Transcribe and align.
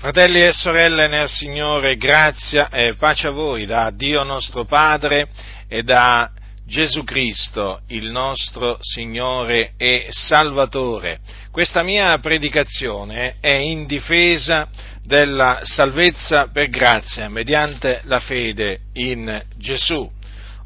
Fratelli 0.00 0.42
e 0.42 0.54
sorelle 0.54 1.08
nel 1.08 1.28
Signore, 1.28 1.96
grazia 1.96 2.70
e 2.70 2.94
pace 2.94 3.28
a 3.28 3.32
voi 3.32 3.66
da 3.66 3.90
Dio 3.90 4.22
nostro 4.22 4.64
Padre 4.64 5.28
e 5.68 5.82
da 5.82 6.30
Gesù 6.66 7.04
Cristo, 7.04 7.82
il 7.88 8.10
nostro 8.10 8.78
Signore 8.80 9.74
e 9.76 10.06
Salvatore. 10.08 11.18
Questa 11.50 11.82
mia 11.82 12.16
predicazione 12.18 13.36
è 13.40 13.50
in 13.50 13.84
difesa 13.84 14.68
della 15.04 15.60
salvezza 15.64 16.48
per 16.50 16.70
grazia 16.70 17.28
mediante 17.28 18.00
la 18.04 18.20
fede 18.20 18.84
in 18.94 19.44
Gesù. 19.58 20.10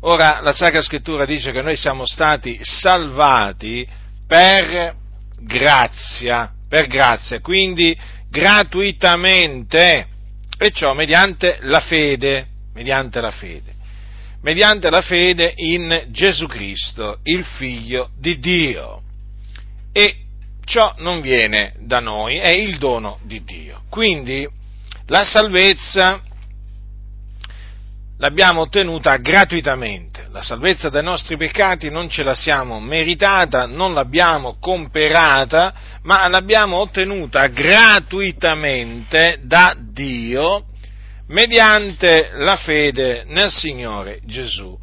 Ora 0.02 0.42
la 0.42 0.52
Sacra 0.52 0.80
Scrittura 0.80 1.24
dice 1.24 1.50
che 1.50 1.60
noi 1.60 1.74
siamo 1.74 2.06
stati 2.06 2.56
salvati 2.62 3.84
per 4.28 4.94
grazia, 5.40 6.52
per 6.68 6.86
grazia, 6.86 7.40
quindi 7.40 7.98
gratuitamente, 8.34 10.08
e 10.58 10.72
ciò 10.72 10.92
mediante 10.92 11.58
la 11.62 11.78
fede, 11.78 12.46
mediante 12.74 13.20
la 13.20 13.30
fede, 13.30 13.72
mediante 14.42 14.90
la 14.90 15.02
fede 15.02 15.52
in 15.54 16.06
Gesù 16.08 16.46
Cristo, 16.48 17.20
il 17.22 17.44
Figlio 17.44 18.10
di 18.18 18.40
Dio. 18.40 19.02
E 19.92 20.16
ciò 20.64 20.94
non 20.98 21.20
viene 21.20 21.74
da 21.78 22.00
noi, 22.00 22.38
è 22.38 22.50
il 22.50 22.78
dono 22.78 23.20
di 23.22 23.44
Dio. 23.44 23.82
Quindi 23.88 24.48
la 25.06 25.22
salvezza 25.22 26.20
l'abbiamo 28.18 28.62
ottenuta 28.62 29.16
gratuitamente. 29.18 30.13
La 30.34 30.42
salvezza 30.42 30.88
dai 30.88 31.04
nostri 31.04 31.36
peccati 31.36 31.90
non 31.90 32.08
ce 32.08 32.24
la 32.24 32.34
siamo 32.34 32.80
meritata, 32.80 33.66
non 33.66 33.94
l'abbiamo 33.94 34.56
comperata, 34.58 35.72
ma 36.02 36.26
l'abbiamo 36.26 36.78
ottenuta 36.78 37.46
gratuitamente 37.46 39.38
da 39.44 39.76
Dio 39.78 40.64
mediante 41.28 42.32
la 42.34 42.56
fede 42.56 43.22
nel 43.28 43.48
Signore 43.52 44.18
Gesù. 44.24 44.76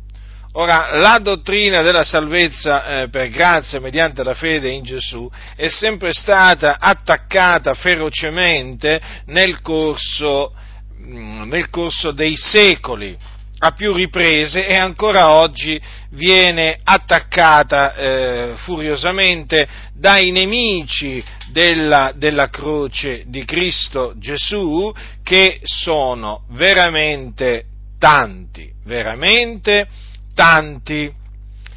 Ora, 0.53 0.95
la 0.95 1.19
dottrina 1.21 1.81
della 1.81 2.05
salvezza 2.05 2.85
eh, 3.01 3.09
per 3.09 3.27
grazia 3.27 3.81
mediante 3.81 4.23
la 4.23 4.33
fede 4.33 4.69
in 4.69 4.83
Gesù 4.83 5.29
è 5.57 5.67
sempre 5.67 6.13
stata 6.13 6.79
attaccata 6.79 7.73
ferocemente 7.73 9.01
nel 9.25 9.59
corso, 9.59 10.53
mm, 10.97 11.41
nel 11.49 11.69
corso 11.69 12.11
dei 12.11 12.37
secoli 12.37 13.17
a 13.63 13.71
più 13.71 13.93
riprese 13.93 14.65
e 14.65 14.75
ancora 14.75 15.33
oggi 15.37 15.79
viene 16.11 16.79
attaccata 16.83 17.93
eh, 17.93 18.53
furiosamente 18.57 19.67
dai 19.93 20.31
nemici 20.31 21.23
della, 21.51 22.11
della 22.15 22.49
croce 22.49 23.23
di 23.27 23.45
Cristo 23.45 24.13
Gesù 24.17 24.91
che 25.23 25.59
sono 25.61 26.45
veramente 26.49 27.65
tanti, 27.99 28.71
veramente 28.83 29.87
tanti. 30.33 31.13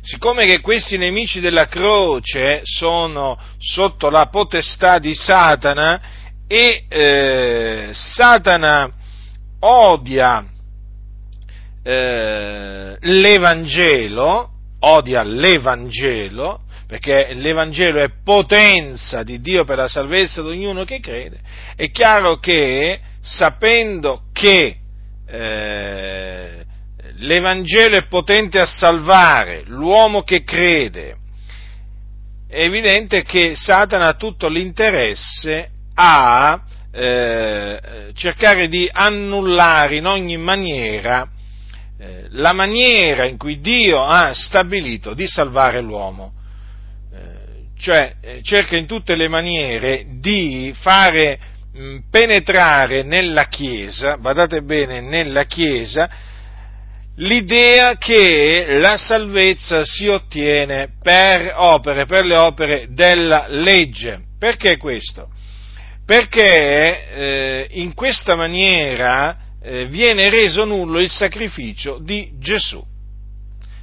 Siccome 0.01 0.47
che 0.47 0.61
questi 0.61 0.97
nemici 0.97 1.41
della 1.41 1.67
croce 1.67 2.63
sono 2.63 3.39
sotto 3.59 4.09
la 4.09 4.27
potestà 4.29 4.99
di 4.99 5.15
Satana 5.15 6.01
e 6.47 6.85
eh, 6.89 7.89
Satana 7.93 8.91
odia 9.61 10.47
eh, 11.85 12.97
l'Evangelo, 12.99 14.49
odia 14.81 15.23
l'Evangelo, 15.23 16.63
perché 16.87 17.31
l'Evangelo 17.35 18.01
è 18.01 18.11
potenza 18.25 19.23
di 19.23 19.41
Dio 19.41 19.65
per 19.65 19.77
la 19.77 19.89
salvezza 19.89 20.43
di 20.43 20.49
ognuno 20.49 20.85
che 20.85 21.01
crede, 21.01 21.39
è 21.77 21.91
chiaro 21.91 22.39
che 22.39 23.01
sapendo 23.21 24.23
che 24.33 24.77
eh, 25.27 26.65
l'Evangelo 27.17 27.97
è 27.97 28.07
potente 28.07 28.59
a 28.59 28.67
salvare 28.67 29.63
l'uomo 29.67 30.23
che 30.23 30.43
crede, 30.43 31.17
è 32.49 32.63
evidente 32.63 33.23
che 33.23 33.55
Satana 33.55 34.09
ha 34.09 34.15
tutto 34.15 34.49
l'interesse 34.49 35.69
a 35.95 36.63
eh, 36.93 38.13
cercare 38.15 38.69
di 38.69 38.89
annullare 38.91 39.97
in 39.97 40.07
ogni 40.07 40.37
maniera 40.37 41.29
eh, 42.05 42.27
la 42.33 42.53
maniera 42.53 43.25
in 43.25 43.39
cui 43.39 43.61
Dio 43.61 44.05
ha 44.05 44.35
stabilito 44.35 45.15
di 45.15 45.27
salvare 45.27 45.81
l'uomo. 45.81 46.33
Eh, 47.11 47.79
cioè 47.79 48.17
eh, 48.21 48.41
cerca 48.43 48.77
in 48.77 48.87
tutte 48.87 49.15
le 49.15 49.27
maniere 49.29 50.05
di 50.21 50.75
fare 50.79 51.39
mh, 51.73 51.99
penetrare 52.11 53.05
nella 53.05 53.47
Chiesa, 53.47 54.19
badate 54.19 54.61
bene, 54.61 55.01
nella 55.01 55.45
Chiesa, 55.45 56.11
l'idea 57.17 57.97
che 57.97 58.67
la 58.81 58.99
salvezza 58.99 59.83
si 59.85 60.07
ottiene 60.07 60.89
per 61.03 61.55
opere, 61.57 62.05
per 62.05 62.27
le 62.27 62.37
opere 62.37 62.89
della 62.91 63.47
legge. 63.49 64.21
Perché 64.39 64.77
questo? 64.77 65.31
Perché 66.05 67.69
in 67.71 67.95
questa 67.95 68.35
maniera 68.35 69.44
eh, 69.65 69.87
viene 69.87 70.29
reso 70.29 70.65
nullo 70.65 71.01
il 71.01 71.11
sacrificio 71.11 71.99
di 71.99 72.33
Gesù. 72.39 72.85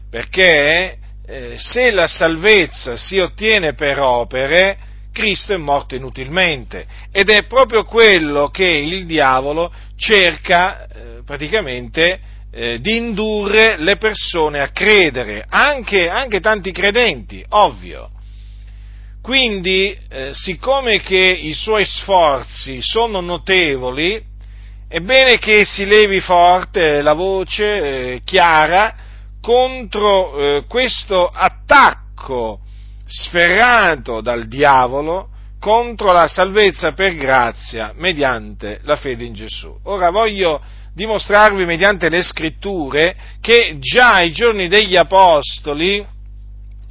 Perché 0.10 0.98
eh, 1.26 1.54
se 1.58 1.90
la 1.92 2.08
salvezza 2.08 2.96
si 2.96 3.18
ottiene 3.18 3.74
per 3.74 4.00
opere, 4.00 4.78
Cristo 5.12 5.54
è 5.54 5.58
morto 5.58 5.96
inutilmente 5.96 6.86
ed 7.12 7.30
è 7.30 7.46
proprio 7.46 7.84
quello 7.84 8.48
che 8.50 8.66
il 8.66 9.06
diavolo 9.06 9.74
cerca 9.98 10.86
eh, 10.86 11.22
praticamente 11.26 12.20
eh, 12.54 12.80
di 12.80 12.98
indurre 12.98 13.78
le 13.78 13.98
persone 13.98 14.62
a 14.62 14.70
credere, 14.70 15.46
anche, 15.50 16.10
anche 16.10 16.40
tanti 16.40 16.72
credenti, 16.72 17.44
ovvio. 17.50 18.10
Quindi, 19.22 19.98
eh, 20.10 20.32
siccome 20.34 21.00
che 21.00 21.18
i 21.18 21.54
suoi 21.54 21.86
sforzi 21.86 22.82
sono 22.82 23.22
notevoli, 23.22 24.31
è 24.92 25.00
bene 25.00 25.40
che 25.40 25.64
si 25.64 25.86
levi 25.86 26.20
forte 26.20 27.02
la 27.02 27.14
voce 27.14 27.64
eh, 27.64 28.22
chiara 28.26 28.94
contro 29.40 30.38
eh, 30.38 30.64
questo 30.68 31.28
attacco 31.28 32.60
sferrato 33.06 34.20
dal 34.20 34.50
diavolo 34.50 35.30
contro 35.62 36.12
la 36.12 36.28
salvezza 36.28 36.92
per 36.92 37.16
grazia 37.16 37.94
mediante 37.96 38.82
la 38.84 38.98
fede 38.98 39.24
in 39.24 39.32
Gesù. 39.32 39.74
Ora 39.84 40.10
voglio 40.10 40.62
dimostrarvi 40.94 41.64
mediante 41.64 42.10
le 42.10 42.22
scritture 42.22 43.16
che 43.40 43.78
già 43.80 44.16
ai 44.16 44.34
giorni 44.34 44.68
degli 44.68 44.98
apostoli 44.98 46.06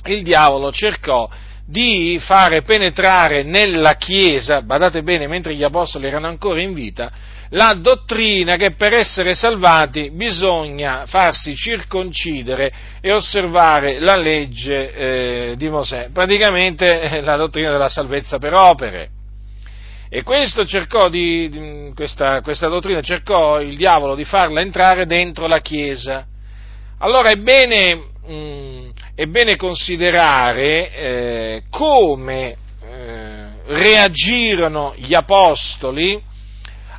il 0.04 0.22
diavolo 0.22 0.72
cercò 0.72 1.28
di 1.66 2.18
fare 2.18 2.62
penetrare 2.62 3.42
nella 3.42 3.96
Chiesa, 3.96 4.62
badate 4.62 5.02
bene, 5.02 5.26
mentre 5.26 5.54
gli 5.54 5.62
apostoli 5.62 6.06
erano 6.06 6.28
ancora 6.28 6.60
in 6.60 6.72
vita, 6.72 7.12
la 7.50 7.74
dottrina 7.74 8.56
che 8.56 8.72
per 8.72 8.92
essere 8.92 9.34
salvati 9.34 10.10
bisogna 10.12 11.04
farsi 11.06 11.56
circoncidere 11.56 12.72
e 13.00 13.12
osservare 13.12 13.98
la 13.98 14.16
legge 14.16 14.92
eh, 14.92 15.54
di 15.56 15.68
Mosè, 15.68 16.10
praticamente 16.12 17.00
eh, 17.00 17.20
la 17.22 17.36
dottrina 17.36 17.72
della 17.72 17.88
salvezza 17.88 18.38
per 18.38 18.54
opere. 18.54 19.10
E 20.12 20.24
di, 21.08 21.48
di, 21.48 21.92
questa, 21.94 22.40
questa, 22.40 22.66
dottrina 22.66 23.00
cercò 23.00 23.60
il 23.60 23.76
diavolo 23.76 24.16
di 24.16 24.24
farla 24.24 24.60
entrare 24.60 25.06
dentro 25.06 25.46
la 25.46 25.60
Chiesa. 25.60 26.26
Allora 26.98 27.30
è 27.30 27.36
bene, 27.36 27.94
mh, 28.26 28.32
mm, 28.32 28.88
è 29.14 29.26
bene 29.26 29.56
considerare 29.56 30.92
eh, 30.92 31.62
come 31.70 32.56
eh, 32.82 33.46
reagirono 33.66 34.94
gli 34.96 35.14
apostoli 35.14 36.29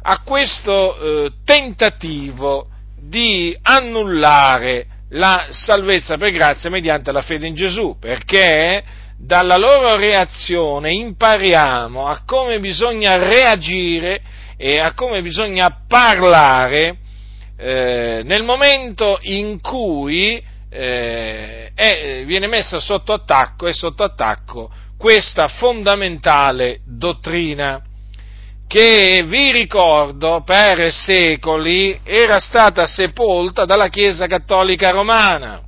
a 0.04 0.20
questo 0.24 1.26
eh, 1.26 1.32
tentativo 1.46 2.68
di 3.00 3.56
annullare 3.62 4.88
la 5.10 5.48
salvezza 5.50 6.18
per 6.18 6.32
grazia 6.32 6.70
mediante 6.70 7.12
la 7.12 7.22
fede 7.22 7.48
in 7.48 7.56
Gesù, 7.56 7.98
perché 8.00 8.84
dalla 9.18 9.58
loro 9.58 9.96
reazione 9.98 10.92
impariamo 10.94 12.08
a 12.08 12.24
come 12.26 12.60
bisogna 12.60 13.18
reagire 13.18 14.22
e 14.58 14.80
a 14.80 14.94
come 14.94 15.22
bisogna 15.22 15.84
parlare 15.88 16.98
eh, 17.58 18.22
nel 18.24 18.44
momento 18.44 19.20
in 19.22 19.62
cui 19.62 20.42
eh, 20.70 21.72
è, 21.76 22.24
viene 22.26 22.48
messa 22.48 22.80
sotto 22.80 23.14
attacco 23.14 23.68
e 23.68 23.74
sotto 23.74 24.04
attacco 24.04 24.72
questa 24.98 25.48
fondamentale 25.48 26.80
dottrina 26.86 27.82
che 28.72 29.26
vi 29.28 29.52
ricordo 29.52 30.44
per 30.46 30.94
secoli 30.94 32.00
era 32.06 32.40
stata 32.40 32.86
sepolta 32.86 33.66
dalla 33.66 33.90
Chiesa 33.90 34.28
Cattolica 34.28 34.92
Romana. 34.92 35.62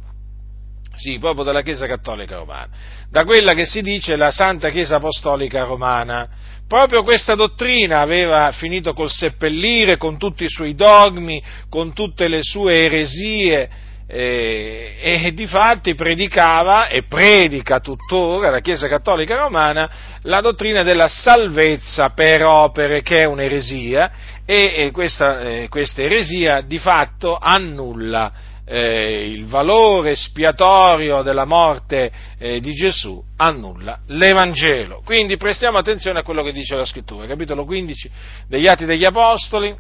Sì, 0.96 1.18
proprio 1.18 1.44
dalla 1.44 1.64
Chiesa 1.64 1.86
Cattolica 1.86 2.38
Romana, 2.38 2.70
da 3.10 3.26
quella 3.26 3.56
che 3.56 3.66
si 3.66 3.82
dice 3.82 4.16
la 4.16 4.32
Santa 4.32 4.70
Chiesa 4.70 4.96
Apostolica 4.96 5.66
Romana. 5.66 6.30
Proprio 6.66 7.04
questa 7.04 7.36
dottrina 7.36 8.00
aveva 8.00 8.50
finito 8.54 8.94
col 8.94 9.12
seppellire 9.12 9.98
con 9.98 10.18
tutti 10.18 10.46
i 10.46 10.50
suoi 10.50 10.74
dogmi, 10.74 11.44
con 11.68 11.92
tutte 11.92 12.30
le 12.30 12.42
sue 12.42 12.86
eresie, 12.86 13.70
eh, 14.16 14.96
e 15.02 15.34
di 15.34 15.48
fatti 15.48 15.96
predicava 15.96 16.88
e 16.88 17.02
predica 17.04 17.80
tuttora 17.80 18.52
la 18.52 18.60
Chiesa 18.60 18.88
Cattolica 18.88 19.38
Romana 19.38 19.90
la 20.22 20.40
dottrina 20.40 20.84
della 20.84 21.08
salvezza 21.08 22.10
per 22.10 22.46
opere, 22.46 23.02
che 23.02 23.22
è 23.22 23.26
un'eresia, 23.26 24.12
e, 24.46 24.74
e 24.76 24.92
questa, 24.92 25.42
eh, 25.42 25.68
questa, 25.68 26.04
eresia 26.04 26.62
di 26.62 26.78
fatto 26.78 27.36
annulla 27.36 28.32
eh, 28.66 29.28
il 29.28 29.48
valore 29.48 30.16
spiatorio 30.16 31.24
della 31.24 31.46
morte 31.46 32.12
eh, 32.38 32.60
di 32.60 32.72
Gesù, 32.72 33.22
annulla 33.38 34.00
l'Evangelo. 34.08 35.02
Quindi 35.04 35.38
prestiamo 35.38 35.80
attenzione 35.80 36.20
a 36.20 36.24
quello 36.24 36.44
che 36.44 36.54
dice 36.54 36.76
la 36.76 36.86
Scrittura, 36.86 37.26
capitolo 37.26 37.66
15 37.66 38.12
degli 38.48 38.68
Atti 38.68 38.86
degli 38.86 39.06
Apostoli, 39.06 39.76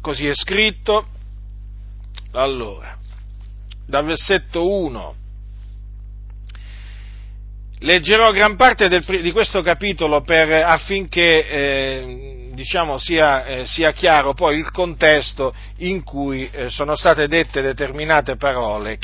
così 0.00 0.26
è 0.26 0.34
scritto. 0.34 1.08
Allora, 2.32 2.96
dal 3.86 4.04
versetto 4.04 4.68
1. 4.68 5.14
Leggerò 7.80 8.32
gran 8.32 8.56
parte 8.56 8.88
del, 8.88 9.04
di 9.04 9.32
questo 9.32 9.62
capitolo 9.62 10.22
per, 10.22 10.50
affinché 10.50 11.46
eh, 11.46 12.50
diciamo, 12.54 12.96
sia, 12.96 13.44
eh, 13.44 13.66
sia, 13.66 13.92
chiaro 13.92 14.32
poi 14.32 14.56
il 14.56 14.70
contesto 14.70 15.54
in 15.78 16.02
cui 16.02 16.48
eh, 16.50 16.70
sono 16.70 16.96
state 16.96 17.28
dette 17.28 17.60
determinate 17.60 18.36
parole 18.36 18.98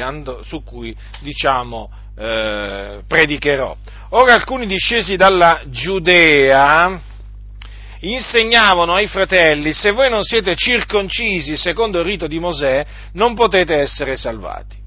ando, 0.00 0.40
su 0.42 0.62
cui 0.62 0.96
diciamo, 1.20 1.90
eh, 2.16 3.02
predicherò. 3.06 3.76
Ora 4.10 4.34
alcuni 4.34 4.66
discesi 4.66 5.16
dalla 5.16 5.62
Giudea 5.66 7.00
insegnavano 8.02 8.94
ai 8.94 9.06
fratelli, 9.06 9.72
se 9.72 9.90
voi 9.92 10.10
non 10.10 10.22
siete 10.22 10.54
circoncisi 10.56 11.56
secondo 11.56 12.00
il 12.00 12.04
rito 12.04 12.26
di 12.26 12.38
Mosè, 12.38 12.84
non 13.12 13.34
potete 13.34 13.76
essere 13.76 14.16
salvati. 14.16 14.80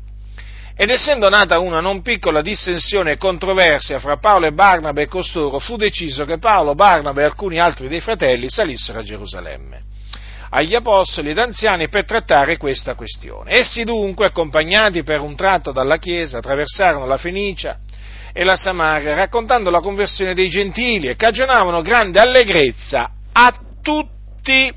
Ed 0.77 0.89
essendo 0.89 1.29
nata 1.29 1.59
una 1.59 1.79
non 1.79 2.01
piccola 2.01 2.41
dissensione 2.41 3.13
e 3.13 3.17
controversia 3.17 3.99
fra 3.99 4.17
Paolo 4.17 4.47
e 4.47 4.51
Barnaba 4.51 5.01
e 5.01 5.07
costoro, 5.07 5.59
fu 5.59 5.77
deciso 5.77 6.25
che 6.25 6.37
Paolo, 6.37 6.75
Barnaba 6.75 7.21
e 7.21 7.25
alcuni 7.25 7.59
altri 7.59 7.87
dei 7.87 8.01
fratelli 8.01 8.49
salissero 8.49 8.99
a 8.99 9.03
Gerusalemme 9.03 9.93
agli 10.49 10.75
apostoli 10.75 11.31
ed 11.31 11.37
anziani 11.37 11.89
per 11.89 12.05
trattare 12.05 12.55
questa 12.55 12.93
questione. 12.95 13.57
Essi 13.57 13.83
dunque, 13.83 14.27
accompagnati 14.27 15.03
per 15.03 15.19
un 15.19 15.35
tratto 15.35 15.73
dalla 15.73 15.97
Chiesa, 15.97 16.37
attraversarono 16.37 17.05
la 17.05 17.17
Fenicia 17.17 17.79
e 18.37 18.43
la 18.43 18.57
Samaria, 18.57 19.15
raccontando 19.15 19.69
la 19.69 19.79
conversione 19.79 20.33
dei 20.33 20.49
gentili 20.49 21.07
e 21.07 21.15
cagionavano 21.15 21.81
grande 21.81 22.19
allegrezza 22.19 23.09
a 23.31 23.57
tutti 23.81 24.69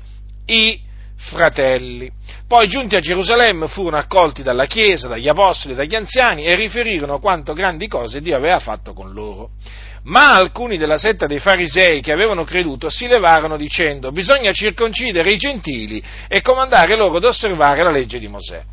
i 0.45 0.79
fratelli. 1.17 2.09
Poi 2.47 2.69
giunti 2.69 2.95
a 2.95 3.01
Gerusalemme 3.01 3.67
furono 3.67 3.97
accolti 3.97 4.43
dalla 4.43 4.65
Chiesa, 4.65 5.09
dagli 5.09 5.27
apostoli 5.27 5.73
e 5.73 5.75
dagli 5.75 5.93
anziani 5.93 6.45
e 6.45 6.55
riferirono 6.55 7.19
quanto 7.19 7.51
grandi 7.51 7.89
cose 7.89 8.21
Dio 8.21 8.37
aveva 8.37 8.59
fatto 8.59 8.93
con 8.93 9.11
loro. 9.11 9.49
Ma 10.03 10.31
alcuni 10.31 10.77
della 10.77 10.97
setta 10.97 11.27
dei 11.27 11.39
farisei 11.39 11.99
che 11.99 12.13
avevano 12.13 12.45
creduto 12.45 12.89
si 12.89 13.07
levarono 13.07 13.57
dicendo 13.57 14.13
bisogna 14.13 14.53
circoncidere 14.53 15.31
i 15.31 15.37
gentili 15.37 16.01
e 16.29 16.41
comandare 16.41 16.95
loro 16.95 17.17
ad 17.17 17.25
osservare 17.25 17.83
la 17.83 17.91
legge 17.91 18.19
di 18.19 18.29
Mosè. 18.29 18.63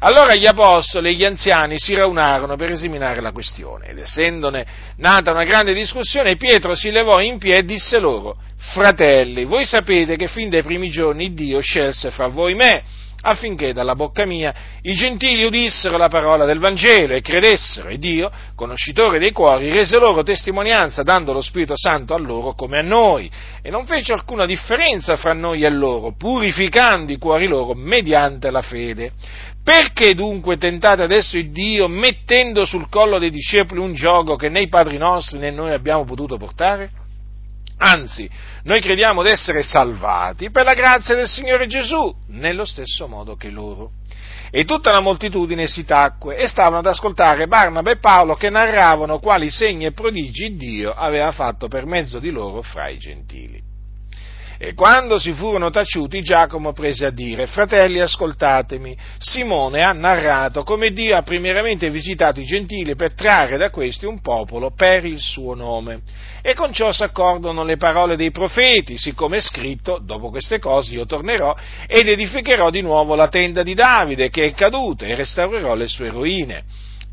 Allora 0.00 0.34
gli 0.34 0.46
apostoli 0.46 1.08
e 1.08 1.14
gli 1.14 1.24
anziani 1.24 1.74
si 1.78 1.94
raunarono 1.94 2.54
per 2.54 2.70
esaminare 2.70 3.20
la 3.20 3.32
questione 3.32 3.86
ed 3.86 3.98
essendone 3.98 4.66
nata 4.98 5.32
una 5.32 5.42
grande 5.42 5.74
discussione, 5.74 6.36
Pietro 6.36 6.76
si 6.76 6.90
levò 6.90 7.20
in 7.20 7.38
piedi 7.38 7.58
e 7.58 7.64
disse 7.64 7.98
loro, 7.98 8.36
fratelli, 8.56 9.44
voi 9.44 9.64
sapete 9.64 10.16
che 10.16 10.28
fin 10.28 10.50
dai 10.50 10.62
primi 10.62 10.88
giorni 10.88 11.34
Dio 11.34 11.58
scelse 11.60 12.12
fra 12.12 12.28
voi 12.28 12.54
me 12.54 12.82
affinché 13.20 13.72
dalla 13.72 13.96
bocca 13.96 14.24
mia 14.24 14.54
i 14.82 14.92
gentili 14.92 15.44
udissero 15.44 15.96
la 15.96 16.08
parola 16.08 16.44
del 16.44 16.60
Vangelo 16.60 17.14
e 17.14 17.20
credessero, 17.20 17.88
e 17.88 17.98
Dio, 17.98 18.30
conoscitore 18.54 19.18
dei 19.18 19.32
cuori, 19.32 19.72
rese 19.72 19.98
loro 19.98 20.22
testimonianza 20.22 21.02
dando 21.02 21.32
lo 21.32 21.40
Spirito 21.40 21.76
Santo 21.76 22.14
a 22.14 22.18
loro 22.18 22.54
come 22.54 22.78
a 22.78 22.82
noi, 22.82 23.28
e 23.60 23.70
non 23.70 23.86
fece 23.86 24.12
alcuna 24.12 24.46
differenza 24.46 25.16
fra 25.16 25.32
noi 25.32 25.62
e 25.62 25.70
loro, 25.70 26.14
purificando 26.16 27.12
i 27.12 27.18
cuori 27.18 27.48
loro 27.48 27.74
mediante 27.74 28.50
la 28.50 28.62
fede. 28.62 29.12
Perché 29.68 30.14
dunque 30.14 30.56
tentate 30.56 31.02
adesso 31.02 31.36
il 31.36 31.50
Dio 31.50 31.88
mettendo 31.88 32.64
sul 32.64 32.88
collo 32.88 33.18
dei 33.18 33.28
discepoli 33.28 33.82
un 33.82 33.92
gioco 33.92 34.34
che 34.34 34.48
né 34.48 34.62
i 34.62 34.68
padri 34.68 34.96
nostri 34.96 35.38
né 35.38 35.50
noi 35.50 35.74
abbiamo 35.74 36.06
potuto 36.06 36.38
portare? 36.38 36.90
Anzi, 37.76 38.26
noi 38.62 38.80
crediamo 38.80 39.22
di 39.22 39.28
essere 39.28 39.62
salvati 39.62 40.50
per 40.50 40.64
la 40.64 40.72
grazia 40.72 41.14
del 41.14 41.28
Signore 41.28 41.66
Gesù, 41.66 42.10
nello 42.28 42.64
stesso 42.64 43.08
modo 43.08 43.36
che 43.36 43.50
loro. 43.50 43.90
E 44.50 44.64
tutta 44.64 44.90
la 44.90 45.00
moltitudine 45.00 45.66
si 45.66 45.84
tacque 45.84 46.38
e 46.38 46.46
stavano 46.46 46.78
ad 46.78 46.86
ascoltare 46.86 47.46
Barnaba 47.46 47.90
e 47.90 47.98
Paolo 47.98 48.36
che 48.36 48.48
narravano 48.48 49.18
quali 49.18 49.50
segni 49.50 49.84
e 49.84 49.92
prodigi 49.92 50.56
Dio 50.56 50.92
aveva 50.92 51.30
fatto 51.32 51.68
per 51.68 51.84
mezzo 51.84 52.18
di 52.18 52.30
loro 52.30 52.62
fra 52.62 52.88
i 52.88 52.96
gentili. 52.96 53.67
E 54.60 54.74
quando 54.74 55.20
si 55.20 55.32
furono 55.34 55.70
taciuti, 55.70 56.20
Giacomo 56.20 56.72
prese 56.72 57.06
a 57.06 57.10
dire, 57.10 57.46
fratelli 57.46 58.00
ascoltatemi, 58.00 58.96
Simone 59.18 59.84
ha 59.84 59.92
narrato 59.92 60.64
come 60.64 60.90
Dio 60.90 61.16
ha 61.16 61.22
primeramente 61.22 61.88
visitato 61.90 62.40
i 62.40 62.44
gentili 62.44 62.96
per 62.96 63.14
trarre 63.14 63.56
da 63.56 63.70
questi 63.70 64.04
un 64.04 64.20
popolo 64.20 64.72
per 64.74 65.04
il 65.04 65.20
suo 65.20 65.54
nome. 65.54 66.00
E 66.42 66.54
con 66.54 66.72
ciò 66.72 66.90
s'accordano 66.90 67.62
le 67.62 67.76
parole 67.76 68.16
dei 68.16 68.32
profeti, 68.32 68.98
siccome 68.98 69.36
è 69.36 69.40
scritto, 69.40 70.00
dopo 70.02 70.28
queste 70.28 70.58
cose 70.58 70.92
io 70.92 71.06
tornerò 71.06 71.54
ed 71.86 72.08
edificherò 72.08 72.70
di 72.70 72.80
nuovo 72.80 73.14
la 73.14 73.28
tenda 73.28 73.62
di 73.62 73.74
Davide 73.74 74.28
che 74.28 74.46
è 74.46 74.52
caduta 74.54 75.06
e 75.06 75.14
restaurerò 75.14 75.76
le 75.76 75.86
sue 75.86 76.10
rovine 76.10 76.64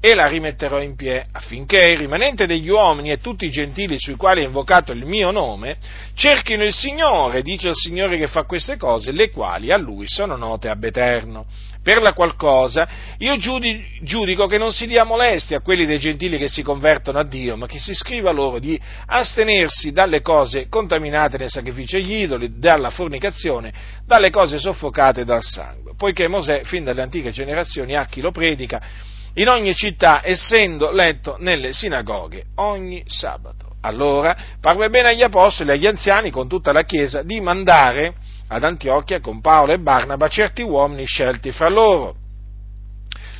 e 0.05 0.13
la 0.13 0.27
rimetterò 0.27 0.83
in 0.83 0.95
piedi, 0.95 1.27
affinché 1.31 1.83
il 1.87 1.97
rimanente 1.97 2.45
degli 2.45 2.69
uomini 2.69 3.09
e 3.09 3.17
tutti 3.17 3.45
i 3.45 3.49
gentili 3.49 3.97
sui 3.97 4.13
quali 4.13 4.43
è 4.43 4.45
invocato 4.45 4.91
il 4.91 5.03
mio 5.03 5.31
nome 5.31 5.77
cerchino 6.13 6.63
il 6.63 6.75
Signore, 6.75 7.41
dice 7.41 7.69
il 7.69 7.75
Signore 7.75 8.19
che 8.19 8.27
fa 8.27 8.43
queste 8.43 8.77
cose, 8.77 9.11
le 9.11 9.31
quali 9.31 9.71
a 9.71 9.77
Lui 9.77 10.05
sono 10.07 10.35
note 10.35 10.69
ab 10.69 10.83
eterno. 10.83 11.47
Per 11.81 12.03
la 12.03 12.13
qual 12.13 12.35
cosa 12.35 12.87
io 13.17 13.37
giudico 13.37 14.45
che 14.45 14.59
non 14.59 14.71
si 14.71 14.85
dia 14.85 15.05
molestia 15.05 15.57
a 15.57 15.61
quelli 15.61 15.87
dei 15.87 15.97
gentili 15.97 16.37
che 16.37 16.49
si 16.49 16.61
convertono 16.61 17.17
a 17.17 17.25
Dio, 17.25 17.57
ma 17.57 17.65
che 17.65 17.79
si 17.79 17.95
scriva 17.95 18.29
loro 18.29 18.59
di 18.59 18.79
astenersi 19.07 19.91
dalle 19.91 20.21
cose 20.21 20.67
contaminate 20.69 21.39
nei 21.39 21.49
sacrifici 21.49 21.95
agli 21.95 22.13
idoli, 22.13 22.59
dalla 22.59 22.91
fornicazione, 22.91 23.73
dalle 24.05 24.29
cose 24.29 24.59
soffocate 24.59 25.25
dal 25.25 25.41
sangue, 25.41 25.93
poiché 25.97 26.27
Mosè 26.27 26.61
fin 26.63 26.83
dalle 26.83 27.01
antiche 27.01 27.31
generazioni 27.31 27.95
ha 27.95 28.05
chi 28.05 28.21
lo 28.21 28.29
predica 28.29 29.13
in 29.35 29.47
ogni 29.47 29.73
città, 29.75 30.21
essendo 30.23 30.91
letto 30.91 31.37
nelle 31.39 31.73
sinagoghe 31.73 32.45
ogni 32.55 33.03
sabato. 33.05 33.75
Allora 33.81 34.35
parve 34.59 34.89
bene 34.89 35.09
agli 35.09 35.21
apostoli 35.21 35.69
e 35.69 35.73
agli 35.73 35.85
anziani 35.85 36.31
con 36.31 36.47
tutta 36.47 36.71
la 36.71 36.83
Chiesa 36.83 37.21
di 37.21 37.39
mandare 37.39 38.15
ad 38.47 38.63
Antiochia 38.63 39.19
con 39.19 39.41
Paolo 39.41 39.73
e 39.73 39.79
Barnaba 39.79 40.27
certi 40.27 40.61
uomini 40.61 41.05
scelti 41.05 41.51
fra 41.51 41.69
loro, 41.69 42.15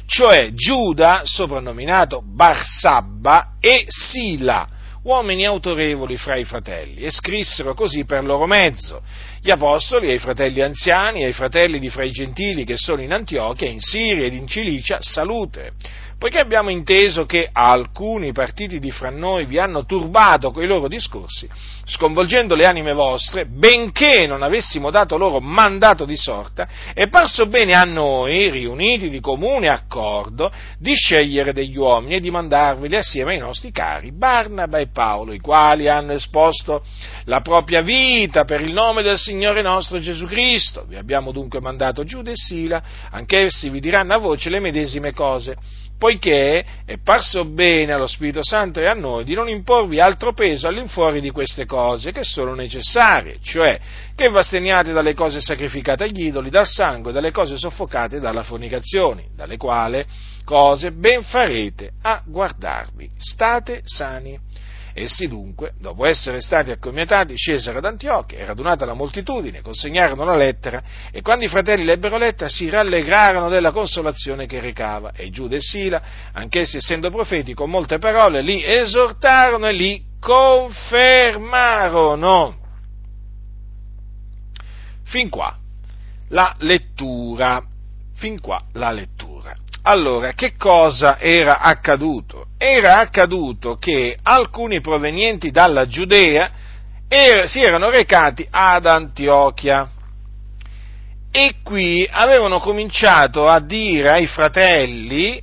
cioè 0.06 0.52
Giuda, 0.54 1.22
soprannominato 1.24 2.22
Barsabba, 2.24 3.54
e 3.60 3.86
Sila, 3.88 4.68
uomini 5.06 5.46
autorevoli 5.46 6.18
fra 6.18 6.36
i 6.36 6.46
fratelli, 6.46 7.02
e 7.02 7.12
scrissero 7.12 7.74
così 7.74 8.06
per 8.06 8.24
loro 8.24 8.46
mezzo 8.46 9.02
gli 9.40 9.52
apostoli 9.52 10.10
ai 10.10 10.20
fratelli 10.20 10.62
anziani 10.62 11.24
ai 11.24 11.34
fratelli 11.34 11.80
di 11.80 11.90
fra 11.90 12.04
i 12.04 12.12
gentili 12.12 12.66
che 12.66 12.78
sono 12.78 13.02
in 13.02 13.14
Antiochia, 13.14 13.68
in 13.68 13.80
Siria 13.80 14.26
ed 14.26 14.34
in 14.34 14.48
Cilicia, 14.48 14.98
salute 15.02 15.74
poiché 16.18 16.40
abbiamo 16.40 16.70
inteso 16.70 17.26
che 17.26 17.50
alcuni 17.52 18.32
partiti 18.32 18.80
di 18.80 18.90
fra 18.92 19.10
noi 19.10 19.46
vi 19.46 19.60
hanno 19.60 19.86
turbato 19.86 20.52
coi 20.52 20.66
loro 20.66 20.88
discorsi, 20.88 21.48
sconvolgendo 21.86 22.56
le 22.56 22.66
anime 22.66 22.94
vostre, 22.94 23.46
benché 23.46 24.26
non 24.26 24.42
avessimo 24.42 24.90
dato 24.90 25.18
loro 25.18 25.40
mandato 25.40 26.06
di 26.06 26.16
sorta, 26.16 26.68
è 26.94 27.08
parso 27.08 27.48
bene 27.48 27.74
a 27.74 27.84
noi, 27.84 28.50
riuniti 28.50 29.10
di 29.10 29.20
comune 29.20 29.68
accordo, 29.68 30.52
di 30.80 30.94
scegliere 30.96 31.54
degli 31.54 31.78
uomini 31.78 32.16
e 32.16 32.20
di 32.22 32.32
mandarveli 32.32 32.96
assieme 32.96 33.34
ai 33.34 33.40
nostri 33.40 33.72
cari 33.72 34.12
Barnaba 34.12 34.80
e 34.80 34.88
Paolo, 34.88 35.34
i 35.34 35.40
quali 35.40 35.90
hanno 35.90 36.14
esposto 36.14 36.84
la 37.26 37.42
propria 37.42 37.82
vita 37.82 38.46
per 38.46 38.62
il 38.62 38.72
nome 38.72 39.04
del 39.04 39.18
Signore 39.18 39.62
nostro 39.62 40.00
Gesù 40.00 40.26
Cristo. 40.26 40.86
Vi 40.88 40.96
abbiamo 40.96 41.32
dunque 41.32 41.60
mandato 41.60 42.04
Giuda 42.04 42.32
e 42.32 42.36
Sila, 42.36 42.82
anch'essi 43.12 43.70
vi 43.70 43.80
diranno 43.80 44.14
a 44.14 44.18
voce 44.18 44.50
le 44.50 44.60
medesime 44.60 45.12
cose 45.12 45.58
poiché 45.98 46.66
è 46.86 46.98
parso 46.98 47.46
bene 47.46 47.94
allo 47.94 48.08
Spirito 48.08 48.44
Santo 48.44 48.80
e 48.80 48.88
a 48.88 48.94
noi 48.94 49.24
di 49.24 49.34
non 49.34 49.48
imporvi 49.48 50.00
altro 50.00 50.34
peso 50.34 50.68
all'infuori 50.68 51.22
di 51.22 51.32
queste 51.32 51.66
cose 51.66 52.12
che 52.12 52.24
sono 52.24 52.54
necessarie, 52.54 53.38
cioè 53.42 53.80
che 54.16 54.30
vasteniate 54.30 54.92
dalle 54.92 55.14
cose 55.14 55.42
sacrificate 55.42 56.04
agli 56.04 56.25
idoli, 56.25 56.50
dal 56.50 56.68
sangue, 56.68 57.12
dalle 57.12 57.32
cose 57.32 57.58
soffocate 57.58 58.20
dalla 58.20 58.44
fornicazione, 58.44 59.28
dalle 59.36 59.58
quali 59.58 60.06
cose 60.44 60.92
ben 60.92 61.24
farete 61.24 61.92
a 62.02 62.22
guardarvi. 62.25 63.10
State 63.18 63.82
sani. 63.84 64.40
Essi 64.98 65.28
dunque, 65.28 65.74
dopo 65.78 66.06
essere 66.06 66.40
stati 66.40 66.72
accomiatati, 66.72 67.36
scesero 67.36 67.80
ad 67.80 67.86
Antiochia 67.86 68.38
e 68.38 68.46
radunata 68.46 68.86
la 68.86 68.94
moltitudine, 68.94 69.60
consegnarono 69.60 70.24
la 70.24 70.38
lettera 70.38 70.82
e 71.12 71.22
quando 71.22 71.44
i 71.44 71.50
fratelli 71.50 71.84
lebbero 71.84 72.18
lettera 72.18 72.48
si 72.48 72.70
rallegrarono 72.70 73.50
della 73.50 73.74
consolazione 73.74 74.46
che 74.46 74.62
recava 74.62 75.12
e 75.12 75.32
Giuda 75.32 75.58
e 75.58 75.60
Sila, 75.60 76.02
anch'essi 76.32 76.78
essendo 76.78 77.12
profeti 77.12 77.54
con 77.54 77.70
molte 77.70 77.98
parole, 77.98 78.42
li 78.42 78.64
esortarono 78.64 79.68
e 79.68 79.74
li 79.74 80.02
confermarono. 80.18 82.56
Fin 85.04 85.28
qua 85.28 85.58
la 86.30 86.56
lettura, 86.60 87.62
fin 88.14 88.40
qua 88.40 88.64
la 88.72 88.92
lettura. 88.92 89.54
Allora, 89.82 90.32
che 90.32 90.56
cosa 90.56 91.20
era 91.20 91.60
accaduto? 91.60 92.46
Era 92.68 92.98
accaduto 92.98 93.76
che 93.76 94.18
alcuni 94.24 94.82
provenienti 94.82 95.52
dalla 95.52 95.86
Giudea 95.86 96.50
er- 97.08 97.48
si 97.48 97.62
erano 97.62 97.92
recati 97.92 98.44
ad 98.50 98.88
Antiochia 98.88 99.88
e 101.30 101.58
qui 101.64 102.10
avevano 102.10 102.60
cominciato 102.60 103.48
a 103.48 103.60
dire 103.60 104.10
ai 104.10 104.26
fratelli 104.26 105.40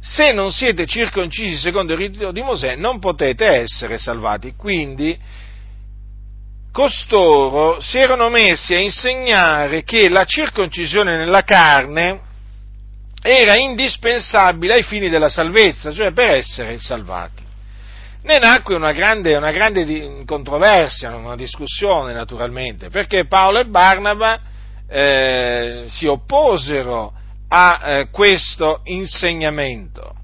se 0.00 0.32
non 0.32 0.50
siete 0.50 0.84
circoncisi 0.84 1.54
secondo 1.56 1.92
il 1.92 1.98
rito 2.00 2.32
di 2.32 2.42
Mosè 2.42 2.74
non 2.74 2.98
potete 2.98 3.46
essere 3.46 3.96
salvati. 3.96 4.54
Quindi 4.56 5.16
costoro 6.72 7.80
si 7.80 7.98
erano 7.98 8.30
messi 8.30 8.74
a 8.74 8.80
insegnare 8.80 9.84
che 9.84 10.08
la 10.08 10.24
circoncisione 10.24 11.16
nella 11.16 11.44
carne 11.44 12.26
era 13.22 13.56
indispensabile 13.56 14.74
ai 14.74 14.82
fini 14.82 15.08
della 15.08 15.28
salvezza, 15.28 15.92
cioè 15.92 16.12
per 16.12 16.36
essere 16.36 16.78
salvati. 16.78 17.46
Ne 18.22 18.38
nacque 18.38 18.74
una 18.74 18.92
grande, 18.92 19.36
una 19.36 19.52
grande 19.52 20.24
controversia, 20.24 21.14
una 21.14 21.36
discussione 21.36 22.12
naturalmente, 22.12 22.90
perché 22.90 23.26
Paolo 23.26 23.60
e 23.60 23.66
Barnaba 23.66 24.40
eh, 24.88 25.84
si 25.88 26.06
opposero 26.06 27.12
a 27.48 27.80
eh, 27.82 28.10
questo 28.10 28.80
insegnamento 28.84 30.14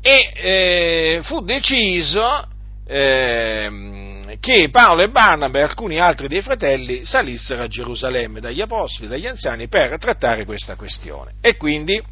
e 0.00 0.30
eh, 0.34 1.20
fu 1.22 1.40
deciso 1.42 2.46
ehm, 2.86 4.17
che 4.38 4.68
Paolo 4.70 5.02
e 5.02 5.08
Barnaba 5.08 5.58
e 5.58 5.62
alcuni 5.62 5.98
altri 5.98 6.28
dei 6.28 6.42
fratelli 6.42 7.04
salissero 7.04 7.62
a 7.62 7.68
Gerusalemme 7.68 8.40
dagli 8.40 8.60
apostoli, 8.60 9.08
dagli 9.08 9.26
anziani 9.26 9.68
per 9.68 9.98
trattare 9.98 10.44
questa 10.44 10.76
questione. 10.76 11.34
E 11.40 11.56
quindi 11.56 12.02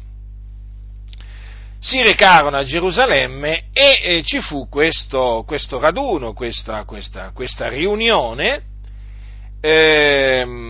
si 1.79 2.01
recarono 2.01 2.57
a 2.57 2.63
Gerusalemme 2.63 3.65
e 3.71 3.99
eh, 4.01 4.23
ci 4.23 4.41
fu 4.41 4.67
questo, 4.67 5.43
questo 5.45 5.79
raduno, 5.79 6.33
questa, 6.33 6.83
questa, 6.85 7.31
questa 7.33 7.67
riunione. 7.67 8.61
Ehm, 9.61 10.67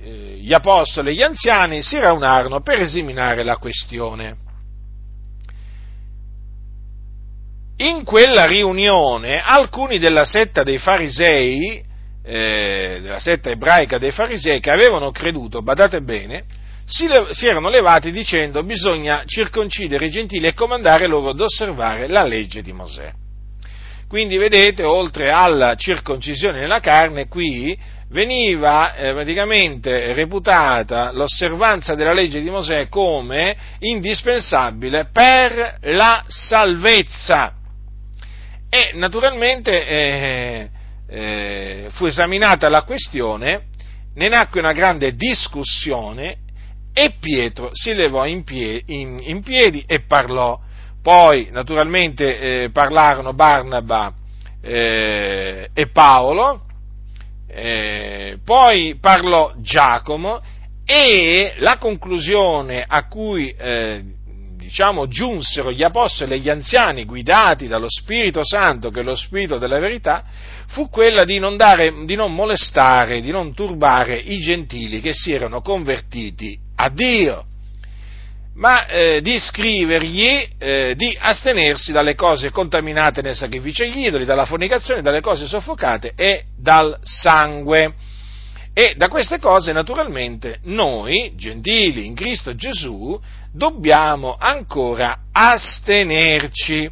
eh, 0.00 0.38
gli 0.40 0.52
apostoli 0.52 1.10
e 1.10 1.14
gli 1.14 1.22
anziani 1.22 1.82
si 1.82 1.98
raunarono 1.98 2.60
per 2.60 2.80
esaminare 2.80 3.42
la 3.42 3.56
questione. 3.56 4.43
In 7.76 8.04
quella 8.04 8.46
riunione 8.46 9.42
alcuni 9.44 9.98
della 9.98 10.24
setta 10.24 10.62
dei 10.62 10.78
farisei, 10.78 11.82
eh, 12.22 12.98
della 13.02 13.18
setta 13.18 13.50
ebraica 13.50 13.98
dei 13.98 14.12
farisei 14.12 14.60
che 14.60 14.70
avevano 14.70 15.10
creduto, 15.10 15.60
badate 15.60 16.00
bene, 16.00 16.44
si, 16.84 17.08
le, 17.08 17.28
si, 17.30 17.46
erano 17.46 17.68
levati 17.70 18.12
dicendo 18.12 18.62
bisogna 18.62 19.24
circoncidere 19.26 20.06
i 20.06 20.10
gentili 20.10 20.46
e 20.46 20.54
comandare 20.54 21.08
loro 21.08 21.30
ad 21.30 21.40
osservare 21.40 22.06
la 22.06 22.22
legge 22.22 22.62
di 22.62 22.72
Mosè. 22.72 23.12
Quindi 24.06 24.36
vedete, 24.36 24.84
oltre 24.84 25.30
alla 25.30 25.74
circoncisione 25.74 26.60
nella 26.60 26.78
carne, 26.78 27.26
qui 27.26 27.76
veniva 28.10 28.94
eh, 28.94 29.12
praticamente 29.12 30.12
reputata 30.12 31.10
l'osservanza 31.10 31.96
della 31.96 32.12
legge 32.12 32.40
di 32.40 32.50
Mosè 32.50 32.88
come 32.88 33.56
indispensabile 33.80 35.08
per 35.10 35.78
la 35.80 36.22
salvezza. 36.28 37.62
E 38.74 38.90
naturalmente 38.94 39.86
eh, 39.86 40.68
eh, 41.06 41.86
fu 41.90 42.06
esaminata 42.06 42.68
la 42.68 42.82
questione, 42.82 43.66
ne 44.16 44.28
nacque 44.28 44.58
una 44.58 44.72
grande 44.72 45.14
discussione 45.14 46.38
e 46.92 47.14
Pietro 47.20 47.68
si 47.70 47.94
levò 47.94 48.26
in 48.26 48.42
piedi, 48.42 48.82
in, 49.00 49.20
in 49.22 49.44
piedi 49.44 49.84
e 49.86 50.00
parlò. 50.00 50.58
Poi 51.00 51.50
naturalmente 51.52 52.36
eh, 52.64 52.70
parlarono 52.70 53.32
Barnaba 53.32 54.12
eh, 54.60 55.70
e 55.72 55.86
Paolo, 55.90 56.62
eh, 57.46 58.38
poi 58.44 58.96
parlò 59.00 59.52
Giacomo 59.58 60.42
e 60.84 61.54
la 61.58 61.78
conclusione 61.78 62.84
a 62.84 63.06
cui 63.06 63.54
eh, 63.56 64.02
diciamo, 64.74 65.06
giunsero 65.06 65.70
gli 65.70 65.84
apostoli 65.84 66.34
e 66.34 66.38
gli 66.38 66.50
anziani 66.50 67.04
guidati 67.04 67.68
dallo 67.68 67.86
Spirito 67.88 68.44
Santo, 68.44 68.90
che 68.90 69.00
è 69.00 69.02
lo 69.04 69.14
Spirito 69.14 69.56
della 69.56 69.78
verità, 69.78 70.24
fu 70.66 70.88
quella 70.88 71.24
di 71.24 71.38
non, 71.38 71.56
dare, 71.56 71.94
di 72.04 72.16
non 72.16 72.34
molestare, 72.34 73.20
di 73.20 73.30
non 73.30 73.54
turbare 73.54 74.16
i 74.16 74.40
gentili 74.40 75.00
che 75.00 75.12
si 75.14 75.32
erano 75.32 75.60
convertiti 75.60 76.58
a 76.74 76.88
Dio, 76.88 77.44
ma 78.56 78.86
eh, 78.86 79.20
di 79.22 79.38
scrivergli 79.38 80.48
eh, 80.58 80.94
di 80.96 81.16
astenersi 81.20 81.92
dalle 81.92 82.16
cose 82.16 82.50
contaminate 82.50 83.22
nel 83.22 83.36
sacrificio 83.36 83.84
agli 83.84 84.04
idoli, 84.04 84.24
dalla 84.24 84.44
fornicazione, 84.44 85.02
dalle 85.02 85.20
cose 85.20 85.46
soffocate 85.46 86.14
e 86.16 86.46
dal 86.58 86.98
sangue. 87.04 87.94
E 88.76 88.94
da 88.96 89.06
queste 89.06 89.38
cose 89.38 89.72
naturalmente 89.72 90.58
noi, 90.64 91.32
gentili 91.36 92.06
in 92.06 92.14
Cristo 92.16 92.56
Gesù, 92.56 93.16
dobbiamo 93.52 94.36
ancora 94.36 95.26
astenerci. 95.30 96.90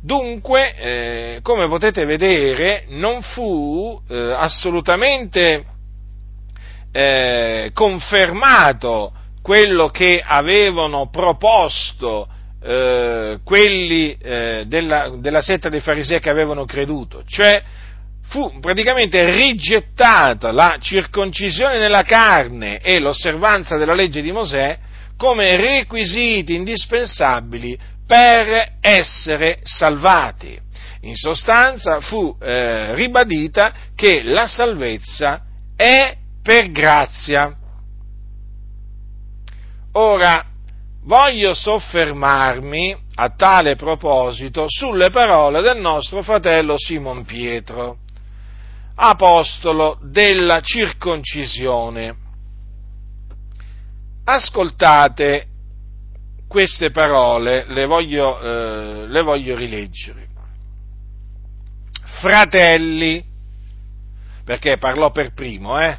Dunque, 0.00 0.74
eh, 0.74 1.38
come 1.42 1.66
potete 1.66 2.04
vedere, 2.04 2.84
non 2.90 3.20
fu 3.22 4.00
eh, 4.08 4.32
assolutamente 4.32 5.64
eh, 6.92 7.70
confermato 7.74 9.12
quello 9.42 9.88
che 9.88 10.22
avevano 10.24 11.08
proposto 11.10 12.28
eh, 12.62 13.40
quelli 13.42 14.16
eh, 14.22 14.64
della, 14.68 15.16
della 15.18 15.42
setta 15.42 15.68
dei 15.68 15.80
farisei 15.80 16.20
che 16.20 16.30
avevano 16.30 16.64
creduto, 16.64 17.24
cioè 17.26 17.60
fu 18.32 18.60
praticamente 18.60 19.30
rigettata 19.30 20.52
la 20.52 20.78
circoncisione 20.80 21.76
nella 21.76 22.02
carne 22.02 22.78
e 22.78 22.98
l'osservanza 22.98 23.76
della 23.76 23.92
legge 23.92 24.22
di 24.22 24.32
Mosè 24.32 24.78
come 25.18 25.56
requisiti 25.56 26.54
indispensabili 26.54 27.78
per 28.06 28.78
essere 28.80 29.58
salvati. 29.64 30.58
In 31.02 31.14
sostanza 31.14 32.00
fu 32.00 32.34
eh, 32.40 32.94
ribadita 32.94 33.74
che 33.94 34.22
la 34.22 34.46
salvezza 34.46 35.42
è 35.76 36.16
per 36.42 36.70
grazia. 36.70 37.54
Ora, 39.92 40.46
voglio 41.04 41.52
soffermarmi 41.52 42.96
a 43.16 43.28
tale 43.36 43.76
proposito 43.76 44.64
sulle 44.68 45.10
parole 45.10 45.60
del 45.60 45.78
nostro 45.78 46.22
fratello 46.22 46.78
Simon 46.78 47.26
Pietro 47.26 47.98
apostolo 48.94 49.98
della 50.02 50.60
circoncisione. 50.60 52.16
Ascoltate 54.24 55.46
queste 56.46 56.90
parole, 56.90 57.64
le 57.68 57.86
voglio, 57.86 58.40
eh, 58.40 59.06
le 59.06 59.22
voglio 59.22 59.56
rileggere. 59.56 60.28
Fratelli, 62.20 63.24
perché 64.44 64.76
parlò 64.76 65.10
per 65.10 65.32
primo, 65.32 65.80
eh? 65.80 65.98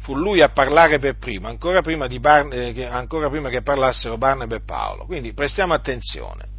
Fu 0.00 0.14
lui 0.14 0.42
a 0.42 0.50
parlare 0.50 0.98
per 0.98 1.16
primo, 1.16 1.48
ancora 1.48 1.80
prima, 1.80 2.06
Bar- 2.06 2.52
eh, 2.52 2.84
ancora 2.84 3.28
prima 3.28 3.48
che 3.48 3.62
parlassero 3.62 4.18
Barnabé 4.18 4.56
e 4.56 4.64
Paolo. 4.64 5.06
Quindi 5.06 5.32
prestiamo 5.32 5.72
attenzione. 5.72 6.55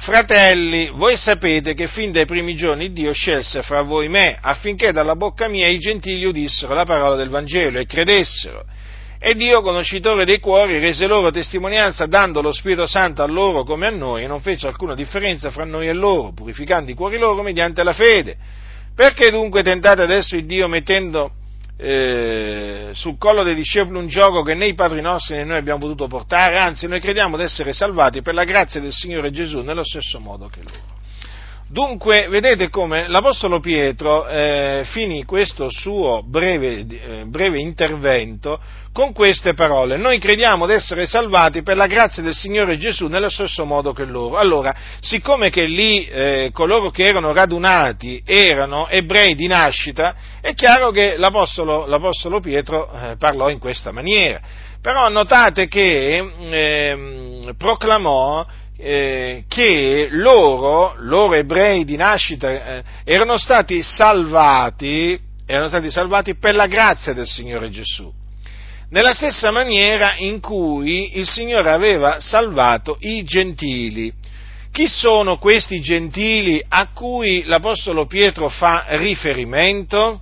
Fratelli, 0.00 0.90
voi 0.94 1.16
sapete 1.16 1.74
che 1.74 1.88
fin 1.88 2.12
dai 2.12 2.24
primi 2.24 2.54
giorni 2.54 2.92
Dio 2.92 3.12
scelse 3.12 3.62
fra 3.62 3.82
voi 3.82 4.08
me 4.08 4.38
affinché 4.40 4.92
dalla 4.92 5.16
bocca 5.16 5.48
mia 5.48 5.66
i 5.66 5.78
gentili 5.78 6.24
udissero 6.24 6.72
la 6.72 6.84
parola 6.84 7.16
del 7.16 7.28
Vangelo 7.28 7.78
e 7.80 7.84
credessero. 7.84 8.64
E 9.18 9.34
Dio, 9.34 9.60
conoscitore 9.60 10.24
dei 10.24 10.38
cuori, 10.38 10.78
rese 10.78 11.08
loro 11.08 11.32
testimonianza 11.32 12.06
dando 12.06 12.40
lo 12.40 12.52
Spirito 12.52 12.86
Santo 12.86 13.22
a 13.22 13.26
loro 13.26 13.64
come 13.64 13.88
a 13.88 13.90
noi 13.90 14.22
e 14.22 14.28
non 14.28 14.40
fece 14.40 14.68
alcuna 14.68 14.94
differenza 14.94 15.50
fra 15.50 15.64
noi 15.64 15.88
e 15.88 15.92
loro, 15.92 16.32
purificando 16.32 16.92
i 16.92 16.94
cuori 16.94 17.18
loro 17.18 17.42
mediante 17.42 17.82
la 17.82 17.92
fede. 17.92 18.36
Perché 18.94 19.32
dunque 19.32 19.64
tentate 19.64 20.02
adesso 20.02 20.36
il 20.36 20.46
Dio 20.46 20.68
mettendo 20.68 21.32
eh, 21.80 22.90
sul 22.92 23.16
collo 23.18 23.44
dei 23.44 23.54
discepoli 23.54 23.98
un 23.98 24.08
gioco 24.08 24.42
che 24.42 24.54
né 24.54 24.66
i 24.66 24.74
padri 24.74 25.00
nostri 25.00 25.36
né 25.36 25.44
noi 25.44 25.58
abbiamo 25.58 25.78
potuto 25.78 26.08
portare, 26.08 26.58
anzi 26.58 26.88
noi 26.88 27.00
crediamo 27.00 27.36
di 27.36 27.44
essere 27.44 27.72
salvati 27.72 28.20
per 28.20 28.34
la 28.34 28.44
grazia 28.44 28.80
del 28.80 28.92
Signore 28.92 29.30
Gesù 29.30 29.60
nello 29.60 29.84
stesso 29.84 30.18
modo 30.18 30.48
che 30.48 30.60
loro. 30.62 30.97
Dunque, 31.70 32.28
vedete 32.28 32.70
come 32.70 33.08
l'Apostolo 33.08 33.60
Pietro 33.60 34.26
eh, 34.26 34.84
finì 34.86 35.24
questo 35.24 35.68
suo 35.68 36.22
breve, 36.26 36.86
eh, 36.88 37.24
breve, 37.26 37.58
intervento 37.60 38.58
con 38.90 39.12
queste 39.12 39.52
parole. 39.52 39.98
Noi 39.98 40.18
crediamo 40.18 40.66
di 40.66 40.72
essere 40.72 41.06
salvati 41.06 41.62
per 41.62 41.76
la 41.76 41.86
grazia 41.86 42.22
del 42.22 42.32
Signore 42.32 42.78
Gesù 42.78 43.06
nello 43.08 43.28
stesso 43.28 43.66
modo 43.66 43.92
che 43.92 44.06
loro. 44.06 44.38
Allora, 44.38 44.74
siccome 45.00 45.50
che 45.50 45.64
lì 45.64 46.06
eh, 46.06 46.48
coloro 46.54 46.88
che 46.88 47.04
erano 47.04 47.34
radunati 47.34 48.22
erano 48.24 48.88
ebrei 48.88 49.34
di 49.34 49.46
nascita, 49.46 50.14
è 50.40 50.54
chiaro 50.54 50.90
che 50.90 51.18
l'Apostolo, 51.18 51.84
l'Apostolo 51.84 52.40
Pietro 52.40 52.90
eh, 52.90 53.16
parlò 53.18 53.50
in 53.50 53.58
questa 53.58 53.92
maniera. 53.92 54.40
Però 54.80 55.06
notate 55.10 55.68
che 55.68 56.16
ehm, 56.16 57.54
proclamò 57.58 58.46
eh, 58.80 59.44
che 59.48 60.06
loro, 60.10 60.94
loro 60.98 61.34
ebrei 61.34 61.84
di 61.84 61.96
nascita, 61.96 62.76
eh, 62.76 62.82
erano 63.04 63.36
stati 63.36 63.82
salvati, 63.82 65.18
erano 65.44 65.66
stati 65.66 65.90
salvati 65.90 66.36
per 66.36 66.54
la 66.54 66.66
grazia 66.66 67.12
del 67.12 67.26
Signore 67.26 67.70
Gesù. 67.70 68.10
Nella 68.90 69.12
stessa 69.12 69.50
maniera 69.50 70.14
in 70.16 70.40
cui 70.40 71.18
il 71.18 71.26
Signore 71.26 71.70
aveva 71.70 72.20
salvato 72.20 72.96
i 73.00 73.24
gentili. 73.24 74.12
Chi 74.70 74.86
sono 74.86 75.38
questi 75.38 75.80
gentili 75.80 76.64
a 76.66 76.88
cui 76.94 77.42
l'Apostolo 77.44 78.06
Pietro 78.06 78.48
fa 78.48 78.84
riferimento? 78.90 80.20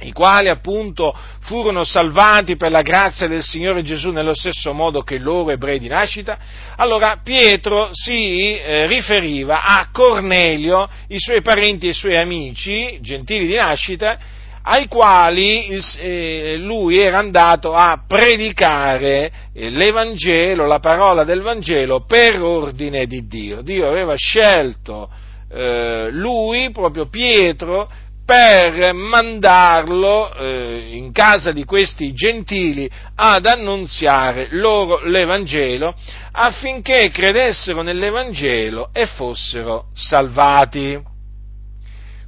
I 0.00 0.12
quali 0.12 0.48
appunto 0.48 1.16
furono 1.40 1.82
salvati 1.82 2.56
per 2.56 2.70
la 2.70 2.82
grazia 2.82 3.26
del 3.26 3.42
Signore 3.42 3.82
Gesù 3.82 4.10
nello 4.10 4.34
stesso 4.34 4.72
modo 4.72 5.02
che 5.02 5.18
loro 5.18 5.50
ebrei 5.50 5.78
di 5.78 5.88
nascita, 5.88 6.38
allora 6.76 7.20
Pietro 7.22 7.88
si 7.92 8.58
eh, 8.58 8.86
riferiva 8.86 9.64
a 9.64 9.88
Cornelio, 9.92 10.88
i 11.08 11.18
suoi 11.18 11.42
parenti 11.42 11.86
e 11.86 11.90
i 11.90 11.94
suoi 11.94 12.16
amici, 12.16 12.98
gentili 13.00 13.46
di 13.46 13.54
nascita, 13.54 14.18
ai 14.62 14.86
quali 14.86 15.80
eh, 15.98 16.56
lui 16.58 16.98
era 16.98 17.18
andato 17.18 17.74
a 17.74 18.02
predicare 18.06 19.32
eh, 19.54 19.70
l'Evangelo, 19.70 20.66
la 20.66 20.78
parola 20.78 21.24
del 21.24 21.40
Vangelo 21.40 22.04
per 22.04 22.42
ordine 22.42 23.06
di 23.06 23.26
Dio. 23.26 23.62
Dio 23.62 23.88
aveva 23.88 24.14
scelto 24.14 25.08
eh, 25.50 26.08
lui, 26.10 26.70
proprio 26.70 27.06
Pietro, 27.06 27.90
per 28.28 28.92
mandarlo 28.92 30.34
eh, 30.34 30.88
in 30.90 31.12
casa 31.12 31.50
di 31.50 31.64
questi 31.64 32.12
gentili 32.12 32.86
ad 33.14 33.46
annunziare 33.46 34.48
loro 34.50 35.02
l'Evangelo 35.02 35.94
affinché 36.32 37.10
credessero 37.10 37.80
nell'Evangelo 37.80 38.90
e 38.92 39.06
fossero 39.06 39.86
salvati. 39.94 41.00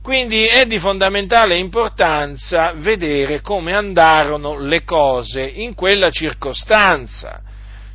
Quindi 0.03 0.47
è 0.47 0.65
di 0.65 0.79
fondamentale 0.79 1.59
importanza 1.59 2.73
vedere 2.77 3.43
come 3.43 3.75
andarono 3.77 4.59
le 4.59 4.85
cose 4.85 5.43
in 5.43 5.75
quella 5.75 6.09
circostanza, 6.09 7.43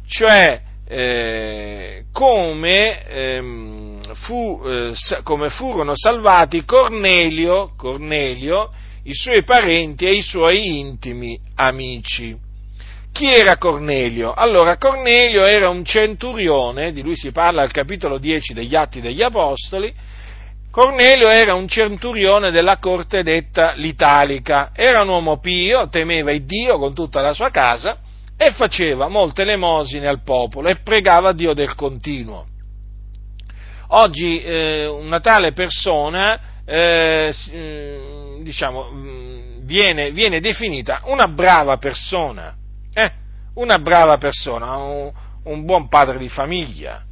cioè 0.05 0.62
eh, 0.88 2.03
come 2.12 3.03
ehm, 3.07 3.95
fu, 4.15 4.62
eh, 4.65 4.93
come 5.24 5.50
furono 5.50 5.93
salvati 5.95 6.65
Cornelio, 6.65 7.74
Cornelio, 7.77 8.72
i 9.03 9.13
suoi 9.13 9.43
parenti 9.43 10.05
e 10.05 10.15
i 10.15 10.22
suoi 10.22 10.79
intimi 10.79 11.39
amici. 11.55 12.36
Chi 13.12 13.27
era 13.27 13.57
Cornelio? 13.57 14.34
Allora, 14.34 14.77
Cornelio 14.77 15.45
era 15.45 15.69
un 15.69 15.86
centurione, 15.86 16.91
di 16.91 17.01
lui 17.01 17.15
si 17.15 17.31
parla 17.31 17.62
al 17.62 17.72
capitolo 17.72 18.17
10 18.17 18.53
degli 18.53 18.75
Atti 18.75 19.00
degli 19.00 19.22
Apostoli, 19.22 19.93
Cornelio 20.69 21.29
era 21.29 21.53
un 21.53 21.69
centurione 21.69 22.51
della 22.51 22.77
corte 22.79 23.24
detta 23.24 23.72
l'Italica, 23.75 24.72
era 24.74 25.03
un 25.03 25.07
uomo 25.07 25.40
pio, 25.40 25.87
temeva 25.87 26.33
il 26.33 26.44
Dio 26.44 26.77
con 26.77 26.94
tutta 26.94 27.22
la 27.22 27.33
sua 27.33 27.50
casa 27.50 28.00
e 28.37 28.51
faceva 28.51 29.07
molte 29.07 29.44
elemosine 29.44 30.07
al 30.07 30.22
popolo 30.22 30.68
e 30.68 30.81
pregava 30.83 31.31
Dio 31.31 31.53
del 31.53 31.75
continuo. 31.75 32.48
Oggi 33.87 34.41
eh, 34.41 34.87
una 34.87 35.19
tale 35.19 35.51
persona 35.51 36.39
eh, 36.65 37.33
mm, 37.51 38.41
diciamo, 38.41 38.89
mm, 38.91 39.65
viene, 39.65 40.11
viene, 40.11 40.39
definita 40.39 41.01
una 41.05 41.27
brava 41.27 41.77
persona, 41.77 42.55
eh? 42.93 43.11
una 43.55 43.77
brava 43.79 44.17
persona, 44.17 44.75
un, 44.77 45.11
un, 45.43 45.65
buon 45.65 45.87
padre 45.87 46.17
di 46.17 46.29
famiglia. 46.29 47.03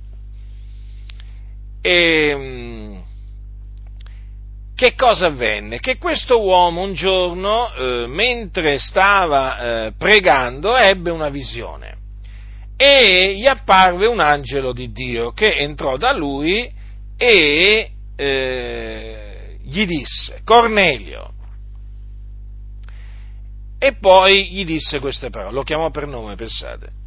E, 1.81 2.36
mm, 2.36 2.97
che 4.75 4.95
cosa 4.95 5.27
avvenne? 5.27 5.79
Che 5.79 5.97
questo 5.97 6.41
uomo 6.41 6.81
un 6.81 6.93
giorno, 6.93 7.71
eh, 7.73 8.07
mentre 8.07 8.79
stava 8.79 9.86
eh, 9.86 9.93
pregando, 9.95 10.75
ebbe 10.75 11.12
una 11.12 11.29
visione 11.29 12.01
e 12.86 13.36
gli 13.36 13.48
apparve 13.48 14.08
un 14.08 14.19
angelo 14.19 14.74
di 14.74 14.91
Dio 14.91 15.32
che 15.32 15.56
entrò 15.56 15.96
da 15.96 16.12
lui 16.12 16.69
e 17.15 17.91
eh, 18.13 19.58
gli 19.63 19.86
disse, 19.86 20.41
Cornelio, 20.43 21.32
e 23.80 23.93
poi 23.93 24.50
gli 24.50 24.65
disse 24.65 25.00
queste 25.00 25.30
parole, 25.30 25.54
lo 25.54 25.63
chiamò 25.63 25.91
per 25.91 26.08
nome, 26.08 26.36
pensate. 26.36 27.03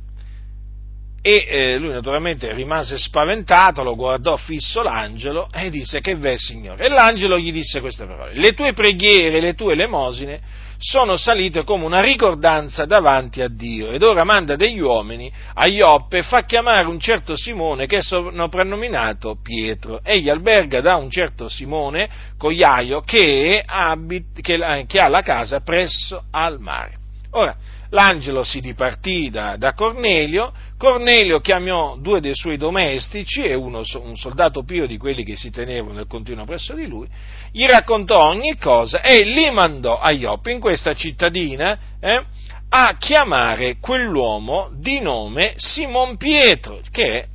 E 1.26 1.44
eh, 1.48 1.78
lui 1.78 1.90
naturalmente 1.90 2.52
rimase 2.52 2.98
spaventato, 2.98 3.82
lo 3.82 3.96
guardò 3.96 4.36
fisso 4.36 4.80
l'angelo 4.80 5.48
e 5.52 5.70
disse 5.70 6.00
che 6.00 6.14
v'è 6.14 6.36
Signore. 6.36 6.84
E 6.84 6.88
l'angelo 6.88 7.36
gli 7.36 7.50
disse 7.50 7.80
queste 7.80 8.06
parole, 8.06 8.34
le 8.34 8.52
tue 8.52 8.72
preghiere, 8.72 9.40
le 9.40 9.54
tue 9.54 9.72
elemosine 9.72 10.40
sono 10.78 11.16
salite 11.16 11.64
come 11.64 11.84
una 11.84 12.00
ricordanza 12.00 12.84
davanti 12.84 13.40
a 13.40 13.48
Dio. 13.48 13.90
Ed 13.90 14.04
ora 14.04 14.22
manda 14.22 14.54
degli 14.54 14.78
uomini 14.78 15.28
a 15.54 15.66
Ioppe 15.66 16.18
e 16.18 16.22
fa 16.22 16.44
chiamare 16.44 16.86
un 16.86 17.00
certo 17.00 17.34
Simone 17.34 17.86
che 17.86 17.96
è 17.96 18.02
soprannominato 18.02 19.36
Pietro. 19.42 19.98
Egli 20.04 20.28
alberga 20.28 20.80
da 20.80 20.94
un 20.94 21.10
certo 21.10 21.48
Simone, 21.48 22.08
cogliaio, 22.38 23.00
che, 23.00 23.64
abit, 23.66 24.40
che, 24.42 24.84
che 24.86 25.00
ha 25.00 25.08
la 25.08 25.22
casa 25.22 25.58
presso 25.58 26.22
al 26.30 26.60
mare. 26.60 26.92
Ora, 27.30 27.56
l'angelo 27.90 28.42
si 28.42 28.60
dipartì 28.60 29.30
da, 29.30 29.56
da, 29.56 29.72
Cornelio, 29.74 30.52
Cornelio 30.76 31.40
chiamò 31.40 31.96
due 31.96 32.20
dei 32.20 32.34
suoi 32.34 32.56
domestici 32.56 33.42
e 33.42 33.54
uno, 33.54 33.82
un 34.02 34.16
soldato 34.16 34.64
pio 34.64 34.86
di 34.86 34.96
quelli 34.96 35.24
che 35.24 35.36
si 35.36 35.50
tenevano 35.50 35.94
nel 35.94 36.06
continuo 36.06 36.44
presso 36.44 36.74
di 36.74 36.86
lui, 36.86 37.08
gli 37.52 37.64
raccontò 37.66 38.28
ogni 38.28 38.56
cosa 38.56 39.00
e 39.00 39.22
li 39.22 39.50
mandò 39.50 39.98
a 39.98 40.10
Ioppe, 40.10 40.52
in 40.52 40.60
questa 40.60 40.94
cittadina, 40.94 41.78
eh, 42.00 42.24
a 42.68 42.96
chiamare 42.98 43.78
quell'uomo 43.78 44.70
di 44.74 45.00
nome 45.00 45.54
Simon 45.56 46.16
Pietro, 46.16 46.80
che, 46.90 47.28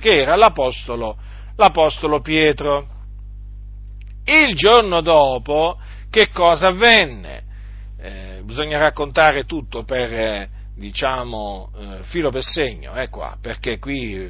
che 0.00 0.20
era 0.20 0.36
l'apostolo, 0.36 1.16
l'apostolo 1.56 2.20
Pietro. 2.20 2.86
Il 4.24 4.54
giorno 4.54 5.00
dopo, 5.00 5.76
che 6.08 6.28
cosa 6.30 6.68
avvenne? 6.68 7.48
Bisogna 8.50 8.78
raccontare 8.78 9.44
tutto 9.44 9.84
per, 9.84 10.12
eh, 10.12 10.48
diciamo, 10.74 11.70
eh, 11.78 11.98
filo 12.02 12.30
per 12.30 12.42
segno, 12.42 12.96
eh, 12.96 13.08
qua, 13.08 13.38
perché 13.40 13.78
qui 13.78 14.28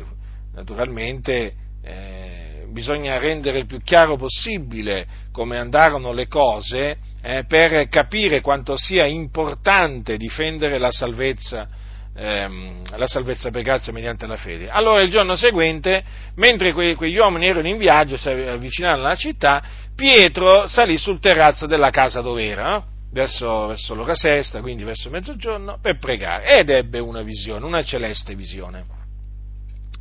naturalmente 0.52 1.54
eh, 1.82 2.66
bisogna 2.70 3.16
rendere 3.16 3.60
il 3.60 3.64
più 3.64 3.80
chiaro 3.82 4.18
possibile 4.18 5.06
come 5.32 5.56
andarono 5.56 6.12
le 6.12 6.28
cose 6.28 6.98
eh, 7.22 7.44
per 7.48 7.88
capire 7.88 8.42
quanto 8.42 8.76
sia 8.76 9.06
importante 9.06 10.18
difendere 10.18 10.76
la 10.76 10.92
salvezza, 10.92 11.66
ehm, 12.14 12.94
la 12.98 13.06
salvezza 13.06 13.50
per 13.50 13.62
grazia 13.62 13.90
mediante 13.90 14.26
la 14.26 14.36
fede. 14.36 14.68
Allora 14.68 15.00
il 15.00 15.10
giorno 15.10 15.34
seguente, 15.34 16.04
mentre 16.34 16.74
que- 16.74 16.94
quegli 16.94 17.16
uomini 17.16 17.46
erano 17.46 17.68
in 17.68 17.78
viaggio, 17.78 18.18
si 18.18 18.28
avvicinavano 18.28 19.06
alla 19.06 19.16
città, 19.16 19.62
Pietro 19.96 20.68
salì 20.68 20.98
sul 20.98 21.20
terrazzo 21.20 21.66
della 21.66 21.88
casa 21.88 22.20
dove 22.20 22.44
era, 22.46 22.68
no? 22.68 22.98
Verso, 23.12 23.66
verso 23.66 23.94
l'ora 23.94 24.14
sesta, 24.14 24.60
quindi 24.60 24.84
verso 24.84 25.10
mezzogiorno, 25.10 25.78
per 25.80 25.98
pregare. 25.98 26.58
Ed 26.58 26.70
ebbe 26.70 26.98
una 27.00 27.22
visione, 27.22 27.64
una 27.64 27.82
celeste 27.82 28.34
visione. 28.34 28.84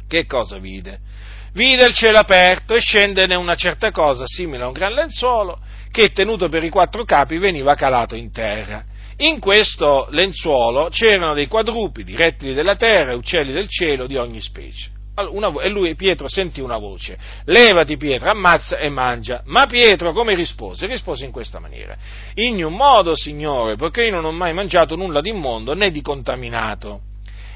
Che 0.07 0.25
cosa 0.25 0.57
vide? 0.57 0.99
Vide 1.53 1.85
il 1.85 1.93
cielo 1.93 2.19
aperto 2.19 2.75
e 2.75 2.79
scendene 2.79 3.35
una 3.35 3.55
certa 3.55 3.91
cosa 3.91 4.23
simile 4.25 4.63
a 4.63 4.67
un 4.67 4.73
gran 4.73 4.93
lenzuolo 4.93 5.59
che, 5.91 6.11
tenuto 6.11 6.47
per 6.47 6.63
i 6.63 6.69
quattro 6.69 7.03
capi, 7.03 7.37
veniva 7.37 7.75
calato 7.75 8.15
in 8.15 8.31
terra. 8.31 8.83
In 9.17 9.39
questo 9.39 10.07
lenzuolo 10.11 10.89
c'erano 10.89 11.33
dei 11.33 11.47
quadrupedi, 11.47 12.15
rettili 12.15 12.53
della 12.53 12.75
terra, 12.75 13.15
uccelli 13.15 13.51
del 13.51 13.67
cielo 13.67 14.07
di 14.07 14.15
ogni 14.15 14.39
specie. 14.39 14.91
Una, 15.27 15.51
e 15.61 15.69
lui, 15.69 15.95
Pietro, 15.95 16.27
sentì 16.29 16.61
una 16.61 16.77
voce, 16.77 17.17
levati 17.45 17.97
Pietro, 17.97 18.29
ammazza 18.29 18.77
e 18.77 18.89
mangia. 18.89 19.41
Ma 19.45 19.65
Pietro 19.65 20.11
come 20.13 20.35
rispose? 20.35 20.85
Rispose 20.85 21.25
in 21.25 21.31
questa 21.31 21.59
maniera, 21.59 21.95
in 22.35 22.63
un 22.63 22.73
modo, 22.73 23.15
Signore, 23.15 23.75
perché 23.75 24.05
io 24.05 24.15
non 24.15 24.25
ho 24.25 24.31
mai 24.31 24.53
mangiato 24.53 24.95
nulla 24.95 25.21
di 25.21 25.29
immondo 25.29 25.73
né 25.73 25.91
di 25.91 26.01
contaminato. 26.01 27.01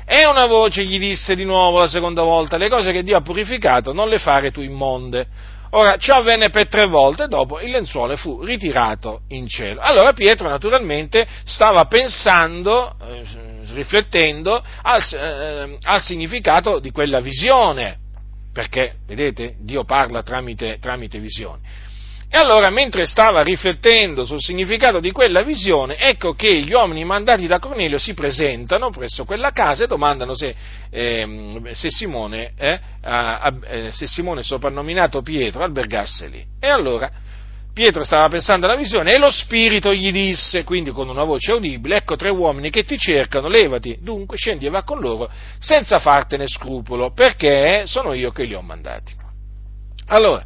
E 0.06 0.26
una 0.26 0.47
voce 0.47 0.84
gli 0.84 0.99
disse 0.99 1.36
di 1.36 1.45
nuovo 1.45 1.80
la 1.80 1.88
seconda 1.88 2.23
volta, 2.23 2.58
le 2.58 2.69
cose 2.69 2.91
che 2.91 3.04
Dio 3.04 3.15
ha 3.15 3.21
purificato 3.21 3.93
non 3.93 4.10
le 4.10 4.19
fare 4.19 4.52
tu 4.52 4.62
immonde. 4.62 5.28
Ora, 5.75 5.97
ciò 5.97 6.17
avvenne 6.17 6.49
per 6.51 6.67
tre 6.67 6.86
volte, 6.86 7.27
dopo 7.27 7.59
il 7.59 7.71
lenzuolo 7.71 8.15
fu 8.15 8.43
ritirato 8.43 9.21
in 9.29 9.47
cielo. 9.47 9.81
Allora 9.81 10.13
Pietro 10.13 10.47
naturalmente 10.47 11.25
stava 11.45 11.86
pensando, 11.86 12.95
eh, 13.01 13.23
riflettendo 13.73 14.63
al, 14.83 15.01
eh, 15.12 15.77
al, 15.81 16.01
significato 16.01 16.77
di 16.77 16.91
quella 16.91 17.19
visione, 17.21 17.97
perché, 18.53 18.97
vedete, 19.07 19.55
Dio 19.62 19.83
parla 19.83 20.21
tramite, 20.21 20.77
tramite 20.79 21.17
visioni. 21.17 21.62
E 22.35 22.37
allora, 22.39 22.71
mentre 22.71 23.05
stava 23.05 23.43
riflettendo 23.43 24.25
sul 24.25 24.41
significato 24.41 24.99
di 24.99 25.11
quella 25.11 25.43
visione, 25.43 25.97
ecco 25.97 26.33
che 26.33 26.61
gli 26.61 26.73
uomini 26.73 27.05
mandati 27.05 27.45
da 27.45 27.59
Cornelio 27.59 27.99
si 27.99 28.15
presentano 28.15 28.89
presso 28.89 29.23
quella 29.23 29.51
casa 29.51 29.83
e 29.83 29.87
domandano 29.87 30.35
se, 30.35 30.55
eh, 30.89 31.61
se, 31.73 31.91
Simone, 31.91 32.53
eh, 32.57 32.79
eh, 33.03 33.91
se 33.91 34.07
Simone, 34.07 34.41
soprannominato 34.41 35.21
Pietro, 35.21 35.63
albergasse 35.63 36.25
lì. 36.25 36.43
E 36.59 36.67
allora 36.67 37.07
Pietro 37.71 38.03
stava 38.03 38.27
pensando 38.29 38.65
alla 38.65 38.77
visione 38.77 39.13
e 39.13 39.19
lo 39.19 39.29
Spirito 39.29 39.93
gli 39.93 40.11
disse, 40.11 40.63
quindi 40.63 40.89
con 40.89 41.09
una 41.09 41.23
voce 41.23 41.51
udibile, 41.51 41.97
ecco 41.97 42.15
tre 42.15 42.31
uomini 42.31 42.71
che 42.71 42.83
ti 42.83 42.97
cercano, 42.97 43.47
levati, 43.47 43.99
dunque 44.01 44.37
scendi 44.37 44.65
e 44.65 44.71
va 44.71 44.81
con 44.81 44.99
loro 44.99 45.29
senza 45.59 45.99
fartene 45.99 46.47
scrupolo, 46.47 47.11
perché 47.11 47.83
sono 47.85 48.13
io 48.13 48.31
che 48.31 48.45
li 48.45 48.55
ho 48.55 48.61
mandati. 48.63 49.13
Allora, 50.07 50.43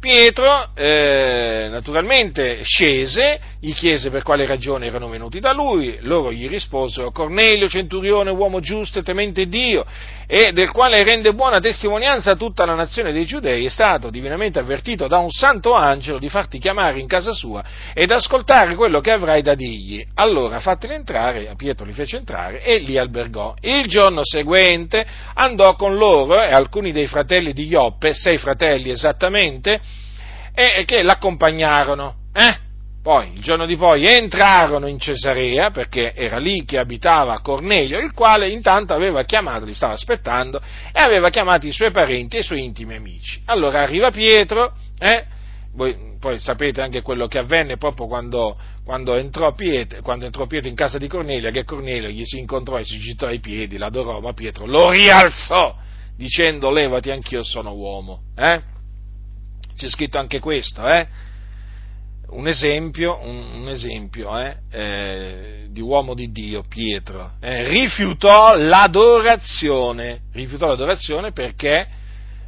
Pietro 0.00 0.70
eh, 0.74 1.68
naturalmente 1.70 2.62
scese, 2.62 3.38
gli 3.60 3.74
chiese 3.74 4.08
per 4.08 4.22
quale 4.22 4.46
ragione 4.46 4.86
erano 4.86 5.10
venuti 5.10 5.40
da 5.40 5.52
lui, 5.52 5.98
loro 6.00 6.32
gli 6.32 6.48
risposero 6.48 7.10
Cornelio, 7.10 7.68
centurione, 7.68 8.30
uomo 8.30 8.60
giusto 8.60 8.98
e 8.98 9.02
temente 9.02 9.46
Dio, 9.46 9.84
e 10.26 10.52
del 10.52 10.70
quale 10.70 11.02
rende 11.02 11.34
buona 11.34 11.60
testimonianza 11.60 12.30
a 12.30 12.36
tutta 12.36 12.64
la 12.64 12.74
nazione 12.74 13.12
dei 13.12 13.26
giudei, 13.26 13.66
è 13.66 13.68
stato 13.68 14.08
divinamente 14.08 14.58
avvertito 14.58 15.06
da 15.06 15.18
un 15.18 15.28
santo 15.28 15.74
angelo 15.74 16.18
di 16.18 16.30
farti 16.30 16.58
chiamare 16.58 16.98
in 16.98 17.06
casa 17.06 17.32
sua 17.32 17.62
ed 17.92 18.10
ascoltare 18.10 18.76
quello 18.76 19.00
che 19.00 19.10
avrai 19.10 19.42
da 19.42 19.54
dirgli. 19.54 20.02
Allora 20.14 20.60
fateli 20.60 20.94
entrare, 20.94 21.52
Pietro 21.58 21.84
li 21.84 21.92
fece 21.92 22.16
entrare 22.16 22.62
e 22.62 22.78
li 22.78 22.96
albergò. 22.96 23.54
Il 23.60 23.86
giorno 23.86 24.20
seguente 24.22 25.04
andò 25.34 25.74
con 25.74 25.96
loro 25.96 26.42
e 26.42 26.54
alcuni 26.54 26.90
dei 26.90 27.06
fratelli 27.06 27.52
di 27.52 27.66
Ioppe, 27.66 28.14
sei 28.14 28.38
fratelli 28.38 28.90
esattamente, 28.90 29.89
e 30.54 30.84
che 30.84 31.02
l'accompagnarono. 31.02 32.14
Eh? 32.32 32.68
Poi, 33.02 33.32
il 33.32 33.42
giorno 33.42 33.64
di 33.64 33.76
poi, 33.76 34.06
entrarono 34.06 34.86
in 34.86 34.98
Cesarea, 34.98 35.70
perché 35.70 36.12
era 36.14 36.36
lì 36.36 36.64
che 36.66 36.78
abitava 36.78 37.40
Cornelio, 37.40 37.98
il 37.98 38.12
quale 38.12 38.50
intanto 38.50 38.92
aveva 38.92 39.24
chiamato, 39.24 39.64
li 39.64 39.72
stava 39.72 39.94
aspettando, 39.94 40.60
e 40.92 41.00
aveva 41.00 41.30
chiamato 41.30 41.66
i 41.66 41.72
suoi 41.72 41.92
parenti 41.92 42.36
e 42.36 42.40
i 42.40 42.44
suoi 42.44 42.62
intimi 42.62 42.96
amici. 42.96 43.40
Allora 43.46 43.80
arriva 43.80 44.10
Pietro, 44.10 44.74
eh, 44.98 45.24
voi 45.72 45.96
poi 46.20 46.38
sapete 46.38 46.82
anche 46.82 47.00
quello 47.00 47.26
che 47.26 47.38
avvenne 47.38 47.78
proprio 47.78 48.06
quando, 48.06 48.54
quando, 48.84 49.14
entrò 49.16 49.54
Pietro, 49.54 50.02
quando, 50.02 50.26
entrò 50.26 50.46
Pietro, 50.46 50.68
in 50.68 50.74
casa 50.74 50.98
di 50.98 51.08
Cornelio, 51.08 51.50
che 51.50 51.64
Cornelio 51.64 52.10
gli 52.10 52.24
si 52.26 52.38
incontrò 52.38 52.78
e 52.78 52.84
si 52.84 52.98
gittò 52.98 53.26
ai 53.26 53.40
piedi, 53.40 53.78
l'adorò, 53.78 54.20
ma 54.20 54.34
Pietro 54.34 54.66
lo 54.66 54.90
rialzò, 54.90 55.74
dicendo 56.14 56.70
levati 56.70 57.10
anch'io 57.10 57.42
sono 57.42 57.72
uomo. 57.72 58.24
Eh? 58.36 58.60
C'è 59.80 59.88
scritto 59.88 60.18
anche 60.18 60.40
questo, 60.40 60.86
eh? 60.86 61.06
un 62.32 62.46
esempio, 62.46 63.18
un, 63.22 63.62
un 63.62 63.68
esempio 63.68 64.38
eh? 64.38 64.56
Eh, 64.70 65.66
di 65.70 65.80
uomo 65.80 66.12
di 66.12 66.30
Dio, 66.30 66.64
Pietro, 66.68 67.32
eh? 67.40 67.66
rifiutò 67.66 68.56
l'adorazione, 68.56 70.20
rifiutò 70.34 70.66
l'adorazione 70.66 71.32
perché, 71.32 71.88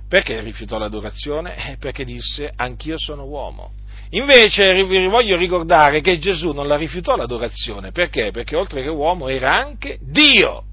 perché 0.06 0.40
rifiutò 0.40 0.78
l'adorazione? 0.78 1.56
Eh, 1.72 1.76
perché 1.78 2.04
disse 2.04 2.52
anch'io 2.54 2.98
sono 2.98 3.24
uomo. 3.24 3.72
Invece 4.10 4.84
vi 4.84 5.06
voglio 5.06 5.36
ricordare 5.36 6.02
che 6.02 6.18
Gesù 6.18 6.52
non 6.52 6.68
la 6.68 6.76
rifiutò 6.76 7.16
l'adorazione, 7.16 7.92
perché? 7.92 8.30
Perché 8.30 8.56
oltre 8.56 8.82
che 8.82 8.90
uomo 8.90 9.28
era 9.28 9.54
anche 9.56 9.98
Dio. 10.02 10.64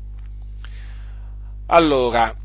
Allora, 1.67 2.35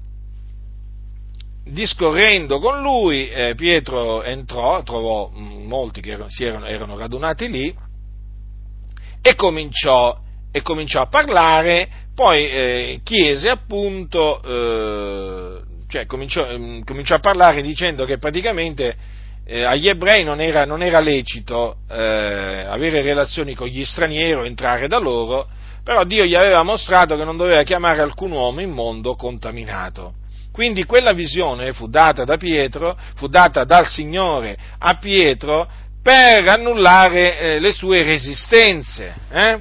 discorrendo 1.64 2.58
con 2.58 2.80
lui, 2.80 3.28
eh, 3.30 3.54
Pietro 3.54 4.22
entrò, 4.22 4.82
trovò 4.82 5.30
mm, 5.30 5.66
molti 5.66 6.00
che 6.00 6.10
erano, 6.10 6.28
erano, 6.38 6.66
erano 6.66 6.98
radunati 6.98 7.48
lì 7.48 7.74
e 9.22 9.34
cominciò, 9.34 10.18
e 10.52 10.60
cominciò, 10.60 11.00
a 11.00 11.06
parlare, 11.06 11.88
poi 12.14 12.44
eh, 12.44 13.00
chiese 13.02 13.48
appunto, 13.48 14.42
eh, 14.42 15.62
cioè 15.88 16.04
cominciò, 16.04 16.46
mm, 16.46 16.82
cominciò, 16.82 17.14
a 17.14 17.20
parlare 17.20 17.62
dicendo 17.62 18.04
che 18.04 18.18
praticamente 18.18 18.96
eh, 19.46 19.64
agli 19.64 19.88
ebrei 19.88 20.24
non 20.24 20.40
era, 20.40 20.66
non 20.66 20.82
era 20.82 21.00
lecito 21.00 21.78
eh, 21.90 21.96
avere 21.96 23.00
relazioni 23.00 23.54
con 23.54 23.68
gli 23.68 23.84
stranieri 23.84 24.34
o 24.34 24.44
entrare 24.44 24.86
da 24.86 24.98
loro, 24.98 25.48
però 25.82 26.04
Dio 26.04 26.24
gli 26.24 26.34
aveva 26.34 26.62
mostrato 26.62 27.16
che 27.16 27.24
non 27.24 27.38
doveva 27.38 27.62
chiamare 27.62 28.02
alcun 28.02 28.32
uomo 28.32 28.60
immondo 28.60 29.14
contaminato. 29.14 30.22
Quindi 30.54 30.84
quella 30.84 31.12
visione 31.12 31.72
fu 31.72 31.88
data 31.88 32.22
da 32.22 32.36
Pietro, 32.36 32.96
fu 33.16 33.26
data 33.26 33.64
dal 33.64 33.88
Signore 33.88 34.56
a 34.78 34.94
Pietro 34.98 35.68
per 36.00 36.46
annullare 36.46 37.38
eh, 37.40 37.58
le 37.58 37.72
sue 37.72 38.04
resistenze. 38.04 39.14
Eh? 39.32 39.60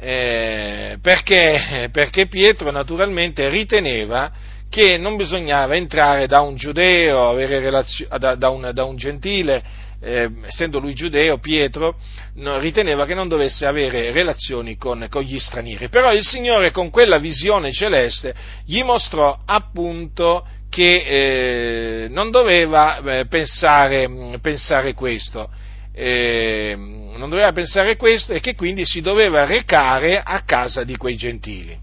Eh, 0.00 0.98
perché, 1.00 1.88
perché 1.92 2.26
Pietro 2.26 2.72
naturalmente 2.72 3.48
riteneva 3.48 4.32
che 4.68 4.98
non 4.98 5.14
bisognava 5.14 5.76
entrare 5.76 6.26
da 6.26 6.40
un 6.40 6.56
giudeo, 6.56 7.36
relazio- 7.36 8.08
da, 8.18 8.34
da, 8.34 8.50
un, 8.50 8.72
da 8.74 8.82
un 8.82 8.96
gentile, 8.96 9.62
eh, 10.00 10.30
essendo 10.46 10.78
lui 10.78 10.94
giudeo, 10.94 11.38
Pietro 11.38 11.96
no, 12.34 12.58
riteneva 12.58 13.04
che 13.04 13.14
non 13.14 13.28
dovesse 13.28 13.66
avere 13.66 14.12
relazioni 14.12 14.76
con, 14.76 15.06
con, 15.10 15.22
gli 15.22 15.38
stranieri. 15.38 15.88
Però 15.88 16.12
il 16.12 16.24
Signore 16.24 16.70
con 16.70 16.90
quella 16.90 17.18
visione 17.18 17.72
celeste 17.72 18.34
gli 18.64 18.82
mostrò 18.82 19.36
appunto 19.44 20.46
che 20.68 22.04
eh, 22.04 22.08
non 22.08 22.30
doveva 22.30 22.98
eh, 22.98 23.26
pensare, 23.26 24.08
pensare, 24.40 24.94
questo. 24.94 25.50
Eh, 25.92 26.76
non 26.76 27.28
doveva 27.28 27.50
pensare 27.50 27.96
questo 27.96 28.32
e 28.32 28.40
che 28.40 28.54
quindi 28.54 28.84
si 28.86 29.00
doveva 29.00 29.44
recare 29.44 30.20
a 30.22 30.42
casa 30.42 30.84
di 30.84 30.96
quei 30.96 31.16
gentili. 31.16 31.76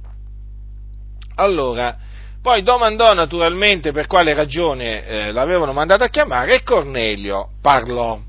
Allora, 1.36 1.98
poi 2.46 2.62
domandò 2.62 3.16
naturalmente 3.16 3.92
per 3.92 4.06
quale 4.06 4.36
ragione 4.36 5.04
eh, 5.04 5.32
l'avevano 5.32 5.74
mandato 5.74 6.04
a 6.04 6.10
chiamare 6.10 6.54
e 6.54 6.62
Cornelio 6.62 7.54
parlò. 7.60 8.20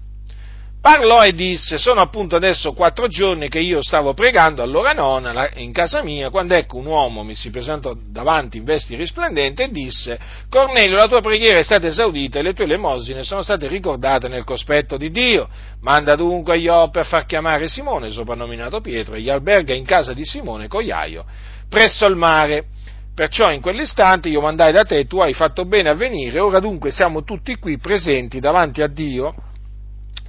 Parlò 0.81 1.23
e 1.23 1.35
disse, 1.35 1.77
sono 1.77 2.01
appunto 2.01 2.35
adesso 2.35 2.73
quattro 2.73 3.09
giorni 3.09 3.51
che 3.51 3.59
io 3.59 3.83
stavo 3.83 4.15
pregando 4.15 4.63
all'ora 4.63 4.93
nona 4.93 5.51
in 5.57 5.71
casa 5.71 6.03
mia, 6.03 6.31
quando 6.31 6.55
ecco 6.55 6.79
un 6.79 6.87
uomo 6.87 7.25
mi 7.25 7.35
si 7.35 7.51
presentò 7.51 7.95
davanti 7.95 8.57
in 8.57 8.65
vesti 8.65 8.97
risplendenti 8.97 9.61
e 9.61 9.71
disse, 9.71 10.19
Cornelio, 10.49 10.97
la 10.97 11.09
tua 11.09 11.21
preghiera 11.21 11.59
è 11.59 11.63
stata 11.63 11.87
esaudita 11.87 12.39
e 12.39 12.43
le 12.43 12.55
tue 12.55 12.65
elemosine 12.65 13.23
sono 13.23 13.43
state 13.43 13.69
ricordate 13.69 14.29
nel 14.29 14.45
cospetto 14.45 14.97
di 14.97 15.11
Dio. 15.11 15.47
Manda 15.83 16.17
dunque 16.17 16.55
a 16.55 16.57
Ioppe 16.57 17.01
a 17.01 17.05
far 17.05 17.27
chiamare 17.27 17.69
Simone, 17.69 18.09
soprannominato 18.09 18.81
Pietro, 18.81 19.15
e 19.15 19.21
gli 19.21 19.29
alberga 19.29 19.75
in 19.75 19.85
casa 19.85 20.15
di 20.15 20.25
Simone 20.25 20.69
Cogliaio, 20.69 21.27
presso 21.69 22.07
il 22.07 22.17
mare 22.17 22.69
Perciò 23.17 23.51
in 23.51 23.63
quell'istante 23.63 24.29
io 24.29 24.43
mandai 24.43 24.73
da 24.73 24.85
te, 24.85 25.07
tu 25.07 25.21
hai 25.21 25.33
fatto 25.33 25.65
bene 25.65 25.89
a 25.89 25.95
venire, 25.95 26.39
ora 26.39 26.61
dunque 26.61 26.91
siamo 26.91 27.25
tutti 27.25 27.57
qui 27.57 27.79
presenti 27.79 28.41
davanti 28.41 28.83
a 28.83 28.89
Dio 28.89 29.35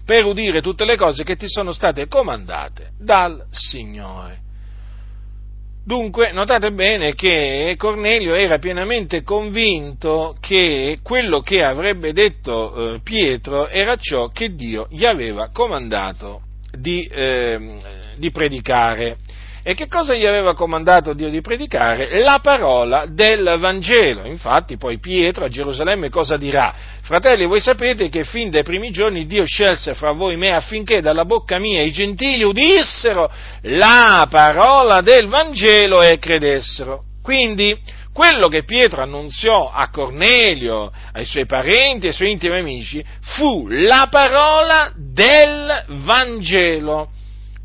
per 0.05 0.23
udire 0.23 0.61
tutte 0.61 0.85
le 0.85 0.95
cose 0.95 1.25
che 1.25 1.35
ti 1.35 1.49
sono 1.49 1.73
state 1.73 2.07
comandate 2.07 2.91
dal 2.97 3.43
Signore. 3.51 4.39
Dunque, 5.83 6.31
notate 6.31 6.71
bene 6.71 7.13
che 7.13 7.75
Cornelio 7.77 8.35
era 8.35 8.57
pienamente 8.57 9.21
convinto 9.21 10.37
che 10.39 10.99
quello 11.03 11.41
che 11.41 11.65
avrebbe 11.65 12.13
detto 12.13 12.93
eh, 12.93 12.99
Pietro 13.01 13.67
era 13.67 13.97
ciò 13.97 14.29
che 14.29 14.55
Dio 14.55 14.87
gli 14.89 15.03
aveva 15.03 15.49
comandato 15.51 16.43
di, 16.71 17.03
eh, 17.03 18.15
di 18.15 18.31
predicare 18.31 19.17
E 19.67 19.73
che 19.73 19.89
cosa 19.89 20.13
gli 20.13 20.25
aveva 20.25 20.53
comandato 20.53 21.11
Dio 21.11 21.29
di 21.29 21.41
predicare? 21.41 22.21
La 22.21 22.39
parola 22.41 23.05
del 23.05 23.57
Vangelo. 23.59 24.25
Infatti 24.25 24.77
poi 24.77 24.97
Pietro 24.97 25.43
a 25.43 25.49
Gerusalemme 25.49 26.09
cosa 26.09 26.37
dirà? 26.37 26.73
Fratelli, 27.01 27.45
voi 27.45 27.59
sapete 27.59 28.07
che 28.07 28.23
fin 28.23 28.49
dai 28.49 28.63
primi 28.63 28.91
giorni 28.91 29.25
Dio 29.25 29.43
scelse 29.45 29.93
fra 29.93 30.13
voi 30.13 30.37
me 30.37 30.55
affinché 30.55 31.01
dalla 31.01 31.25
bocca 31.25 31.59
mia 31.59 31.81
i 31.81 31.91
gentili 31.91 32.43
udissero 32.43 33.29
la 33.63 34.25
parola 34.29 35.01
del 35.01 35.27
Vangelo 35.27 36.01
e 36.01 36.17
credessero. 36.17 37.03
Quindi, 37.21 37.77
quello 38.13 38.47
che 38.47 38.63
Pietro 38.63 39.01
annunziò 39.01 39.69
a 39.69 39.89
Cornelio, 39.89 40.93
ai 41.11 41.25
suoi 41.25 41.45
parenti, 41.45 42.07
ai 42.07 42.13
suoi 42.13 42.31
intimi 42.31 42.57
amici, 42.57 43.03
fu 43.19 43.67
la 43.67 44.07
parola 44.09 44.93
del 44.95 45.83
Vangelo, 45.87 47.09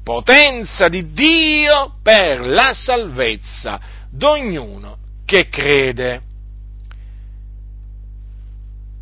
potenza 0.02 0.88
di 0.88 1.12
Dio 1.12 1.94
per 2.02 2.46
la 2.46 2.72
salvezza 2.74 3.80
d'ognuno 4.10 4.98
che 5.24 5.48
crede. 5.48 6.20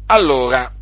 Allora, 0.07 0.73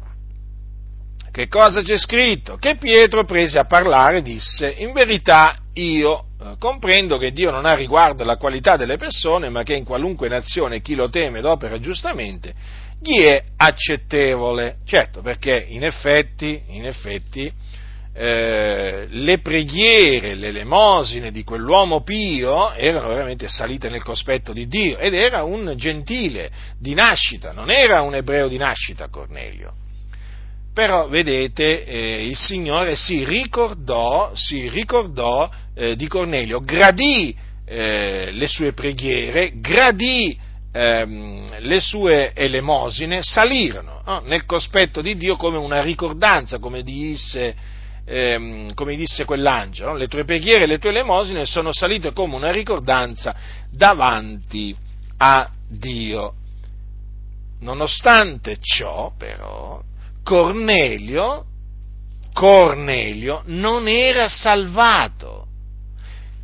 che 1.31 1.48
cosa 1.48 1.83
c'è 1.83 1.98
scritto? 1.98 2.57
Che 2.57 2.76
Pietro 2.76 3.24
prese 3.24 3.59
a 3.59 3.64
parlare 3.64 4.18
e 4.18 4.22
disse, 4.22 4.74
in 4.78 4.92
verità 4.92 5.57
io 5.74 6.24
eh, 6.40 6.57
comprendo 6.59 7.16
che 7.18 7.31
Dio 7.31 7.50
non 7.50 7.64
ha 7.64 7.74
riguardo 7.74 8.22
alla 8.22 8.37
qualità 8.37 8.76
delle 8.76 8.96
persone, 8.96 9.48
ma 9.48 9.62
che 9.62 9.74
in 9.74 9.85
qualunque 9.85 10.28
nazione 10.28 10.81
chi 10.81 10.94
lo 10.94 11.09
teme 11.11 11.38
ed 11.38 11.44
opera 11.44 11.78
giustamente, 11.78 12.54
gli 13.00 13.20
è 13.20 13.42
accettevole. 13.57 14.78
Certo, 14.85 15.20
perché 15.20 15.64
in 15.68 15.85
effetti, 15.85 16.62
in 16.68 16.87
effetti 16.87 17.52
eh, 18.14 19.07
le 19.09 19.38
preghiere, 19.38 20.35
le 20.35 20.49
elemosine 20.49 21.31
di 21.31 21.44
quell'uomo 21.44 22.03
pio 22.03 22.73
erano 22.73 23.09
veramente 23.09 23.49
salite 23.49 23.88
nel 23.88 24.03
cospetto 24.03 24.53
di 24.53 24.66
Dio 24.66 24.99
ed 24.99 25.14
era 25.14 25.44
un 25.44 25.75
gentile 25.77 26.51
di 26.79 26.94
nascita, 26.94 27.53
non 27.53 27.71
era 27.71 28.03
un 28.03 28.14
ebreo 28.14 28.49
di 28.49 28.57
nascita 28.57 29.09
Cornelio. 29.09 29.73
Però, 30.75 31.09
vedete, 31.09 31.85
eh, 31.85 32.27
il 32.27 32.37
Signore 32.37 32.94
si 32.94 33.25
ricordò, 33.25 34.31
si 34.35 34.68
ricordò 34.68 35.51
eh, 35.75 35.97
di 35.97 36.07
Cornelio, 36.07 36.61
gradì 36.61 37.35
eh, 37.64 38.31
le 38.33 38.47
sue 38.47 38.73
preghiere, 38.73 39.53
gradì 39.57 40.38
ehm, 40.73 41.59
le 41.59 41.81
sue 41.81 42.33
elemosine, 42.35 43.23
salirono 43.23 44.03
no? 44.05 44.21
nel 44.21 44.44
cospetto 44.44 45.01
di 45.03 45.16
Dio 45.16 45.37
come 45.37 45.59
una 45.59 45.83
ricordanza, 45.83 46.59
come 46.59 46.83
disse, 46.83 47.55
ehm, 48.09 48.75
come 48.75 48.97
disse 48.97 49.25
quell'angelo. 49.25 49.94
Le 49.94 50.09
tue 50.09 50.25
preghiere 50.25 50.64
e 50.64 50.66
le 50.66 50.79
tue 50.79 50.90
elemosine 50.90 51.44
sono 51.44 51.73
salite 51.73 52.12
come 52.12 52.35
una 52.35 52.51
ricordanza 52.51 53.37
davanti 53.71 54.75
a 55.18 55.49
Dio. 55.68 56.35
Nonostante 57.61 58.59
ciò, 58.61 59.12
però, 59.16 59.81
Cornelio, 60.25 61.44
Cornelio 62.33 63.42
non 63.47 63.88
era 63.88 64.29
salvato. 64.29 65.47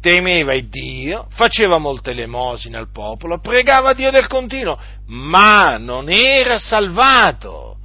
Temeva 0.00 0.52
il 0.52 0.68
Dio, 0.68 1.28
faceva 1.30 1.78
molte 1.78 2.10
elemosine 2.10 2.76
al 2.76 2.90
popolo, 2.92 3.38
pregava 3.38 3.94
Dio 3.94 4.10
del 4.10 4.26
continuo, 4.26 4.78
ma 5.06 5.78
non 5.78 6.10
era 6.10 6.58
salvato. 6.58 7.76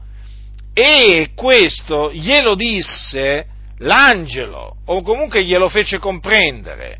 E 0.73 1.31
questo 1.33 2.11
glielo 2.11 2.55
disse 2.55 3.45
l'angelo, 3.79 4.77
o 4.85 5.01
comunque 5.01 5.43
glielo 5.43 5.69
fece 5.69 5.99
comprendere 5.99 6.99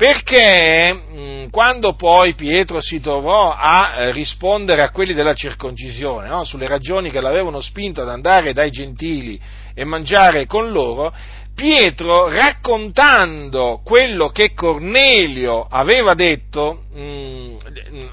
perché 0.00 0.94
mh, 0.94 1.50
quando 1.50 1.92
poi 1.92 2.32
Pietro 2.32 2.80
si 2.80 3.00
trovò 3.00 3.52
a 3.52 3.96
eh, 3.98 4.12
rispondere 4.12 4.80
a 4.80 4.88
quelli 4.92 5.12
della 5.12 5.34
circoncisione, 5.34 6.26
no? 6.26 6.42
sulle 6.42 6.66
ragioni 6.66 7.10
che 7.10 7.20
l'avevano 7.20 7.60
spinto 7.60 8.00
ad 8.00 8.08
andare 8.08 8.54
dai 8.54 8.70
gentili 8.70 9.38
e 9.74 9.84
mangiare 9.84 10.46
con 10.46 10.70
loro, 10.72 11.12
Pietro, 11.54 12.28
raccontando 12.30 13.82
quello 13.84 14.30
che 14.30 14.54
Cornelio 14.54 15.66
aveva 15.68 16.14
detto, 16.14 16.84
mh, 16.94 17.56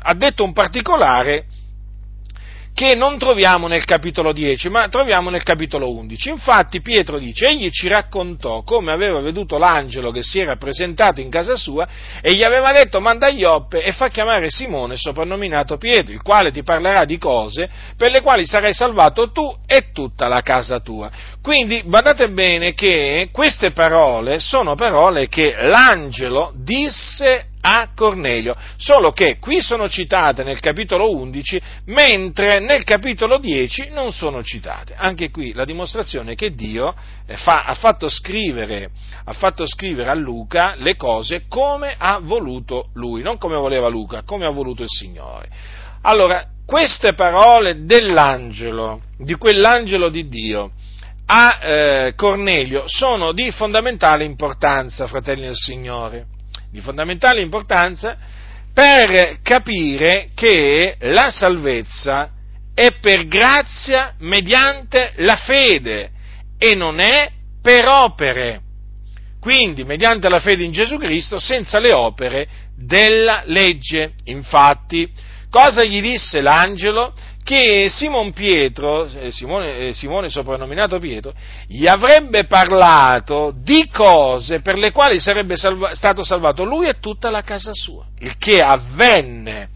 ha 0.01 0.13
detto 0.13 0.43
un 0.43 0.51
particolare 0.51 1.45
che 2.77 2.93
non 2.93 3.17
troviamo 3.17 3.65
nel 3.65 3.85
capitolo 3.85 4.31
10, 4.31 4.69
ma 4.69 4.87
troviamo 4.87 5.31
nel 5.31 5.41
capitolo 5.41 5.91
11. 5.95 6.29
Infatti 6.29 6.79
Pietro 6.79 7.17
dice, 7.17 7.47
egli 7.47 7.71
ci 7.71 7.87
raccontò 7.87 8.61
come 8.61 8.91
aveva 8.91 9.19
veduto 9.19 9.57
l'angelo 9.57 10.11
che 10.11 10.21
si 10.21 10.37
era 10.37 10.57
presentato 10.57 11.19
in 11.19 11.31
casa 11.31 11.55
sua 11.55 11.87
e 12.21 12.35
gli 12.35 12.43
aveva 12.43 12.71
detto 12.71 13.01
manda 13.01 13.29
Ioppe 13.29 13.81
e 13.81 13.93
fa 13.93 14.09
chiamare 14.09 14.51
Simone, 14.51 14.95
soprannominato 14.95 15.77
Pietro, 15.77 16.13
il 16.13 16.21
quale 16.21 16.51
ti 16.51 16.61
parlerà 16.61 17.03
di 17.05 17.17
cose 17.17 17.67
per 17.97 18.11
le 18.11 18.21
quali 18.21 18.45
sarai 18.45 18.75
salvato 18.75 19.31
tu 19.31 19.57
e 19.65 19.85
tutta 19.91 20.27
la 20.27 20.43
casa 20.43 20.79
tua. 20.79 21.09
Quindi 21.41 21.81
badate 21.83 22.29
bene 22.29 22.75
che 22.75 23.29
queste 23.31 23.71
parole 23.71 24.37
sono 24.37 24.75
parole 24.75 25.27
che 25.29 25.55
l'angelo 25.61 26.53
disse 26.55 27.55
a 27.69 27.89
Cornelio, 27.93 28.56
solo 28.77 29.12
che 29.12 29.39
qui 29.39 29.60
sono 29.60 29.89
citate 29.89 30.45
nel 30.45 30.62
capitolo 30.62 31.12
11, 31.12 31.62
mentre 31.88 32.60
nel 32.60 32.86
capitolo 32.86 33.39
10 33.39 33.89
non 33.89 34.13
sono 34.13 34.41
citate. 34.41 34.95
Anche 34.95 35.30
qui 35.32 35.51
la 35.53 35.65
dimostrazione 35.65 36.36
che 36.36 36.56
Dio 36.56 36.95
eh, 37.25 37.36
fa, 37.36 37.63
ha, 37.65 37.73
fatto 37.73 38.08
scrivere, 38.08 38.89
ha 39.25 39.34
fatto 39.34 39.67
scrivere 39.67 40.10
a 40.10 40.15
Luca 40.15 40.75
le 40.77 40.95
cose 40.95 41.43
come 41.49 41.93
ha 41.97 42.19
voluto 42.19 42.88
lui, 42.93 43.21
non 43.21 43.38
come 43.38 43.58
voleva 43.58 43.89
Luca, 43.89 44.23
come 44.23 44.45
ha 44.45 44.51
voluto 44.51 44.84
il 44.84 44.89
Signore. 44.89 45.49
Allora, 46.03 46.45
queste 46.65 47.15
parole 47.15 47.84
dell'angelo, 47.84 49.01
di 49.17 49.34
quell'angelo 49.34 50.08
di 50.08 50.30
Dio, 50.30 50.71
a 51.25 51.60
eh, 51.62 52.13
Cornelio 52.15 52.84
sono 52.86 53.34
di 53.34 53.51
fondamentale 53.51 54.23
importanza, 54.23 55.06
fratelli 55.06 55.41
del 55.41 55.56
Signore 55.56 56.27
di 56.71 56.82
fondamentale 56.82 57.41
importanza 57.41 58.17
per 58.73 59.39
capire 59.41 60.30
che 60.36 60.97
la 60.99 61.32
salvezza 61.32 62.32
è 62.73 62.91
per 62.99 63.25
grazia 63.27 64.13
mediante 64.19 65.13
la 65.17 65.36
fede 65.36 66.12
e 66.60 66.75
non 66.75 66.99
è 66.99 67.32
per 67.62 67.88
opere. 67.88 68.62
Quindi 69.39 69.84
mediante 69.84 70.30
la 70.30 70.39
fede 70.39 70.63
in 70.63 70.71
Gesù 70.71 70.97
Cristo 70.97 71.39
senza 71.39 71.80
le 71.80 71.93
opere 71.93 72.47
della 72.75 73.41
legge. 73.45 74.13
Infatti, 74.25 75.10
cosa 75.49 75.84
gli 75.84 76.01
disse 76.01 76.41
l'angelo? 76.41 77.15
Che 77.47 77.88
Simon 77.89 78.33
Pietro, 78.33 79.05
eh, 79.05 79.31
Simone, 79.31 79.77
eh, 79.77 79.93
Simone, 79.93 80.27
soprannominato 80.27 80.99
Pietro, 80.99 81.33
gli 81.65 81.88
avrebbe 81.88 82.43
parlato 82.43 83.53
di 83.55 83.88
cose 83.89 84.60
per 84.60 84.77
le 84.77 84.91
quali 84.91 85.21
sarebbe 85.21 85.55
salva, 85.55 85.95
stato 85.95 86.25
salvato 86.25 86.65
lui 86.65 86.89
e 86.89 86.99
tutta 86.99 87.29
la 87.29 87.43
casa 87.43 87.71
sua, 87.73 88.03
il 88.19 88.38
che 88.38 88.60
avvenne. 88.60 89.69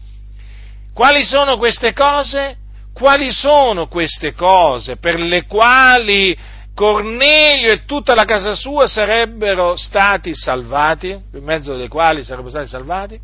Quali 0.92 1.24
sono 1.24 1.56
queste 1.56 1.94
cose? 1.94 2.58
Quali 2.92 3.32
sono 3.32 3.88
queste 3.88 4.34
cose 4.34 4.98
per 4.98 5.18
le 5.18 5.46
quali 5.46 6.36
Cornelio 6.74 7.72
e 7.72 7.86
tutta 7.86 8.14
la 8.14 8.26
casa 8.26 8.54
sua 8.54 8.86
sarebbero 8.86 9.76
stati 9.76 10.34
salvati, 10.34 11.18
per 11.30 11.40
mezzo 11.40 11.72
delle 11.72 11.88
quali 11.88 12.22
sarebbero 12.22 12.50
stati 12.50 12.68
salvati? 12.68 13.18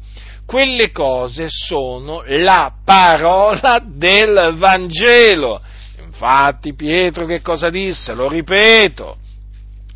Quelle 0.48 0.92
cose 0.92 1.48
sono 1.50 2.22
la 2.24 2.72
parola 2.82 3.82
del 3.84 4.54
Vangelo. 4.56 5.61
Infatti 6.02 6.74
Pietro 6.74 7.26
che 7.26 7.42
cosa 7.42 7.68
disse? 7.68 8.14
Lo 8.14 8.30
ripeto. 8.30 9.18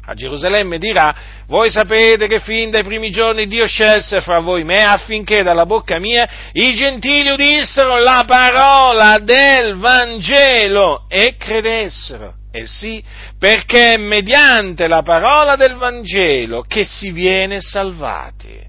A 0.04 0.12
Gerusalemme 0.12 0.76
dirà, 0.76 1.14
voi 1.46 1.70
sapete 1.70 2.26
che 2.26 2.40
fin 2.40 2.70
dai 2.70 2.82
primi 2.82 3.10
giorni 3.10 3.46
Dio 3.46 3.66
scelse 3.66 4.20
fra 4.20 4.40
voi 4.40 4.62
me 4.62 4.84
affinché 4.84 5.42
dalla 5.42 5.64
bocca 5.64 5.98
mia 5.98 6.28
i 6.52 6.74
gentili 6.74 7.30
udissero 7.30 7.96
la 7.96 8.24
parola 8.26 9.20
del 9.20 9.76
Vangelo 9.76 11.06
e 11.08 11.36
credessero. 11.38 12.34
Eh 12.52 12.66
sì, 12.66 13.02
perché 13.38 13.94
è 13.94 13.96
mediante 13.96 14.86
la 14.86 15.00
parola 15.00 15.56
del 15.56 15.76
Vangelo 15.76 16.60
che 16.60 16.84
si 16.84 17.10
viene 17.10 17.62
salvati. 17.62 18.60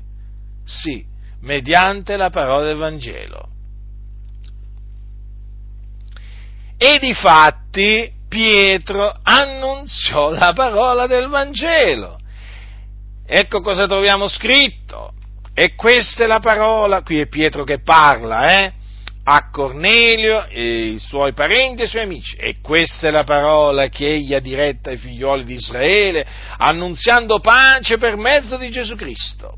Sì, 0.64 1.12
mediante 1.44 2.18
la 2.18 2.30
parola 2.30 2.66
del 2.66 2.78
Vangelo. 2.78 3.48
E 6.78 7.00
di 7.00 7.14
fatti 7.14 8.12
Pietro 8.28 9.14
annunziò 9.22 10.32
la 10.32 10.54
parola 10.54 11.06
del 11.08 11.28
Vangelo. 11.28 12.18
Ecco 13.26 13.62
cosa 13.62 13.86
troviamo 13.86 14.28
scritto. 14.28 15.14
E 15.54 15.76
questa 15.76 16.24
è 16.24 16.28
la 16.28 16.40
parola, 16.40 17.04
qui 17.04 17.20
è 17.20 17.28
Pietro 17.28 17.64
che 17.64 17.80
parla, 17.80 18.64
eh? 18.64 18.74
a 19.26 19.50
Cornelio 19.52 20.48
e 20.48 20.88
i 20.88 21.00
suoi 21.00 21.32
parenti 21.32 21.82
e 21.82 21.86
i 21.86 21.88
suoi 21.88 22.02
amici. 22.02 22.36
E 22.38 22.60
questa 22.60 23.08
è 23.08 23.12
la 23.12 23.24
parola 23.24 23.88
che 23.88 24.12
egli 24.12 24.34
ha 24.34 24.40
diretta 24.40 24.90
ai 24.90 24.98
figlioli 24.98 25.46
di 25.46 25.54
Israele, 25.54 26.26
annunziando 26.58 27.40
pace 27.40 27.98
per 27.98 28.18
mezzo 28.18 28.58
di 28.58 28.70
Gesù 28.72 28.96
Cristo 28.96 29.58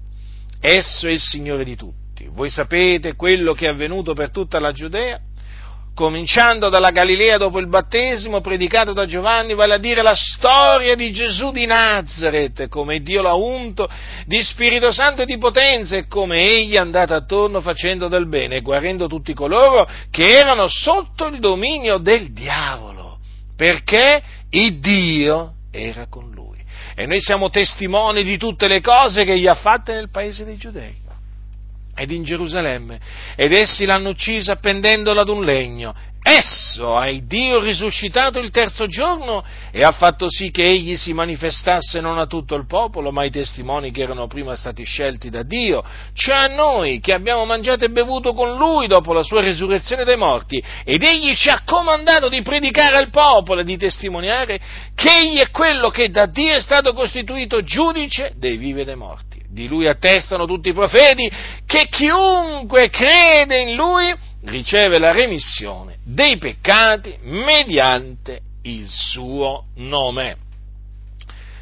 esso 0.65 1.07
è 1.07 1.11
il 1.11 1.19
Signore 1.19 1.63
di 1.63 1.75
tutti. 1.75 2.27
Voi 2.29 2.49
sapete 2.49 3.15
quello 3.15 3.53
che 3.53 3.65
è 3.65 3.69
avvenuto 3.69 4.13
per 4.13 4.31
tutta 4.31 4.59
la 4.59 4.71
Giudea? 4.71 5.19
cominciando 5.95 6.67
dalla 6.67 6.91
Galilea 6.91 7.37
dopo 7.37 7.57
il 7.57 7.69
battesimo 7.69 8.41
predicato 8.41 8.91
da 8.91 9.05
Giovanni, 9.05 9.55
vale 9.55 9.75
a 9.75 9.79
dire 9.79 10.01
la 10.01 10.13
storia 10.13 10.93
di 10.93 11.11
Gesù 11.11 11.51
di 11.51 11.65
Nazareth, 11.65 12.67
come 12.67 12.99
Dio 12.99 13.21
l'ha 13.21 13.33
unto 13.33 13.89
di 14.25 14.43
Spirito 14.43 14.91
Santo 14.91 15.21
e 15.21 15.25
di 15.25 15.37
potenza 15.37 15.95
e 15.95 16.07
come 16.07 16.37
egli 16.39 16.73
è 16.73 16.79
andato 16.79 17.13
attorno 17.13 17.61
facendo 17.61 18.09
del 18.09 18.27
bene 18.27 18.57
e 18.57 18.61
guarendo 18.61 19.07
tutti 19.07 19.33
coloro 19.33 19.89
che 20.11 20.29
erano 20.31 20.67
sotto 20.67 21.27
il 21.27 21.39
dominio 21.39 21.97
del 21.97 22.33
diavolo, 22.33 23.19
perché 23.55 24.21
il 24.49 24.79
Dio 24.79 25.53
era 25.71 26.07
con 26.07 26.29
lui. 26.29 26.34
E 26.95 27.05
noi 27.05 27.19
siamo 27.19 27.49
testimoni 27.49 28.23
di 28.23 28.37
tutte 28.37 28.67
le 28.67 28.79
cose 28.79 29.25
che 29.25 29.37
gli 29.37 29.47
ha 29.47 29.55
fatte 29.55 29.93
nel 29.93 30.09
paese 30.09 30.45
dei 30.45 30.57
Giudei 30.57 31.04
ed 31.95 32.11
in 32.11 32.23
Gerusalemme, 32.23 32.99
ed 33.35 33.53
essi 33.53 33.85
l'hanno 33.85 34.09
uccisa 34.09 34.53
appendendola 34.53 35.21
ad 35.21 35.29
un 35.29 35.43
legno. 35.43 35.95
Esso 36.27 36.95
ha 36.95 37.07
il 37.07 37.27
Dio 37.27 37.59
risuscitato 37.59 38.39
il 38.39 38.49
terzo 38.49 38.87
giorno 38.87 39.43
e 39.69 39.83
ha 39.83 39.91
fatto 39.91 40.27
sì 40.27 40.49
che 40.49 40.63
egli 40.63 40.95
si 40.95 41.13
manifestasse 41.13 42.01
non 42.01 42.17
a 42.17 42.25
tutto 42.25 42.55
il 42.55 42.65
popolo, 42.65 43.11
ma 43.11 43.21
ai 43.21 43.29
testimoni 43.29 43.91
che 43.91 44.01
erano 44.01 44.25
prima 44.25 44.55
stati 44.55 44.83
scelti 44.83 45.29
da 45.29 45.43
Dio, 45.43 45.83
cioè 46.13 46.35
a 46.35 46.47
noi 46.47 46.99
che 46.99 47.13
abbiamo 47.13 47.45
mangiato 47.45 47.85
e 47.85 47.91
bevuto 47.91 48.33
con 48.33 48.57
lui 48.57 48.87
dopo 48.87 49.13
la 49.13 49.21
sua 49.21 49.41
resurrezione 49.41 50.03
dai 50.03 50.17
morti. 50.17 50.61
Ed 50.83 51.03
egli 51.03 51.35
ci 51.35 51.49
ha 51.49 51.61
comandato 51.63 52.27
di 52.27 52.41
predicare 52.41 52.97
al 52.97 53.11
popolo 53.11 53.61
e 53.61 53.63
di 53.63 53.77
testimoniare 53.77 54.59
che 54.95 55.09
egli 55.09 55.37
è 55.37 55.51
quello 55.51 55.89
che 55.89 56.09
da 56.09 56.25
Dio 56.25 56.55
è 56.55 56.59
stato 56.59 56.93
costituito 56.93 57.61
giudice 57.61 58.33
dei 58.35 58.57
vivi 58.57 58.81
e 58.81 58.85
dei 58.85 58.95
morti 58.95 59.34
di 59.55 59.67
lui 59.67 59.87
attestano 59.87 60.45
tutti 60.45 60.69
i 60.69 60.73
profeti, 60.73 61.31
che 61.65 61.87
chiunque 61.89 62.89
crede 62.89 63.61
in 63.61 63.75
lui 63.75 64.13
riceve 64.43 64.99
la 64.99 65.13
remissione 65.13 65.95
dei 66.03 66.37
peccati 66.37 67.17
mediante 67.21 68.41
il 68.63 68.85
suo 68.89 69.67
nome. 69.77 70.35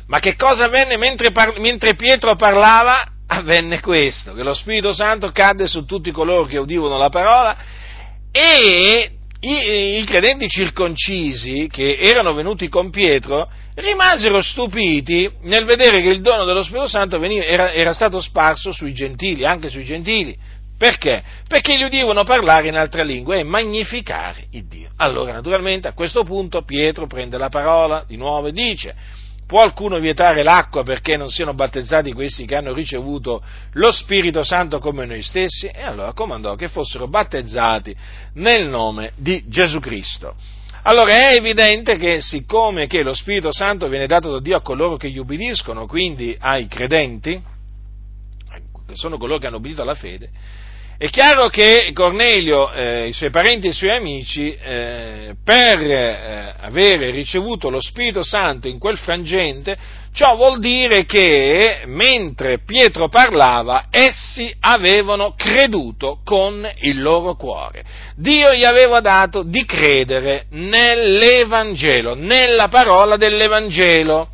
Ma 0.07 0.19
che 0.19 0.35
cosa 0.35 0.65
avvenne 0.65 0.97
mentre, 0.97 1.31
par- 1.31 1.59
mentre 1.59 1.95
Pietro 1.95 2.35
parlava? 2.35 3.07
Avvenne 3.25 3.79
questo, 3.79 4.33
che 4.33 4.43
lo 4.43 4.53
Spirito 4.53 4.91
Santo 4.91 5.31
cadde 5.31 5.67
su 5.67 5.85
tutti 5.85 6.11
coloro 6.11 6.45
che 6.45 6.57
udivano 6.57 6.97
la 6.97 7.09
parola 7.09 7.57
e 8.31 9.11
i, 9.39 9.99
i, 9.99 10.03
credenti 10.05 10.47
circoncisi 10.47 11.67
che 11.71 11.97
erano 11.99 12.33
venuti 12.33 12.67
con 12.69 12.89
Pietro 12.89 13.49
rimasero 13.75 14.41
stupiti 14.41 15.29
nel 15.41 15.65
vedere 15.65 16.01
che 16.01 16.09
il 16.09 16.21
dono 16.21 16.45
dello 16.45 16.63
Spirito 16.63 16.87
Santo 16.87 17.19
veniva, 17.19 17.43
era, 17.43 17.71
era, 17.71 17.93
stato 17.93 18.21
sparso 18.21 18.71
sui 18.71 18.93
gentili, 18.93 19.45
anche 19.45 19.69
sui 19.69 19.83
gentili. 19.83 20.37
Perché? 20.77 21.23
Perché 21.47 21.77
gli 21.77 21.83
udivano 21.83 22.23
parlare 22.23 22.67
in 22.67 22.75
altre 22.75 23.05
lingue 23.05 23.39
e 23.39 23.43
magnificare 23.43 24.47
il 24.51 24.65
Dio. 24.67 24.89
Allora, 24.97 25.31
naturalmente, 25.31 25.87
a 25.87 25.93
questo 25.93 26.23
punto 26.23 26.63
Pietro 26.63 27.07
prende 27.07 27.37
la 27.37 27.49
parola 27.49 28.03
di 28.07 28.17
nuovo 28.17 28.47
e 28.47 28.51
dice, 28.51 28.95
Può 29.45 29.61
qualcuno 29.61 29.99
vietare 29.99 30.41
l'acqua 30.41 30.83
perché 30.83 31.17
non 31.17 31.29
siano 31.29 31.53
battezzati 31.53 32.13
questi 32.13 32.45
che 32.45 32.55
hanno 32.55 32.73
ricevuto 32.73 33.43
lo 33.73 33.91
Spirito 33.91 34.41
Santo 34.41 34.79
come 34.79 35.05
noi 35.05 35.21
stessi? 35.21 35.67
E 35.67 35.83
allora 35.83 36.13
comandò 36.13 36.55
che 36.55 36.69
fossero 36.69 37.07
battezzati 37.07 37.95
nel 38.35 38.67
nome 38.67 39.11
di 39.15 39.43
Gesù 39.47 39.79
Cristo. 39.79 40.35
Allora 40.85 41.13
è 41.29 41.35
evidente 41.35 41.97
che 41.97 42.19
siccome 42.19 42.87
che 42.87 43.03
lo 43.03 43.13
Spirito 43.13 43.53
Santo 43.53 43.87
viene 43.87 44.05
dato 44.05 44.31
da 44.31 44.39
Dio 44.41 44.57
a 44.57 44.61
coloro 44.61 44.97
che 44.97 45.09
gli 45.09 45.17
ubbidiscono, 45.17 45.87
quindi 45.87 46.35
ai 46.37 46.67
credenti, 46.67 47.41
sono 48.91 49.17
coloro 49.17 49.39
che 49.39 49.47
hanno 49.47 49.57
ubbidito 49.57 49.81
alla 49.81 49.93
fede, 49.93 50.29
è 50.97 51.09
chiaro 51.09 51.49
che 51.49 51.89
Cornelio, 51.91 52.71
eh, 52.71 53.07
i 53.07 53.13
suoi 53.13 53.31
parenti 53.31 53.67
e 53.67 53.71
i 53.71 53.73
suoi 53.73 53.95
amici, 53.95 54.53
eh, 54.53 55.33
per 55.43 55.79
eh, 55.81 56.53
avere 56.61 57.09
ricevuto 57.09 57.69
lo 57.69 57.81
Spirito 57.81 58.23
Santo 58.23 58.67
in 58.67 58.77
quel 58.77 58.97
frangente, 58.97 59.75
ciò 60.13 60.35
vuol 60.35 60.59
dire 60.59 61.05
che 61.05 61.81
mentre 61.87 62.59
Pietro 62.59 63.09
parlava, 63.09 63.87
essi 63.89 64.53
avevano 64.59 65.33
creduto 65.35 66.19
con 66.23 66.69
il 66.81 67.01
loro 67.01 67.35
cuore. 67.35 67.83
Dio 68.15 68.53
gli 68.53 68.63
aveva 68.63 68.99
dato 68.99 69.41
di 69.43 69.65
credere 69.65 70.45
nell'Evangelo, 70.51 72.13
nella 72.13 72.67
parola 72.67 73.17
dell'Evangelo. 73.17 74.29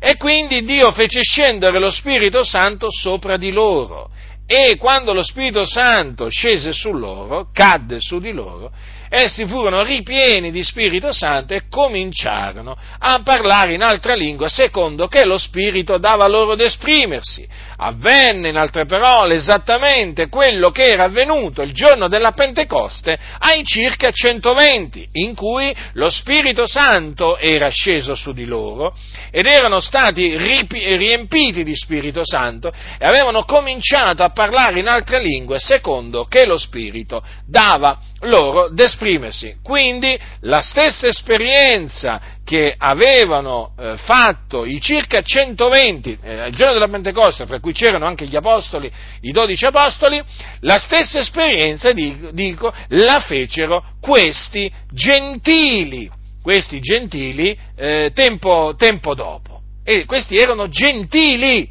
E 0.00 0.16
quindi 0.16 0.62
Dio 0.62 0.92
fece 0.92 1.22
scendere 1.22 1.80
lo 1.80 1.90
Spirito 1.90 2.44
Santo 2.44 2.86
sopra 2.88 3.36
di 3.36 3.50
loro 3.50 4.10
e 4.50 4.78
quando 4.78 5.12
lo 5.12 5.22
Spirito 5.22 5.66
Santo 5.66 6.30
scese 6.30 6.72
su 6.72 6.90
loro, 6.92 7.50
cadde 7.52 8.00
su 8.00 8.18
di 8.18 8.32
loro, 8.32 8.72
essi 9.10 9.46
furono 9.46 9.82
ripieni 9.82 10.50
di 10.50 10.62
Spirito 10.62 11.12
Santo 11.12 11.52
e 11.52 11.68
cominciarono 11.68 12.74
a 12.98 13.20
parlare 13.22 13.74
in 13.74 13.82
altra 13.82 14.14
lingua 14.14 14.48
secondo 14.48 15.06
che 15.06 15.26
lo 15.26 15.36
Spirito 15.36 15.98
dava 15.98 16.26
loro 16.26 16.52
ad 16.52 16.60
esprimersi. 16.60 17.46
Avvenne, 17.80 18.48
in 18.48 18.56
altre 18.56 18.86
parole, 18.86 19.36
esattamente 19.36 20.28
quello 20.28 20.70
che 20.70 20.88
era 20.88 21.04
avvenuto 21.04 21.62
il 21.62 21.72
giorno 21.72 22.08
della 22.08 22.32
Pentecoste 22.32 23.16
ai 23.38 23.62
circa 23.62 24.10
120, 24.10 25.08
in 25.12 25.36
cui 25.36 25.72
lo 25.92 26.10
Spirito 26.10 26.66
Santo 26.66 27.38
era 27.38 27.68
sceso 27.68 28.16
su 28.16 28.32
di 28.32 28.46
loro 28.46 28.96
ed 29.30 29.46
erano 29.46 29.78
stati 29.78 30.36
riempiti 30.36 31.62
di 31.62 31.76
Spirito 31.76 32.22
Santo 32.24 32.72
e 32.98 33.06
avevano 33.06 33.44
cominciato 33.44 34.24
a 34.24 34.30
parlare 34.30 34.80
in 34.80 34.88
altre 34.88 35.22
lingue 35.22 35.60
secondo 35.60 36.24
che 36.24 36.46
lo 36.46 36.58
Spirito 36.58 37.22
dava 37.46 37.96
loro 38.22 38.70
d'esprimersi. 38.72 39.58
Quindi 39.62 40.18
la 40.40 40.62
stessa 40.62 41.06
esperienza 41.06 42.20
che 42.48 42.74
avevano 42.78 43.74
eh, 43.78 43.98
fatto 43.98 44.64
i 44.64 44.80
circa 44.80 45.20
120 45.20 46.18
eh, 46.22 46.38
al 46.38 46.50
giorno 46.52 46.72
della 46.72 46.88
Pentecoste, 46.88 47.44
fra 47.44 47.60
cui 47.60 47.74
c'erano 47.74 48.06
anche 48.06 48.24
gli 48.24 48.36
apostoli, 48.36 48.90
i 49.20 49.32
dodici 49.32 49.66
apostoli, 49.66 50.18
la 50.60 50.78
stessa 50.78 51.18
esperienza, 51.18 51.92
dico, 51.92 52.30
dico 52.30 52.72
la 52.88 53.20
fecero 53.20 53.84
questi 54.00 54.72
gentili, 54.90 56.10
questi 56.40 56.80
gentili 56.80 57.54
eh, 57.76 58.12
tempo, 58.14 58.74
tempo 58.78 59.14
dopo. 59.14 59.60
E 59.84 60.06
questi 60.06 60.38
erano 60.38 60.68
gentili, 60.68 61.70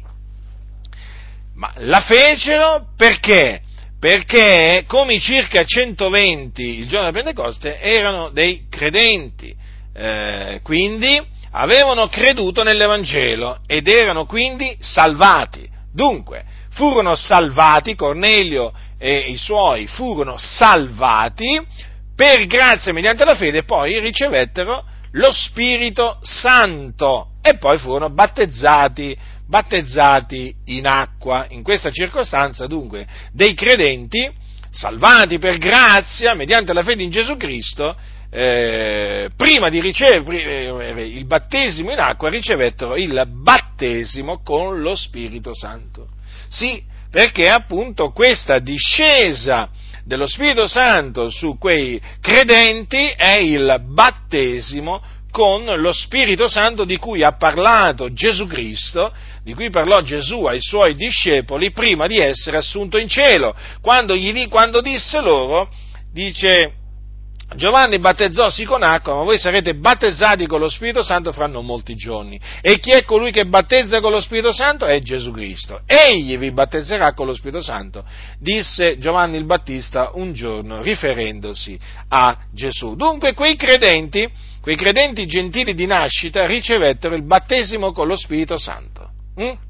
ma 1.56 1.72
la 1.78 2.02
fecero 2.02 2.90
perché? 2.96 3.62
perché 3.98 4.84
come 4.86 5.14
i 5.14 5.18
circa 5.18 5.64
120 5.64 6.62
il 6.62 6.88
giorno 6.88 7.10
della 7.10 7.24
Pentecoste 7.24 7.80
erano 7.80 8.30
dei 8.30 8.66
credenti, 8.70 9.52
eh, 9.98 10.60
quindi 10.62 11.20
avevano 11.50 12.06
creduto 12.06 12.62
nell'Evangelo 12.62 13.58
ed 13.66 13.88
erano 13.88 14.26
quindi 14.26 14.76
salvati. 14.78 15.68
Dunque, 15.92 16.44
furono 16.70 17.16
salvati, 17.16 17.96
Cornelio 17.96 18.72
e 18.96 19.18
i 19.18 19.36
suoi 19.36 19.88
furono 19.88 20.36
salvati 20.38 21.60
per 22.14 22.46
grazia 22.46 22.92
mediante 22.92 23.24
la 23.24 23.34
fede, 23.34 23.64
poi 23.64 23.98
ricevettero 23.98 24.84
lo 25.12 25.32
Spirito 25.32 26.18
Santo 26.22 27.30
e 27.42 27.56
poi 27.56 27.78
furono 27.78 28.10
battezzati 28.10 29.16
battezzati 29.48 30.54
in 30.66 30.86
acqua. 30.86 31.46
In 31.48 31.62
questa 31.62 31.90
circostanza, 31.90 32.66
dunque, 32.66 33.06
dei 33.32 33.54
credenti, 33.54 34.30
salvati 34.70 35.38
per 35.38 35.56
grazia, 35.56 36.34
mediante 36.34 36.74
la 36.74 36.82
fede 36.82 37.02
in 37.02 37.10
Gesù 37.10 37.36
Cristo, 37.38 37.96
eh, 38.30 39.30
prima 39.36 39.68
di 39.68 39.80
ricevere 39.80 40.94
eh, 40.94 41.06
il 41.06 41.24
battesimo 41.24 41.92
in 41.92 41.98
acqua, 41.98 42.28
ricevettero 42.28 42.96
il 42.96 43.22
battesimo 43.26 44.42
con 44.42 44.80
lo 44.80 44.94
Spirito 44.94 45.54
Santo. 45.54 46.08
Sì, 46.48 46.82
perché 47.10 47.48
appunto 47.48 48.10
questa 48.10 48.58
discesa 48.58 49.68
dello 50.04 50.26
Spirito 50.26 50.66
Santo 50.66 51.30
su 51.30 51.58
quei 51.58 52.00
credenti 52.20 53.08
è 53.16 53.36
il 53.36 53.82
battesimo 53.86 55.02
con 55.30 55.64
lo 55.64 55.92
Spirito 55.92 56.48
Santo 56.48 56.84
di 56.84 56.96
cui 56.96 57.22
ha 57.22 57.36
parlato 57.36 58.12
Gesù 58.12 58.46
Cristo 58.46 59.12
di 59.48 59.54
cui 59.54 59.70
parlò 59.70 60.02
Gesù 60.02 60.44
ai 60.44 60.60
suoi 60.60 60.94
discepoli 60.94 61.70
prima 61.70 62.06
di 62.06 62.18
essere 62.18 62.58
assunto 62.58 62.98
in 62.98 63.08
cielo, 63.08 63.54
quando, 63.80 64.14
gli, 64.14 64.46
quando 64.46 64.82
disse 64.82 65.22
loro, 65.22 65.70
dice, 66.12 66.72
Giovanni 67.54 67.98
battezzò 67.98 68.50
sì 68.50 68.64
con 68.64 68.82
acqua, 68.82 69.14
ma 69.14 69.22
voi 69.22 69.38
sarete 69.38 69.74
battezzati 69.74 70.46
con 70.46 70.60
lo 70.60 70.68
Spirito 70.68 71.02
Santo 71.02 71.32
fra 71.32 71.46
non 71.46 71.64
molti 71.64 71.94
giorni. 71.94 72.38
E 72.60 72.78
chi 72.78 72.90
è 72.90 73.04
colui 73.04 73.30
che 73.30 73.46
battezza 73.46 74.00
con 74.00 74.12
lo 74.12 74.20
Spirito 74.20 74.52
Santo? 74.52 74.84
È 74.84 75.00
Gesù 75.00 75.30
Cristo. 75.30 75.80
Egli 75.86 76.36
vi 76.36 76.52
battezzerà 76.52 77.14
con 77.14 77.26
lo 77.26 77.32
Spirito 77.32 77.62
Santo, 77.62 78.04
disse 78.38 78.98
Giovanni 78.98 79.38
il 79.38 79.44
Battista 79.44 80.10
un 80.14 80.34
giorno, 80.34 80.82
riferendosi 80.82 81.78
a 82.08 82.36
Gesù. 82.52 82.96
Dunque 82.96 83.32
quei 83.32 83.56
credenti, 83.56 84.28
quei 84.60 84.76
credenti 84.76 85.26
gentili 85.26 85.72
di 85.72 85.86
nascita 85.86 86.44
ricevettero 86.44 87.14
il 87.14 87.24
battesimo 87.24 87.92
con 87.92 88.06
lo 88.06 88.16
Spirito 88.16 88.58
Santo. 88.58 89.08
Mm? 89.40 89.66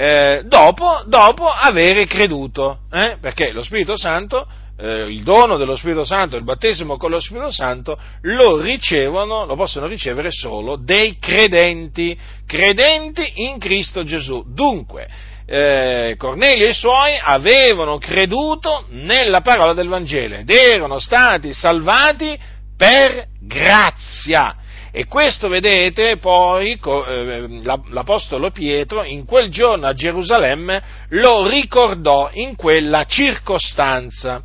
eh, 0.00 0.44
dopo, 0.46 1.02
dopo 1.06 1.46
avere 1.46 2.06
creduto, 2.06 2.80
eh? 2.90 3.18
perché 3.20 3.52
lo 3.52 3.62
Spirito 3.62 3.98
Santo 3.98 4.46
eh, 4.80 5.02
il 5.08 5.22
dono 5.22 5.56
dello 5.56 5.76
Spirito 5.76 6.04
Santo, 6.04 6.36
il 6.36 6.44
battesimo 6.44 6.96
con 6.96 7.10
lo 7.10 7.20
Spirito 7.20 7.50
Santo, 7.50 7.98
lo 8.22 8.58
ricevono, 8.60 9.44
lo 9.44 9.54
possono 9.54 9.86
ricevere 9.86 10.30
solo 10.30 10.76
dei 10.76 11.18
credenti, 11.18 12.18
credenti 12.46 13.42
in 13.42 13.58
Cristo 13.58 14.04
Gesù. 14.04 14.44
Dunque, 14.46 15.06
eh, 15.46 16.14
Cornelio 16.16 16.66
e 16.66 16.70
i 16.70 16.74
suoi 16.74 17.18
avevano 17.20 17.98
creduto 17.98 18.86
nella 18.90 19.40
parola 19.40 19.74
del 19.74 19.88
Vangelo 19.88 20.36
ed 20.36 20.48
erano 20.48 20.98
stati 20.98 21.52
salvati 21.52 22.38
per 22.76 23.26
grazia. 23.40 24.54
E 24.92 25.06
questo, 25.06 25.48
vedete, 25.48 26.16
poi 26.16 26.72
eh, 26.72 27.60
l'Apostolo 27.62 28.50
Pietro 28.50 29.04
in 29.04 29.24
quel 29.24 29.48
giorno 29.48 29.86
a 29.86 29.94
Gerusalemme 29.94 30.82
lo 31.10 31.46
ricordò 31.48 32.28
in 32.32 32.56
quella 32.56 33.04
circostanza. 33.04 34.42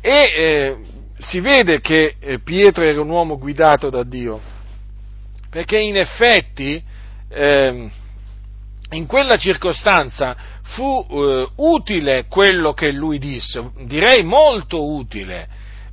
E 0.00 0.10
eh, 0.10 0.76
si 1.18 1.40
vede 1.40 1.80
che 1.80 2.14
eh, 2.20 2.40
Pietro 2.40 2.84
era 2.84 3.00
un 3.00 3.10
uomo 3.10 3.38
guidato 3.38 3.90
da 3.90 4.04
Dio, 4.04 4.40
perché 5.50 5.78
in 5.78 5.96
effetti 5.96 6.82
eh, 7.28 7.90
in 8.90 9.06
quella 9.06 9.36
circostanza 9.36 10.36
fu 10.62 11.06
eh, 11.10 11.48
utile 11.56 12.26
quello 12.28 12.72
che 12.72 12.92
lui 12.92 13.18
disse, 13.18 13.70
direi 13.84 14.22
molto 14.22 14.92
utile, 14.94 15.48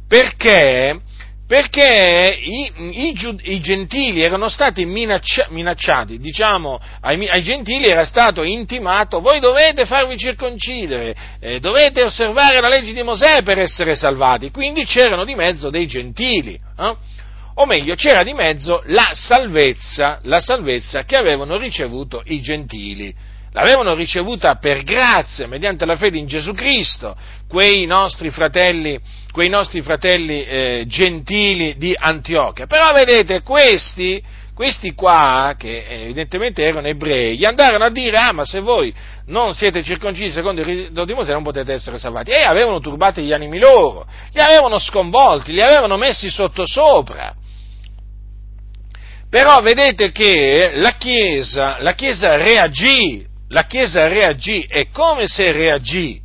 perché 0.08 1.02
perché 1.48 2.40
i, 2.42 2.72
i, 2.76 3.14
i, 3.44 3.60
gentili 3.60 4.22
erano 4.22 4.50
stati 4.50 4.84
minaccia, 4.86 5.46
minacciati, 5.50 6.18
diciamo, 6.18 6.80
ai, 7.02 7.28
ai, 7.28 7.44
gentili 7.44 7.86
era 7.86 8.04
stato 8.04 8.42
intimato, 8.42 9.22
voi 9.22 9.40
dovete 9.40 9.86
farvi 9.86 10.18
circoncidere, 10.18 11.16
eh, 11.40 11.60
dovete 11.60 12.02
osservare 12.02 12.60
la 12.62 12.68
legge 12.68 12.94
di 12.94 13.04
Mosè 13.04 13.44
per 13.44 13.60
essere 13.60 13.96
salvati, 13.96 14.50
quindi 14.50 14.86
c'erano 14.86 15.24
di 15.24 15.36
mezzo 15.36 15.70
dei 15.70 15.86
gentili, 15.86 16.54
eh? 16.54 16.96
o 17.58 17.66
meglio 17.68 17.94
c'era 17.94 18.24
di 18.24 18.34
mezzo 18.34 18.82
la 18.88 19.12
salvezza, 19.14 20.20
la 20.24 20.40
salvezza 20.40 21.04
che 21.04 21.16
avevano 21.16 21.58
ricevuto 21.58 22.24
i 22.26 22.42
gentili. 22.42 23.34
L'avevano 23.52 23.94
ricevuta 23.94 24.56
per 24.56 24.84
grazia, 24.84 25.48
mediante 25.48 25.86
la 25.86 25.96
fede 25.96 26.18
in 26.18 26.28
Gesù 26.28 26.52
Cristo, 26.52 27.16
quei 27.48 27.86
nostri 27.86 28.30
fratelli, 28.30 29.00
quei 29.36 29.50
nostri 29.50 29.82
fratelli 29.82 30.46
eh, 30.46 30.84
gentili 30.88 31.76
di 31.76 31.94
Antiochia. 31.94 32.68
Però 32.68 32.94
vedete, 32.94 33.42
questi, 33.42 34.24
questi 34.54 34.94
qua, 34.94 35.56
che 35.60 35.84
evidentemente 35.88 36.64
erano 36.64 36.88
ebrei, 36.88 37.38
gli 37.38 37.44
andarono 37.44 37.84
a 37.84 37.90
dire, 37.90 38.16
ah 38.16 38.32
ma 38.32 38.46
se 38.46 38.62
voi 38.62 38.96
non 39.26 39.54
siete 39.54 39.84
circoncisi 39.84 40.32
secondo 40.32 40.62
il 40.62 40.68
rito 40.68 41.04
di 41.04 41.14
Mosè 41.14 41.34
non 41.34 41.44
potete 41.44 41.74
essere 41.74 41.98
salvati. 41.98 42.32
E 42.32 42.44
avevano 42.44 42.80
turbati 42.80 43.24
gli 43.24 43.34
animi 43.34 43.60
loro, 43.60 44.08
li 44.32 44.40
avevano 44.40 44.80
sconvolti, 44.80 45.52
li 45.52 45.62
avevano 45.62 45.98
messi 45.98 46.30
sottosopra. 46.30 47.36
Però 49.30 49.60
vedete 49.60 50.14
che 50.14 50.72
la 50.76 50.92
Chiesa, 50.92 51.76
la 51.82 51.94
Chiesa 51.94 52.38
reagì 52.38 53.34
la 53.50 53.66
Chiesa 53.66 54.08
reagì 54.08 54.66
e 54.68 54.88
come 54.92 55.28
se 55.28 55.52
reagì? 55.52 56.25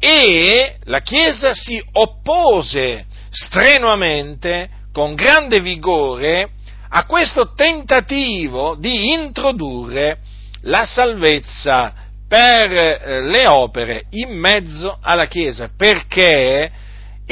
E 0.00 0.76
la 0.84 1.00
Chiesa 1.00 1.52
si 1.52 1.82
oppose 1.92 3.04
strenuamente, 3.30 4.68
con 4.92 5.14
grande 5.14 5.60
vigore, 5.60 6.52
a 6.88 7.04
questo 7.04 7.52
tentativo 7.54 8.76
di 8.76 9.12
introdurre 9.12 10.18
la 10.62 10.84
salvezza 10.84 11.94
per 12.26 12.72
eh, 12.72 13.22
le 13.22 13.46
opere 13.46 14.04
in 14.10 14.36
mezzo 14.36 14.98
alla 15.02 15.26
Chiesa, 15.26 15.70
perché 15.76 16.70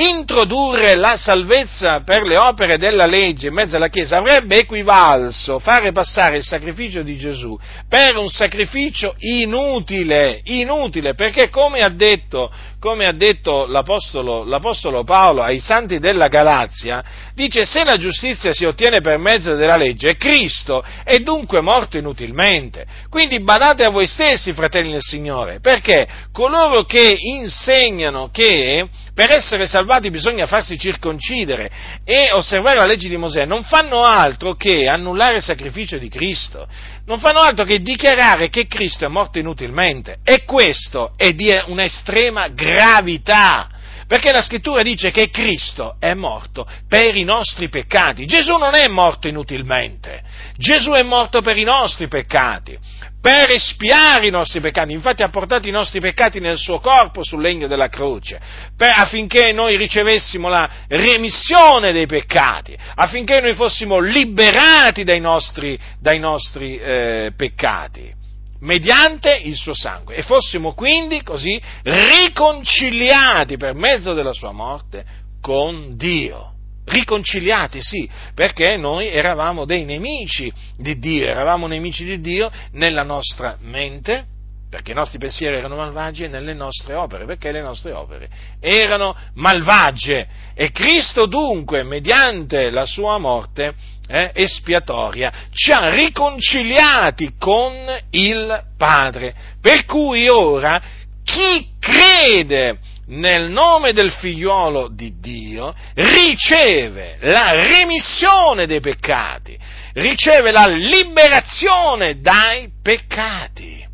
introdurre 0.00 0.94
la 0.94 1.16
salvezza 1.16 2.02
per 2.02 2.22
le 2.22 2.36
opere 2.36 2.78
della 2.78 3.06
legge 3.06 3.48
in 3.48 3.54
mezzo 3.54 3.74
alla 3.74 3.88
Chiesa 3.88 4.18
avrebbe 4.18 4.60
equivalso 4.60 5.58
fare 5.58 5.90
passare 5.90 6.36
il 6.36 6.44
sacrificio 6.44 7.02
di 7.02 7.16
Gesù 7.16 7.58
per 7.88 8.16
un 8.16 8.28
sacrificio 8.28 9.16
inutile, 9.18 10.40
inutile, 10.44 11.14
perché 11.14 11.48
come 11.48 11.80
ha 11.80 11.88
detto, 11.88 12.52
come 12.80 13.06
ha 13.06 13.12
detto 13.12 13.66
l'Apostolo, 13.66 14.44
l'Apostolo 14.44 15.02
Paolo 15.02 15.42
ai 15.42 15.58
santi 15.58 15.98
della 15.98 16.28
Galazia, 16.28 17.04
dice 17.34 17.66
se 17.66 17.82
la 17.84 17.96
giustizia 17.96 18.52
si 18.52 18.64
ottiene 18.64 19.00
per 19.00 19.18
mezzo 19.18 19.54
della 19.54 19.76
legge, 19.76 20.16
Cristo 20.16 20.84
è 21.02 21.18
dunque 21.18 21.60
morto 21.60 21.98
inutilmente. 21.98 22.86
Quindi 23.10 23.40
badate 23.40 23.84
a 23.84 23.90
voi 23.90 24.06
stessi, 24.06 24.52
fratelli 24.52 24.92
del 24.92 25.02
Signore, 25.02 25.58
perché 25.60 26.06
coloro 26.32 26.84
che 26.84 27.16
insegnano 27.18 28.30
che 28.30 28.88
per 29.12 29.32
essere 29.32 29.66
salvati 29.66 30.10
bisogna 30.10 30.46
farsi 30.46 30.78
circoncidere 30.78 31.70
e 32.04 32.30
osservare 32.32 32.76
la 32.76 32.86
legge 32.86 33.08
di 33.08 33.16
Mosè, 33.16 33.44
non 33.44 33.64
fanno 33.64 34.04
altro 34.04 34.54
che 34.54 34.86
annullare 34.86 35.38
il 35.38 35.42
sacrificio 35.42 35.98
di 35.98 36.08
Cristo, 36.08 36.68
non 37.08 37.20
fanno 37.20 37.40
altro 37.40 37.64
che 37.64 37.80
dichiarare 37.80 38.50
che 38.50 38.66
Cristo 38.66 39.06
è 39.06 39.08
morto 39.08 39.38
inutilmente 39.38 40.18
e 40.22 40.44
questo 40.44 41.12
è 41.16 41.32
di 41.32 41.50
un'estrema 41.66 42.48
gravità. 42.48 43.70
Perché 44.08 44.32
la 44.32 44.40
scrittura 44.40 44.82
dice 44.82 45.10
che 45.10 45.28
Cristo 45.28 45.96
è 46.00 46.14
morto 46.14 46.66
per 46.88 47.14
i 47.14 47.24
nostri 47.24 47.68
peccati. 47.68 48.24
Gesù 48.24 48.56
non 48.56 48.74
è 48.74 48.88
morto 48.88 49.28
inutilmente. 49.28 50.22
Gesù 50.56 50.92
è 50.92 51.02
morto 51.02 51.42
per 51.42 51.58
i 51.58 51.64
nostri 51.64 52.08
peccati 52.08 52.78
per 53.20 53.50
espiare 53.50 54.28
i 54.28 54.30
nostri 54.30 54.60
peccati, 54.60 54.92
infatti 54.92 55.22
ha 55.22 55.28
portato 55.28 55.66
i 55.66 55.72
nostri 55.72 56.00
peccati 56.00 56.38
nel 56.38 56.56
suo 56.56 56.78
corpo 56.78 57.24
sul 57.24 57.40
legno 57.40 57.66
della 57.66 57.88
croce, 57.88 58.40
per, 58.76 58.92
affinché 58.94 59.52
noi 59.52 59.76
ricevessimo 59.76 60.48
la 60.48 60.70
remissione 60.86 61.90
dei 61.92 62.06
peccati, 62.06 62.78
affinché 62.94 63.40
noi 63.40 63.54
fossimo 63.54 63.98
liberati 63.98 65.02
dai 65.02 65.20
nostri, 65.20 65.78
dai 66.00 66.20
nostri 66.20 66.78
eh, 66.78 67.32
peccati, 67.36 68.14
mediante 68.60 69.34
il 69.34 69.54
suo 69.54 69.74
sangue, 69.74 70.16
e 70.16 70.22
fossimo 70.22 70.74
quindi 70.74 71.22
così 71.22 71.60
riconciliati 71.82 73.56
per 73.56 73.74
mezzo 73.74 74.14
della 74.14 74.32
sua 74.32 74.52
morte 74.52 75.04
con 75.40 75.96
Dio 75.96 76.52
riconciliati, 76.88 77.80
sì, 77.82 78.08
perché 78.34 78.76
noi 78.76 79.08
eravamo 79.08 79.64
dei 79.64 79.84
nemici 79.84 80.52
di 80.76 80.98
Dio, 80.98 81.26
eravamo 81.26 81.66
nemici 81.66 82.04
di 82.04 82.20
Dio 82.20 82.50
nella 82.72 83.02
nostra 83.02 83.56
mente, 83.60 84.24
perché 84.70 84.92
i 84.92 84.94
nostri 84.94 85.18
pensieri 85.18 85.56
erano 85.56 85.76
malvagi 85.76 86.24
e 86.24 86.28
nelle 86.28 86.52
nostre 86.52 86.94
opere, 86.94 87.24
perché 87.24 87.52
le 87.52 87.62
nostre 87.62 87.92
opere 87.92 88.28
erano 88.60 89.16
malvagie. 89.34 90.26
E 90.54 90.70
Cristo 90.70 91.26
dunque, 91.26 91.82
mediante 91.84 92.70
la 92.70 92.84
sua 92.84 93.18
morte 93.18 93.74
eh, 94.08 94.30
espiatoria, 94.34 95.32
ci 95.52 95.70
ha 95.70 95.90
riconciliati 95.90 97.34
con 97.38 97.72
il 98.10 98.62
Padre. 98.76 99.34
Per 99.60 99.84
cui 99.84 100.28
ora 100.28 100.80
chi 101.22 101.68
crede 101.78 102.78
nel 103.08 103.50
nome 103.50 103.92
del 103.92 104.10
figliuolo 104.10 104.88
di 104.90 105.18
Dio, 105.18 105.74
riceve 105.94 107.16
la 107.20 107.52
remissione 107.52 108.66
dei 108.66 108.80
peccati, 108.80 109.58
riceve 109.94 110.50
la 110.50 110.66
liberazione 110.66 112.20
dai 112.20 112.68
peccati. 112.82 113.87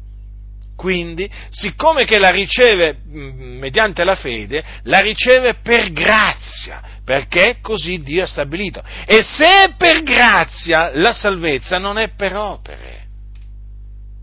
Quindi, 0.85 1.31
siccome 1.49 2.05
che 2.05 2.19
la 2.19 2.29
riceve 2.29 2.99
mm, 3.09 3.57
mediante 3.57 4.05
la 4.05 4.17
fede, 4.17 4.63
la 4.83 5.01
riceve 5.01 5.55
per 5.63 5.91
grazia, 5.93 6.83
perché 7.03 7.57
così 7.63 8.03
Dio 8.03 8.25
ha 8.25 8.27
stabilito. 8.27 8.83
E 9.07 9.23
se 9.23 9.47
è 9.47 9.75
per 9.79 10.03
grazia, 10.03 10.91
la 10.93 11.15
salvezza 11.15 11.79
non 11.79 11.97
è 11.97 12.11
per 12.11 12.37
opere. 12.37 13.07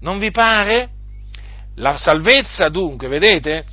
Non 0.01 0.20
vi 0.20 0.30
pare? 0.30 0.89
La 1.78 1.97
salvezza 1.97 2.70
dunque, 2.70 3.07
vedete, 3.07 3.66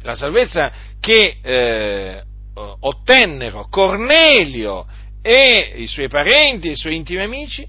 la 0.00 0.14
salvezza 0.14 0.72
che 1.00 1.36
eh, 1.42 2.22
ottennero 2.54 3.68
Cornelio 3.68 4.86
e 5.20 5.74
i 5.76 5.86
suoi 5.86 6.08
parenti, 6.08 6.70
i 6.70 6.76
suoi 6.76 6.96
intimi 6.96 7.22
amici, 7.22 7.68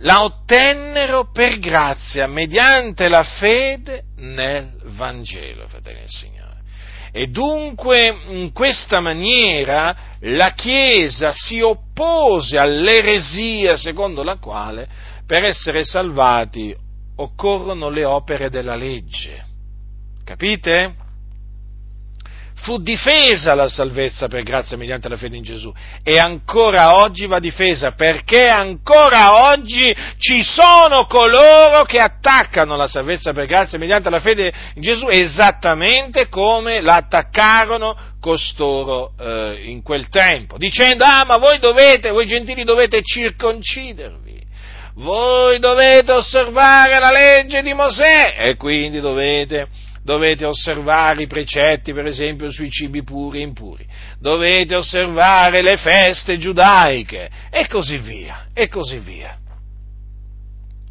la 0.00 0.24
ottennero 0.24 1.30
per 1.30 1.58
grazia, 1.58 2.26
mediante 2.26 3.08
la 3.08 3.22
fede 3.22 4.04
nel 4.16 4.72
Vangelo, 4.84 5.68
fratelli 5.68 6.00
del 6.00 6.08
Signore. 6.08 6.46
E 7.10 7.28
dunque 7.28 8.08
in 8.28 8.52
questa 8.52 9.00
maniera 9.00 9.96
la 10.20 10.52
Chiesa 10.52 11.32
si 11.32 11.60
oppose 11.60 12.58
all'eresia 12.58 13.76
secondo 13.76 14.22
la 14.22 14.36
quale 14.36 14.86
per 15.26 15.44
essere 15.44 15.84
salvati 15.84 16.74
occorrono 17.16 17.88
le 17.88 18.04
opere 18.04 18.50
della 18.50 18.74
legge. 18.74 19.44
Capite? 20.24 21.06
Fu 22.60 22.78
difesa 22.78 23.54
la 23.54 23.68
salvezza 23.68 24.28
per 24.28 24.42
grazia 24.42 24.76
mediante 24.76 25.08
la 25.08 25.16
fede 25.16 25.36
in 25.36 25.42
Gesù. 25.42 25.72
E 26.02 26.18
ancora 26.18 26.96
oggi 26.96 27.26
va 27.26 27.38
difesa 27.38 27.92
perché 27.92 28.48
ancora 28.48 29.50
oggi 29.50 29.94
ci 30.18 30.42
sono 30.42 31.06
coloro 31.06 31.84
che 31.84 31.98
attaccano 31.98 32.76
la 32.76 32.88
salvezza 32.88 33.32
per 33.32 33.46
grazia 33.46 33.78
mediante 33.78 34.10
la 34.10 34.20
fede 34.20 34.52
in 34.74 34.82
Gesù 34.82 35.06
esattamente 35.08 36.28
come 36.28 36.80
la 36.80 36.96
attaccarono 36.96 37.96
costoro 38.20 39.12
eh, 39.18 39.64
in 39.66 39.82
quel 39.82 40.08
tempo, 40.08 40.58
dicendo 40.58 41.04
ah 41.04 41.24
ma 41.24 41.38
voi 41.38 41.58
dovete, 41.58 42.10
voi 42.10 42.26
gentili 42.26 42.64
dovete 42.64 43.02
circoncidervi. 43.02 44.36
Voi 44.98 45.60
dovete 45.60 46.10
osservare 46.10 46.98
la 46.98 47.12
legge 47.12 47.62
di 47.62 47.72
Mosè. 47.72 48.34
E 48.36 48.56
quindi 48.56 48.98
dovete 48.98 49.68
dovete 50.08 50.46
osservare 50.46 51.24
i 51.24 51.26
precetti, 51.26 51.92
per 51.92 52.06
esempio, 52.06 52.50
sui 52.50 52.70
cibi 52.70 53.04
puri 53.04 53.40
e 53.40 53.42
impuri, 53.42 53.86
dovete 54.18 54.74
osservare 54.74 55.60
le 55.60 55.76
feste 55.76 56.38
giudaiche 56.38 57.28
e 57.50 57.68
così 57.68 57.98
via, 57.98 58.46
e 58.54 58.68
così 58.68 59.00
via. 59.00 59.36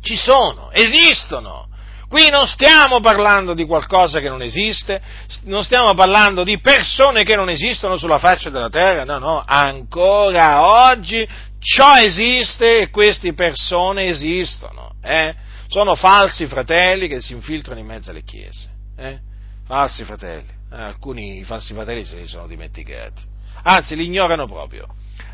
Ci 0.03 0.15
sono, 0.15 0.70
esistono. 0.72 1.68
Qui 2.07 2.30
non 2.30 2.45
stiamo 2.45 2.99
parlando 2.99 3.55
di 3.55 3.65
qualcosa 3.65 4.20
che 4.20 4.30
non 4.30 4.43
esiste, 4.43 5.01
non 5.45 5.63
stiamo 5.63 5.95
parlando 5.95 6.43
di 6.43 6.59
persone 6.59 7.24
che 7.24 7.36
non 7.36 7.49
esistono 7.49 7.97
sulla 7.97 8.20
faccia 8.20 8.51
della 8.51 8.70
terra, 8.70 9.03
no, 9.03 9.18
no, 9.18 9.43
ancora 9.43 10.63
oggi 10.63 11.28
ciò 11.59 11.95
esiste 11.95 12.82
e 12.82 12.89
queste 12.91 13.34
persone 13.34 14.09
esistono. 14.09 14.91
Eh? 15.01 15.34
Sono 15.70 15.95
falsi 15.95 16.45
fratelli 16.45 17.07
che 17.07 17.20
si 17.20 17.34
infiltrano 17.34 17.80
in 17.80 17.88
mezzo 17.88 18.11
alle 18.11 18.24
chiese. 18.24 18.76
Eh? 18.97 19.19
Falsi 19.65 20.03
fratelli. 20.03 20.49
Eh, 20.71 20.81
alcuni 20.81 21.43
falsi 21.43 21.73
fratelli 21.73 22.03
se 22.03 22.17
li 22.17 22.27
sono 22.27 22.47
dimenticati. 22.47 23.21
Anzi, 23.63 23.95
li 23.95 24.05
ignorano 24.05 24.47
proprio. 24.47 24.87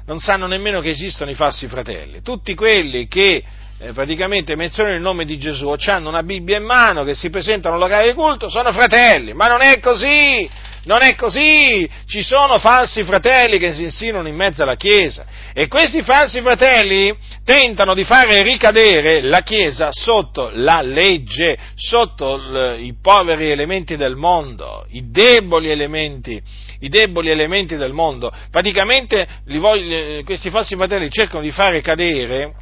Non 0.05 0.19
sanno 0.19 0.47
nemmeno 0.47 0.81
che 0.81 0.89
esistono 0.89 1.31
i 1.31 1.35
falsi 1.35 1.67
fratelli. 1.67 2.21
Tutti 2.21 2.53
quelli 2.55 3.07
che 3.07 3.43
eh, 3.77 3.93
praticamente 3.93 4.55
menzionano 4.55 4.95
il 4.95 5.01
nome 5.01 5.25
di 5.25 5.37
Gesù 5.37 5.73
hanno 5.87 6.09
una 6.09 6.23
Bibbia 6.23 6.57
in 6.57 6.65
mano, 6.65 7.03
che 7.03 7.15
si 7.15 7.29
presentano 7.29 7.75
al 7.75 7.81
locale 7.81 8.07
di 8.07 8.13
culto, 8.13 8.49
sono 8.49 8.71
fratelli. 8.71 9.33
Ma 9.33 9.47
non 9.47 9.61
è 9.61 9.79
così! 9.79 10.49
Non 10.85 11.01
è 11.01 11.15
così! 11.15 11.89
Ci 12.05 12.21
sono 12.21 12.59
falsi 12.59 13.03
fratelli 13.03 13.57
che 13.57 13.73
si 13.73 13.83
insinuano 13.83 14.27
in 14.27 14.35
mezzo 14.35 14.63
alla 14.63 14.75
Chiesa 14.75 15.25
e 15.53 15.67
questi 15.67 16.01
falsi 16.01 16.41
fratelli 16.41 17.15
tentano 17.45 17.93
di 17.93 18.03
fare 18.03 18.43
ricadere 18.43 19.21
la 19.21 19.41
Chiesa 19.41 19.89
sotto 19.91 20.49
la 20.53 20.81
legge, 20.81 21.57
sotto 21.75 22.75
i 22.77 22.93
poveri 23.01 23.49
elementi 23.49 23.95
del 23.95 24.15
mondo, 24.15 24.85
i 24.89 25.09
deboli 25.09 25.69
elementi, 25.69 26.41
i 26.79 26.89
deboli 26.89 27.29
elementi 27.29 27.77
del 27.77 27.93
mondo. 27.93 28.33
Praticamente 28.51 29.25
voglio, 29.45 30.23
questi 30.23 30.49
falsi 30.49 30.75
fratelli 30.75 31.09
cercano 31.09 31.41
di 31.41 31.51
fare 31.51 31.79
cadere 31.79 32.55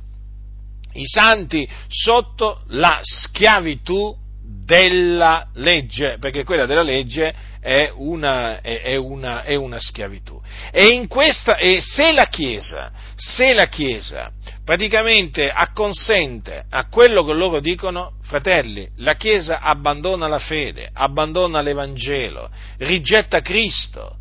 i 0.93 1.05
santi 1.05 1.67
sotto 1.87 2.61
la 2.67 2.99
schiavitù 3.01 4.20
della 4.65 5.47
legge, 5.55 6.17
perché 6.19 6.43
quella 6.43 6.65
della 6.65 6.83
legge 6.83 7.33
è 7.59 7.91
una, 7.93 8.61
è, 8.61 8.81
è 8.81 8.95
una, 8.95 9.43
è 9.43 9.55
una 9.55 9.79
schiavitù. 9.79 10.41
E, 10.71 11.05
questa, 11.07 11.57
e 11.57 11.79
se, 11.81 12.11
la 12.11 12.27
Chiesa, 12.27 12.91
se 13.15 13.53
la 13.53 13.67
Chiesa 13.67 14.31
praticamente 14.63 15.49
acconsente 15.49 16.63
a 16.69 16.87
quello 16.87 17.23
che 17.23 17.33
loro 17.33 17.59
dicono, 17.59 18.13
fratelli, 18.23 18.87
la 18.97 19.15
Chiesa 19.15 19.59
abbandona 19.59 20.27
la 20.27 20.39
fede, 20.39 20.89
abbandona 20.93 21.61
l'Evangelo, 21.61 22.49
rigetta 22.77 23.41
Cristo, 23.41 24.15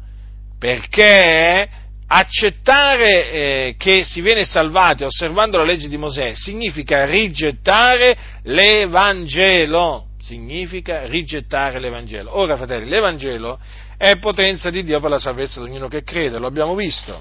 perché 0.58 1.68
accettare 2.12 3.30
eh, 3.30 3.74
che 3.78 4.04
si 4.04 4.20
viene 4.20 4.44
salvati 4.44 5.04
osservando 5.04 5.58
la 5.58 5.64
legge 5.64 5.88
di 5.88 5.96
Mosè 5.96 6.34
significa 6.34 7.04
rigettare 7.04 8.16
l'Evangelo 8.42 10.08
significa 10.30 11.04
rigettare 11.06 11.80
l'Evangelo. 11.80 12.38
Ora, 12.38 12.56
fratelli, 12.56 12.88
l'Evangelo 12.88 13.58
è 13.96 14.16
potenza 14.18 14.70
di 14.70 14.84
Dio 14.84 15.00
per 15.00 15.10
la 15.10 15.18
salvezza 15.18 15.60
di 15.60 15.68
ognuno 15.68 15.88
che 15.88 16.04
crede, 16.04 16.38
lo 16.38 16.46
abbiamo 16.46 16.76
visto. 16.76 17.20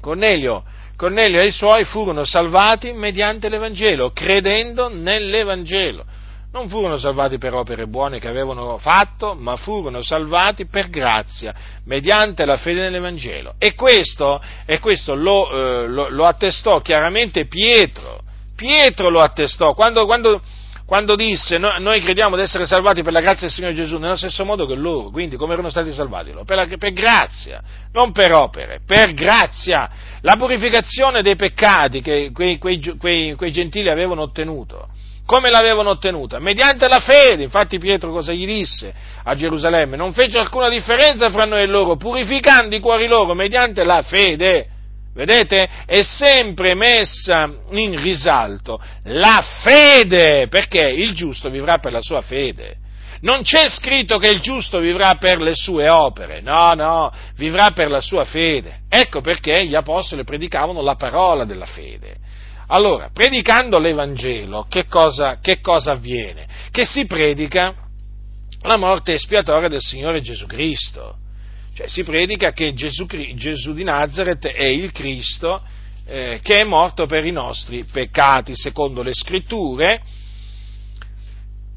Cornelio, 0.00 0.64
Cornelio 0.96 1.40
e 1.40 1.46
i 1.46 1.50
suoi 1.50 1.84
furono 1.84 2.24
salvati 2.24 2.92
mediante 2.92 3.50
l'Evangelo, 3.50 4.12
credendo 4.12 4.88
nell'Evangelo. 4.88 6.04
Non 6.52 6.70
furono 6.70 6.96
salvati 6.96 7.36
per 7.36 7.52
opere 7.52 7.86
buone 7.86 8.18
che 8.18 8.28
avevano 8.28 8.78
fatto, 8.78 9.34
ma 9.34 9.56
furono 9.56 10.00
salvati 10.00 10.64
per 10.64 10.88
grazia, 10.88 11.54
mediante 11.84 12.46
la 12.46 12.56
fede 12.56 12.80
nell'Evangelo. 12.80 13.56
E 13.58 13.74
questo, 13.74 14.40
e 14.64 14.78
questo 14.78 15.14
lo, 15.14 15.50
eh, 15.50 15.86
lo, 15.86 16.08
lo, 16.08 16.24
attestò 16.24 16.80
chiaramente 16.80 17.44
Pietro. 17.46 18.20
Pietro 18.56 19.10
lo 19.10 19.20
attestò. 19.20 19.74
Quando, 19.74 20.06
quando, 20.06 20.40
quando 20.86 21.16
disse 21.16 21.58
no, 21.58 21.74
noi 21.78 22.00
crediamo 22.00 22.36
di 22.36 22.42
essere 22.42 22.64
salvati 22.64 23.02
per 23.02 23.12
la 23.12 23.20
grazia 23.20 23.48
del 23.48 23.50
Signore 23.50 23.74
Gesù 23.74 23.98
nello 23.98 24.14
stesso 24.14 24.44
modo 24.44 24.66
che 24.66 24.74
loro, 24.74 25.10
quindi 25.10 25.34
come 25.36 25.54
erano 25.54 25.68
stati 25.68 25.92
salvati? 25.92 26.32
Per, 26.44 26.56
la, 26.56 26.68
per 26.78 26.92
grazia, 26.92 27.60
non 27.92 28.12
per 28.12 28.32
opere, 28.32 28.80
per 28.86 29.12
grazia. 29.12 29.90
La 30.20 30.36
purificazione 30.36 31.22
dei 31.22 31.34
peccati 31.34 32.00
che 32.00 32.30
quei, 32.32 32.58
quei, 32.58 32.80
quei, 32.98 33.34
quei 33.34 33.50
gentili 33.50 33.88
avevano 33.88 34.22
ottenuto, 34.22 34.88
come 35.26 35.50
l'avevano 35.50 35.90
ottenuta? 35.90 36.38
Mediante 36.38 36.86
la 36.86 37.00
fede, 37.00 37.42
infatti 37.42 37.78
Pietro 37.78 38.12
cosa 38.12 38.32
gli 38.32 38.46
disse 38.46 38.94
a 39.24 39.34
Gerusalemme? 39.34 39.96
Non 39.96 40.12
fece 40.12 40.38
alcuna 40.38 40.68
differenza 40.68 41.30
fra 41.30 41.44
noi 41.46 41.62
e 41.62 41.66
loro, 41.66 41.96
purificando 41.96 42.76
i 42.76 42.80
cuori 42.80 43.08
loro 43.08 43.34
mediante 43.34 43.82
la 43.82 44.02
fede. 44.02 44.68
Vedete? 45.16 45.66
È 45.86 46.02
sempre 46.02 46.74
messa 46.74 47.50
in 47.70 47.98
risalto 47.98 48.78
la 49.04 49.42
fede, 49.62 50.46
perché 50.48 50.82
il 50.90 51.14
giusto 51.14 51.48
vivrà 51.48 51.78
per 51.78 51.92
la 51.92 52.02
sua 52.02 52.20
fede. 52.20 52.76
Non 53.22 53.40
c'è 53.40 53.70
scritto 53.70 54.18
che 54.18 54.28
il 54.28 54.40
giusto 54.40 54.78
vivrà 54.78 55.14
per 55.14 55.40
le 55.40 55.54
sue 55.54 55.88
opere, 55.88 56.42
no, 56.42 56.74
no, 56.74 57.10
vivrà 57.36 57.70
per 57.70 57.88
la 57.88 58.02
sua 58.02 58.24
fede. 58.24 58.80
Ecco 58.90 59.22
perché 59.22 59.64
gli 59.64 59.74
apostoli 59.74 60.22
predicavano 60.22 60.82
la 60.82 60.96
parola 60.96 61.46
della 61.46 61.64
fede. 61.64 62.16
Allora, 62.66 63.08
predicando 63.10 63.78
l'Evangelo, 63.78 64.66
che 64.68 64.84
cosa, 64.86 65.38
che 65.40 65.62
cosa 65.62 65.92
avviene? 65.92 66.46
Che 66.70 66.84
si 66.84 67.06
predica 67.06 67.74
la 68.60 68.76
morte 68.76 69.14
espiatoria 69.14 69.68
del 69.68 69.80
Signore 69.80 70.20
Gesù 70.20 70.44
Cristo. 70.44 71.16
Cioè 71.76 71.88
si 71.88 72.04
predica 72.04 72.52
che 72.52 72.72
Gesù, 72.72 73.04
Gesù 73.34 73.74
di 73.74 73.84
Nazareth 73.84 74.46
è 74.46 74.64
il 74.64 74.92
Cristo 74.92 75.62
eh, 76.06 76.40
che 76.42 76.62
è 76.62 76.64
morto 76.64 77.04
per 77.04 77.26
i 77.26 77.32
nostri 77.32 77.84
peccati, 77.84 78.56
secondo 78.56 79.02
le 79.02 79.12
scritture, 79.12 80.00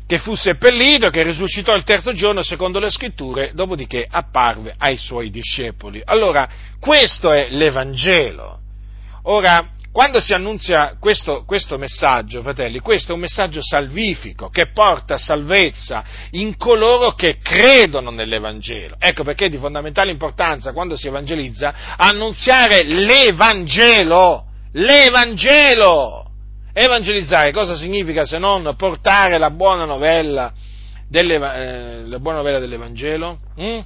che 0.08 0.20
fu 0.20 0.36
seppellito, 0.36 1.10
che 1.10 1.24
risuscitò 1.24 1.76
il 1.76 1.84
terzo 1.84 2.14
giorno, 2.14 2.44
secondo 2.44 2.80
le 2.80 2.90
scritture, 2.90 3.52
dopodiché 3.54 4.08
apparve 4.10 4.74
ai 4.78 4.96
suoi 4.96 5.30
discepoli. 5.32 6.02
Allora, 6.06 6.48
questo 6.80 7.34
è 7.34 7.50
l'Evangelo. 7.50 8.60
Ora, 9.24 9.72
quando 9.92 10.20
si 10.20 10.34
annunzia 10.34 10.98
questo, 11.00 11.44
questo, 11.46 11.80
messaggio, 11.80 12.44
fratelli, 12.44 12.80
questo 12.80 13.12
è 13.12 13.16
un 13.16 13.22
messaggio 13.22 13.60
salvifico 13.62 14.50
che 14.50 14.72
porta 14.72 15.18
salvezza 15.18 16.04
in 16.32 16.58
coloro 16.58 17.14
che 17.14 17.40
credono 17.40 18.12
nell'Evangelo. 18.12 18.96
Ecco 19.00 19.24
perché 19.24 19.46
è 19.46 19.50
di 19.50 19.58
fondamentale 19.58 20.12
importanza 20.12 20.74
quando 20.74 20.96
si 20.96 21.08
evangelizza 21.08 21.74
annunziare 21.98 22.84
l'Evangelo. 22.84 24.46
L'Evangelo! 24.74 26.26
Evangelizzare 26.72 27.52
cosa 27.52 27.76
significa 27.76 28.26
se 28.26 28.38
non 28.38 28.76
portare 28.78 29.40
la 29.40 29.50
buona 29.50 29.86
novella, 29.86 30.54
eh, 31.12 32.04
la 32.06 32.20
buona 32.20 32.38
novella 32.38 32.60
dell'Evangelo? 32.60 33.40
Mm? 33.60 33.80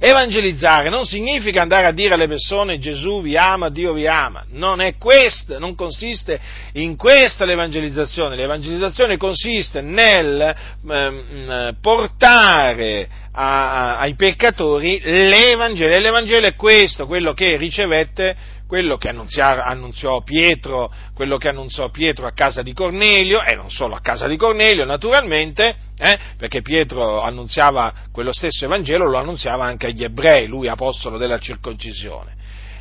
Evangelizzare 0.00 0.90
non 0.90 1.04
significa 1.04 1.62
andare 1.62 1.86
a 1.86 1.92
dire 1.92 2.14
alle 2.14 2.28
persone 2.28 2.78
Gesù 2.78 3.20
vi 3.20 3.36
ama, 3.36 3.68
Dio 3.68 3.92
vi 3.92 4.06
ama, 4.06 4.44
non 4.50 4.80
è 4.80 4.96
questo, 4.96 5.58
non 5.58 5.74
consiste 5.74 6.40
in 6.74 6.96
questa 6.96 7.44
l'evangelizzazione, 7.44 8.36
l'evangelizzazione 8.36 9.16
consiste 9.16 9.80
nel 9.80 10.54
ehm, 10.88 11.76
portare 11.80 13.08
a, 13.32 13.70
a, 13.70 13.98
ai 13.98 14.14
peccatori 14.14 15.00
l'Evangelo, 15.02 15.92
e 15.92 16.00
l'Evangelo 16.00 16.46
è 16.46 16.54
questo, 16.54 17.06
quello 17.06 17.32
che 17.32 17.56
ricevette 17.56 18.36
quello 18.68 18.98
che 18.98 19.08
annunziò 19.08 20.22
Pietro, 20.22 20.92
quello 21.14 21.38
che 21.38 21.48
annunziò 21.48 21.88
Pietro 21.88 22.26
a 22.26 22.32
casa 22.32 22.60
di 22.60 22.74
Cornelio, 22.74 23.42
e 23.42 23.54
non 23.54 23.70
solo 23.70 23.94
a 23.94 24.00
casa 24.00 24.28
di 24.28 24.36
Cornelio 24.36 24.84
naturalmente, 24.84 25.74
eh, 25.96 26.18
perché 26.36 26.60
Pietro 26.60 27.20
annunziava 27.20 27.92
quello 28.12 28.30
stesso 28.30 28.66
Evangelo, 28.66 29.08
lo 29.08 29.18
annunziava 29.18 29.64
anche 29.64 29.86
agli 29.86 30.04
ebrei, 30.04 30.46
lui 30.46 30.68
apostolo 30.68 31.16
della 31.16 31.38
circoncisione. 31.38 32.36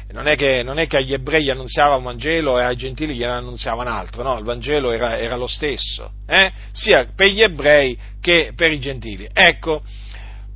Non 0.09 0.27
è, 0.27 0.35
che, 0.37 0.63
non 0.63 0.77
è 0.77 0.87
che 0.87 0.97
agli 0.97 1.13
ebrei 1.13 1.49
annunziava 1.49 1.95
un 1.95 2.03
Vangelo 2.03 2.57
e 2.59 2.63
ai 2.63 2.77
gentili 2.77 3.13
gliene 3.13 3.33
annunziava 3.33 3.81
un 3.81 3.89
altro, 3.89 4.23
no, 4.23 4.37
il 4.37 4.45
Vangelo 4.45 4.91
era, 4.91 5.17
era 5.17 5.35
lo 5.35 5.47
stesso, 5.47 6.11
eh, 6.25 6.51
sia 6.71 7.11
per 7.13 7.27
gli 7.27 7.41
ebrei 7.41 7.97
che 8.21 8.53
per 8.55 8.71
i 8.71 8.79
gentili. 8.79 9.27
Ecco, 9.33 9.83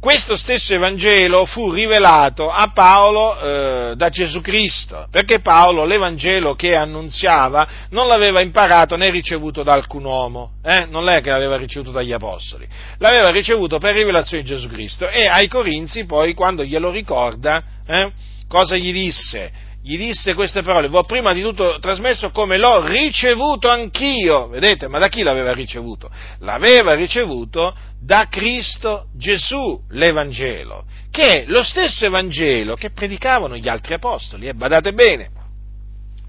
questo 0.01 0.35
stesso 0.35 0.73
Evangelo 0.73 1.45
fu 1.45 1.71
rivelato 1.71 2.49
a 2.49 2.71
Paolo 2.73 3.39
eh, 3.39 3.93
da 3.95 4.09
Gesù 4.09 4.41
Cristo, 4.41 5.05
perché 5.11 5.41
Paolo 5.41 5.85
l'Evangelo 5.85 6.55
che 6.55 6.75
annunziava 6.75 7.67
non 7.91 8.07
l'aveva 8.07 8.41
imparato 8.41 8.97
né 8.97 9.11
ricevuto 9.11 9.61
da 9.61 9.73
alcun 9.73 10.03
uomo, 10.05 10.53
eh? 10.63 10.87
non 10.89 11.07
è 11.07 11.21
che 11.21 11.29
l'aveva 11.29 11.55
ricevuto 11.55 11.91
dagli 11.91 12.13
Apostoli, 12.13 12.67
l'aveva 12.97 13.29
ricevuto 13.29 13.77
per 13.77 13.93
rivelazione 13.93 14.41
di 14.41 14.49
Gesù 14.49 14.67
Cristo 14.69 15.07
e 15.07 15.27
ai 15.27 15.47
Corinzi 15.47 16.05
poi 16.05 16.33
quando 16.33 16.63
glielo 16.63 16.89
ricorda, 16.89 17.61
eh, 17.85 18.11
cosa 18.47 18.75
gli 18.77 18.91
disse? 18.91 19.51
Gli 19.83 19.97
disse 19.97 20.35
queste 20.35 20.61
parole, 20.61 20.89
vi 20.89 20.95
ho 20.95 21.03
prima 21.03 21.33
di 21.33 21.41
tutto 21.41 21.79
trasmesso 21.79 22.29
come 22.29 22.57
l'ho 22.57 22.85
ricevuto 22.85 23.67
anch'io, 23.67 24.47
vedete, 24.47 24.87
ma 24.87 24.99
da 24.99 25.07
chi 25.07 25.23
l'aveva 25.23 25.51
ricevuto? 25.53 26.09
L'aveva 26.39 26.93
ricevuto 26.93 27.75
da 27.99 28.27
Cristo 28.29 29.07
Gesù 29.15 29.81
l'Evangelo, 29.89 30.85
che 31.09 31.41
è 31.41 31.43
lo 31.47 31.63
stesso 31.63 32.05
Evangelo 32.05 32.75
che 32.75 32.91
predicavano 32.91 33.57
gli 33.57 33.67
altri 33.67 33.95
apostoli, 33.95 34.45
e 34.45 34.49
eh? 34.49 34.53
badate 34.53 34.93
bene, 34.93 35.29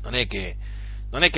non 0.02 0.14
è 0.14 0.26
che 0.26 0.56
non 1.12 1.22
è, 1.24 1.30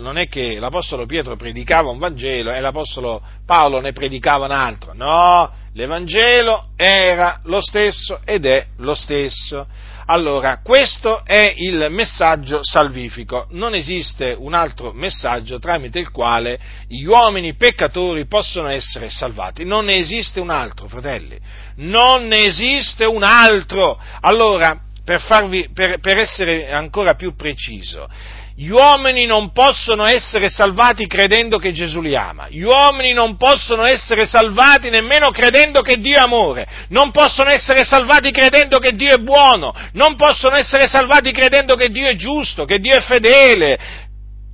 non 0.00 0.18
è, 0.18 0.26
che 0.26 0.58
l'Apostolo, 0.58 1.06
Pietro 1.06 1.36
predicava 1.36 1.88
un 1.88 1.98
Vangelo 1.98 2.50
e 2.50 2.58
l'Apostolo 2.58 3.22
Paolo 3.46 3.80
ne 3.80 3.92
predicava 3.92 4.46
un 4.46 4.50
altro, 4.50 4.92
no, 4.92 5.52
l'Evangelo 5.74 6.70
era 6.74 7.38
lo 7.44 7.60
stesso 7.60 8.20
ed 8.24 8.44
è 8.44 8.66
lo 8.78 8.94
stesso. 8.94 9.68
Allora, 10.06 10.60
questo 10.62 11.24
è 11.24 11.54
il 11.56 11.86
messaggio 11.90 12.58
salvifico. 12.62 13.46
Non 13.50 13.74
esiste 13.74 14.36
un 14.38 14.52
altro 14.52 14.92
messaggio 14.92 15.58
tramite 15.58 15.98
il 15.98 16.10
quale 16.10 16.58
gli 16.86 17.04
uomini 17.04 17.54
peccatori 17.54 18.26
possono 18.26 18.68
essere 18.68 19.08
salvati. 19.08 19.64
Non 19.64 19.86
ne 19.86 19.96
esiste 19.96 20.40
un 20.40 20.50
altro, 20.50 20.88
fratelli. 20.88 21.38
Non 21.76 22.26
ne 22.26 22.44
esiste 22.44 23.04
un 23.04 23.22
altro. 23.22 23.98
Allora, 24.20 24.78
per, 25.04 25.20
farvi, 25.22 25.70
per, 25.72 26.00
per 26.00 26.18
essere 26.18 26.70
ancora 26.70 27.14
più 27.14 27.34
preciso, 27.34 28.08
gli 28.56 28.68
uomini 28.68 29.26
non 29.26 29.50
possono 29.50 30.06
essere 30.06 30.48
salvati 30.48 31.08
credendo 31.08 31.58
che 31.58 31.72
Gesù 31.72 32.00
li 32.00 32.14
ama. 32.14 32.46
Gli 32.48 32.62
uomini 32.62 33.12
non 33.12 33.36
possono 33.36 33.84
essere 33.84 34.26
salvati 34.26 34.90
nemmeno 34.90 35.30
credendo 35.30 35.82
che 35.82 35.98
Dio 35.98 36.16
è 36.16 36.20
amore. 36.20 36.64
Non 36.90 37.10
possono 37.10 37.50
essere 37.50 37.84
salvati 37.84 38.30
credendo 38.30 38.78
che 38.78 38.92
Dio 38.92 39.16
è 39.16 39.18
buono. 39.18 39.74
Non 39.94 40.14
possono 40.14 40.54
essere 40.54 40.86
salvati 40.86 41.32
credendo 41.32 41.74
che 41.74 41.90
Dio 41.90 42.06
è 42.06 42.14
giusto, 42.14 42.64
che 42.64 42.78
Dio 42.78 42.94
è 42.94 43.00
fedele 43.00 43.78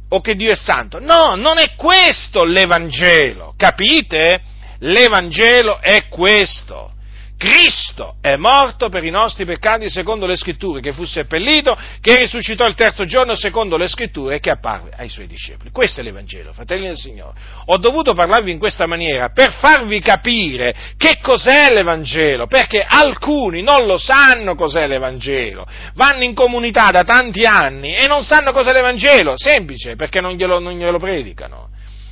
o 0.09 0.21
che 0.23 0.35
Dio 0.35 0.53
è 0.53 0.57
santo. 0.57 0.99
No, 0.99 1.35
non 1.35 1.59
è 1.59 1.75
questo 1.75 2.45
l'Evangelo. 2.45 3.53
Capite? 3.55 4.41
L'Evangelo 4.79 5.79
è 5.79 6.09
questo. 6.09 6.93
Cristo 7.41 8.17
è 8.21 8.37
morto 8.37 8.91
per 8.91 9.03
i 9.03 9.09
nostri 9.09 9.47
peccati 9.47 9.89
secondo 9.89 10.27
le 10.27 10.37
scritture, 10.37 10.83
che 10.83 10.93
fu 10.93 11.07
seppellito, 11.07 11.75
che 12.03 12.19
risuscitò 12.19 12.67
il 12.67 12.75
terzo 12.75 13.07
giorno 13.07 13.35
secondo 13.35 13.79
le 13.79 13.89
scritture 13.89 14.35
e 14.35 14.41
che 14.41 14.51
apparve 14.51 14.91
ai 14.95 15.09
suoi 15.09 15.27
discepoli. 15.27 15.71
Questo 15.71 16.01
è 16.01 16.03
l'Evangelo, 16.03 16.53
fratelli 16.53 16.85
del 16.85 16.99
Signore. 16.99 17.33
Ho 17.65 17.79
dovuto 17.79 18.13
parlarvi 18.13 18.51
in 18.51 18.59
questa 18.59 18.85
maniera 18.85 19.31
per 19.31 19.53
farvi 19.53 20.01
capire 20.01 20.75
che 20.99 21.17
cos'è 21.23 21.73
l'Evangelo, 21.73 22.47
perché 22.47 22.85
alcuni 22.87 23.63
non 23.63 23.87
lo 23.87 23.97
sanno 23.97 24.55
cos'è 24.55 24.87
l'Evangelo, 24.87 25.67
vanno 25.95 26.25
in 26.25 26.35
comunità 26.35 26.91
da 26.91 27.05
tanti 27.05 27.47
anni 27.47 27.95
e 27.95 28.07
non 28.07 28.23
sanno 28.23 28.53
cos'è 28.53 28.75
l'Evangelo, 28.75 29.33
semplice, 29.39 29.97
perché 29.97 30.21
non 30.21 30.35
glielo, 30.35 30.59
non 30.59 30.75
glielo 30.75 30.99
predicano. 30.99 31.71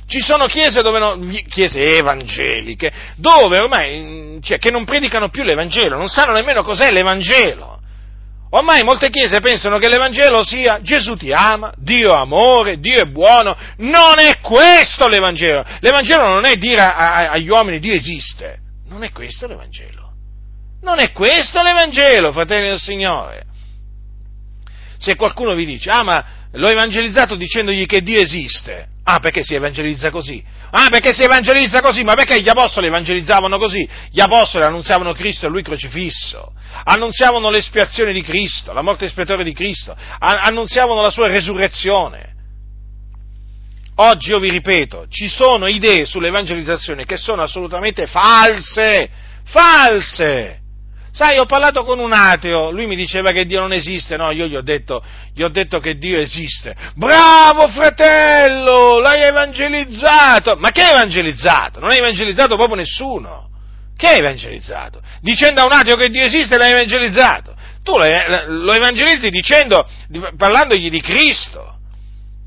Ci 0.09 0.21
sono 0.21 0.47
chiese, 0.47 0.81
non, 0.81 1.39
chiese 1.47 1.97
evangeliche 1.97 2.91
dove 3.15 3.59
ormai 3.59 4.01
mm, 4.01 4.41
cioè, 4.41 4.57
che 4.57 4.71
non 4.71 4.83
predicano 4.83 5.29
più 5.29 5.43
l'Evangelo, 5.43 5.97
non 5.97 6.07
sanno 6.07 6.31
nemmeno 6.31 6.63
cos'è 6.63 6.91
l'Evangelo. 6.91 7.77
Ormai 8.51 8.83
molte 8.83 9.11
chiese 9.11 9.39
pensano 9.39 9.77
che 9.77 9.87
l'Evangelo 9.87 10.43
sia 10.43 10.81
Gesù 10.81 11.15
ti 11.15 11.31
ama, 11.31 11.71
Dio 11.77 12.09
è 12.09 12.17
amore, 12.17 12.79
Dio 12.79 12.99
è 12.99 13.05
buono. 13.05 13.55
Non 13.77 14.17
è 14.17 14.39
questo 14.39 15.07
l'Evangelo. 15.07 15.63
L'Evangelo 15.81 16.25
non 16.25 16.45
è 16.45 16.55
dire 16.55 16.81
a, 16.81 16.95
a, 16.95 17.15
agli 17.33 17.47
uomini 17.47 17.77
Dio 17.77 17.93
esiste. 17.93 18.57
Non 18.87 19.03
è 19.03 19.11
questo 19.11 19.45
l'Evangelo. 19.45 20.13
Non 20.81 20.97
è 20.97 21.11
questo 21.11 21.61
l'Evangelo, 21.61 22.31
fratelli 22.31 22.69
del 22.69 22.79
Signore. 22.79 23.43
Se 24.97 25.15
qualcuno 25.15 25.53
vi 25.53 25.65
dice, 25.65 25.91
ah 25.91 26.01
ma 26.01 26.25
l'ho 26.51 26.67
evangelizzato 26.67 27.35
dicendogli 27.35 27.85
che 27.85 28.01
Dio 28.01 28.19
esiste, 28.19 28.87
Ah, 29.11 29.19
perché 29.19 29.43
si 29.43 29.55
evangelizza 29.55 30.11
così? 30.11 30.43
Ah, 30.69 30.89
perché 30.91 31.13
si 31.13 31.23
evangelizza 31.23 31.81
così? 31.81 32.03
Ma 32.03 32.13
perché 32.13 32.39
gli 32.43 32.47
apostoli 32.47 32.85
evangelizzavano 32.85 33.57
così? 33.57 33.89
Gli 34.11 34.19
apostoli 34.19 34.65
annunziavano 34.65 35.13
Cristo 35.13 35.47
e 35.47 35.49
lui 35.49 35.63
crocifisso, 35.63 36.53
annunziavano 36.83 37.49
l'espiazione 37.49 38.13
di 38.13 38.21
Cristo, 38.21 38.71
la 38.71 38.83
morte 38.83 39.05
espiatoria 39.05 39.43
di 39.43 39.53
Cristo, 39.53 39.95
annunziavano 40.19 41.01
la 41.01 41.09
sua 41.09 41.27
resurrezione. 41.27 42.35
Oggi 43.95 44.29
io 44.29 44.37
vi 44.37 44.51
ripeto, 44.51 45.07
ci 45.09 45.27
sono 45.27 45.65
idee 45.65 46.05
sull'evangelizzazione 46.05 47.05
che 47.05 47.17
sono 47.17 47.41
assolutamente 47.41 48.05
false, 48.05 49.09
false. 49.45 50.58
Sai, 51.19 51.37
ho 51.37 51.45
parlato 51.45 51.83
con 51.83 51.99
un 51.99 52.13
ateo, 52.13 52.71
lui 52.71 52.85
mi 52.85 52.95
diceva 52.95 53.31
che 53.31 53.45
Dio 53.45 53.59
non 53.59 53.73
esiste, 53.73 54.15
no, 54.15 54.31
io 54.31 54.47
gli 54.47 54.55
ho 54.55 54.61
detto, 54.61 55.03
gli 55.33 55.43
ho 55.43 55.49
detto 55.49 55.81
che 55.81 55.97
Dio 55.97 56.17
esiste. 56.17 56.73
Bravo 56.95 57.67
fratello, 57.67 58.99
l'hai 58.99 59.23
evangelizzato! 59.23 60.55
Ma 60.55 60.71
che 60.71 60.81
hai 60.81 60.91
evangelizzato? 60.91 61.81
Non 61.81 61.89
hai 61.89 61.97
evangelizzato 61.97 62.55
proprio 62.55 62.77
nessuno. 62.77 63.49
Che 63.97 64.07
hai 64.07 64.19
evangelizzato? 64.19 65.01
Dicendo 65.19 65.59
a 65.59 65.65
un 65.65 65.73
ateo 65.73 65.97
che 65.97 66.09
Dio 66.09 66.23
esiste 66.23 66.55
l'hai 66.55 66.71
evangelizzato. 66.71 67.53
Tu 67.83 67.97
lo 67.97 68.71
evangelizzi 68.71 69.29
dicendo, 69.29 69.85
parlandogli 70.37 70.89
di 70.89 71.01
Cristo. 71.01 71.79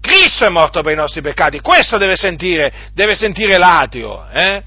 Cristo 0.01 0.47
è 0.47 0.49
morto 0.49 0.81
per 0.81 0.93
i 0.93 0.97
nostri 0.97 1.21
peccati, 1.21 1.61
questo 1.61 1.99
deve 1.99 2.17
sentire, 2.17 2.73
deve 2.95 3.17
sentire 3.17 3.59
l'ateo, 3.59 4.27
eh? 4.33 4.63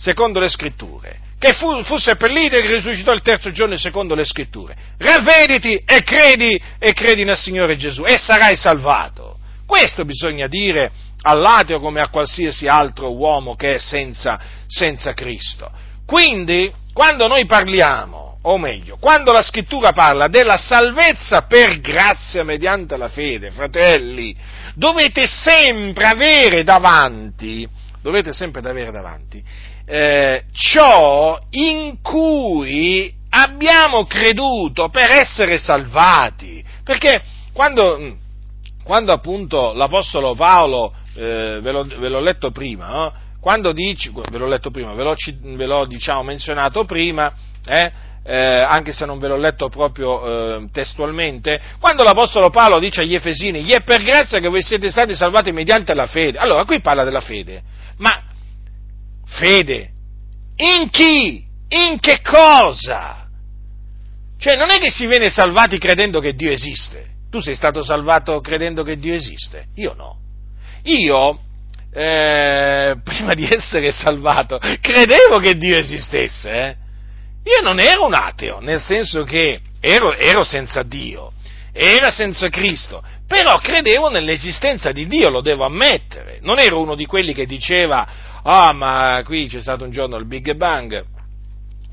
secondo 0.00 0.40
le 0.40 0.48
scritture 0.48 1.18
che 1.44 1.52
fu, 1.52 1.82
fu 1.82 1.98
seppellito 1.98 2.56
e 2.56 2.66
risuscitò 2.66 3.12
il 3.12 3.20
terzo 3.20 3.52
giorno 3.52 3.76
secondo 3.76 4.14
le 4.14 4.24
scritture. 4.24 4.74
Ravvediti 4.96 5.74
e 5.84 6.02
credi, 6.02 6.58
e 6.78 6.94
credi 6.94 7.22
nel 7.24 7.36
Signore 7.36 7.76
Gesù 7.76 8.02
e 8.06 8.16
sarai 8.16 8.56
salvato. 8.56 9.36
Questo 9.66 10.06
bisogna 10.06 10.46
dire 10.46 10.90
all'ateo 11.20 11.80
come 11.80 12.00
a 12.00 12.08
qualsiasi 12.08 12.66
altro 12.66 13.14
uomo 13.14 13.56
che 13.56 13.74
è 13.74 13.78
senza, 13.78 14.40
senza 14.66 15.12
Cristo. 15.12 15.70
Quindi, 16.06 16.72
quando 16.94 17.26
noi 17.26 17.44
parliamo, 17.44 18.38
o 18.40 18.56
meglio, 18.56 18.96
quando 18.96 19.30
la 19.30 19.42
scrittura 19.42 19.92
parla 19.92 20.28
della 20.28 20.56
salvezza 20.56 21.42
per 21.42 21.78
grazia 21.80 22.42
mediante 22.42 22.96
la 22.96 23.10
fede, 23.10 23.50
fratelli, 23.50 24.34
dovete 24.74 25.26
sempre 25.26 26.06
avere 26.06 26.64
davanti, 26.64 27.68
dovete 28.00 28.32
sempre 28.32 28.66
avere 28.66 28.90
davanti 28.90 29.72
eh, 29.86 30.44
ciò 30.52 31.38
in 31.50 32.00
cui 32.00 33.12
abbiamo 33.30 34.04
creduto 34.06 34.88
per 34.88 35.10
essere 35.10 35.58
salvati. 35.58 36.64
Perché 36.82 37.22
quando, 37.52 38.16
quando 38.82 39.12
appunto 39.12 39.72
l'Apostolo 39.74 40.34
Paolo, 40.34 40.92
eh, 41.14 41.58
ve, 41.60 41.72
l'ho, 41.72 41.84
ve, 41.84 42.08
l'ho, 42.08 42.20
letto 42.20 42.50
prima, 42.50 42.88
no? 42.88 43.12
quando 43.40 43.72
dice, 43.72 44.10
ve 44.30 44.38
l'ho 44.38 44.46
letto 44.46 44.70
prima, 44.70 44.92
ve 44.94 45.02
l'ho, 45.02 45.14
ve 45.42 45.66
l'ho 45.66 45.86
diciamo, 45.86 46.22
menzionato 46.22 46.84
prima, 46.84 47.32
eh, 47.66 47.92
eh, 48.26 48.36
anche 48.36 48.92
se 48.92 49.04
non 49.04 49.18
ve 49.18 49.28
l'ho 49.28 49.36
letto 49.36 49.68
proprio 49.68 50.24
eh, 50.56 50.68
testualmente, 50.72 51.60
quando 51.78 52.02
l'Apostolo 52.02 52.48
Paolo 52.50 52.78
dice 52.78 53.02
agli 53.02 53.14
Efesini, 53.14 53.62
gli 53.62 53.72
è 53.72 53.82
per 53.82 54.02
grazia 54.02 54.38
che 54.38 54.48
voi 54.48 54.62
siete 54.62 54.90
stati 54.90 55.14
salvati 55.14 55.52
mediante 55.52 55.92
la 55.94 56.06
fede, 56.06 56.38
allora 56.38 56.64
qui 56.64 56.80
parla 56.80 57.04
della 57.04 57.20
fede, 57.20 57.62
ma 57.98 58.23
Fede. 59.26 59.90
In 60.56 60.88
chi? 60.90 61.44
In 61.68 61.98
che 61.98 62.20
cosa? 62.22 63.26
Cioè 64.38 64.56
non 64.56 64.70
è 64.70 64.78
che 64.78 64.90
si 64.90 65.06
viene 65.06 65.30
salvati 65.30 65.78
credendo 65.78 66.20
che 66.20 66.34
Dio 66.34 66.50
esiste. 66.50 67.12
Tu 67.30 67.40
sei 67.40 67.54
stato 67.54 67.82
salvato 67.82 68.40
credendo 68.40 68.82
che 68.82 68.96
Dio 68.96 69.14
esiste? 69.14 69.66
Io 69.76 69.94
no. 69.94 70.18
Io, 70.84 71.40
eh, 71.92 72.96
prima 73.02 73.34
di 73.34 73.48
essere 73.48 73.92
salvato, 73.92 74.58
credevo 74.80 75.38
che 75.38 75.56
Dio 75.56 75.76
esistesse. 75.76 76.50
Eh? 76.50 76.76
Io 77.44 77.62
non 77.62 77.80
ero 77.80 78.06
un 78.06 78.14
ateo, 78.14 78.60
nel 78.60 78.80
senso 78.80 79.24
che 79.24 79.60
ero, 79.80 80.14
ero 80.14 80.44
senza 80.44 80.82
Dio, 80.82 81.32
era 81.72 82.10
senza 82.10 82.48
Cristo, 82.48 83.02
però 83.26 83.58
credevo 83.58 84.08
nell'esistenza 84.08 84.92
di 84.92 85.06
Dio, 85.06 85.28
lo 85.28 85.40
devo 85.40 85.64
ammettere. 85.64 86.38
Non 86.40 86.58
ero 86.58 86.80
uno 86.80 86.94
di 86.94 87.04
quelli 87.04 87.34
che 87.34 87.46
diceva 87.46 88.06
ah 88.44 88.72
ma 88.72 89.22
qui 89.24 89.46
c'è 89.46 89.60
stato 89.60 89.84
un 89.84 89.90
giorno 89.90 90.16
il 90.16 90.26
Big 90.26 90.54
Bang, 90.54 91.04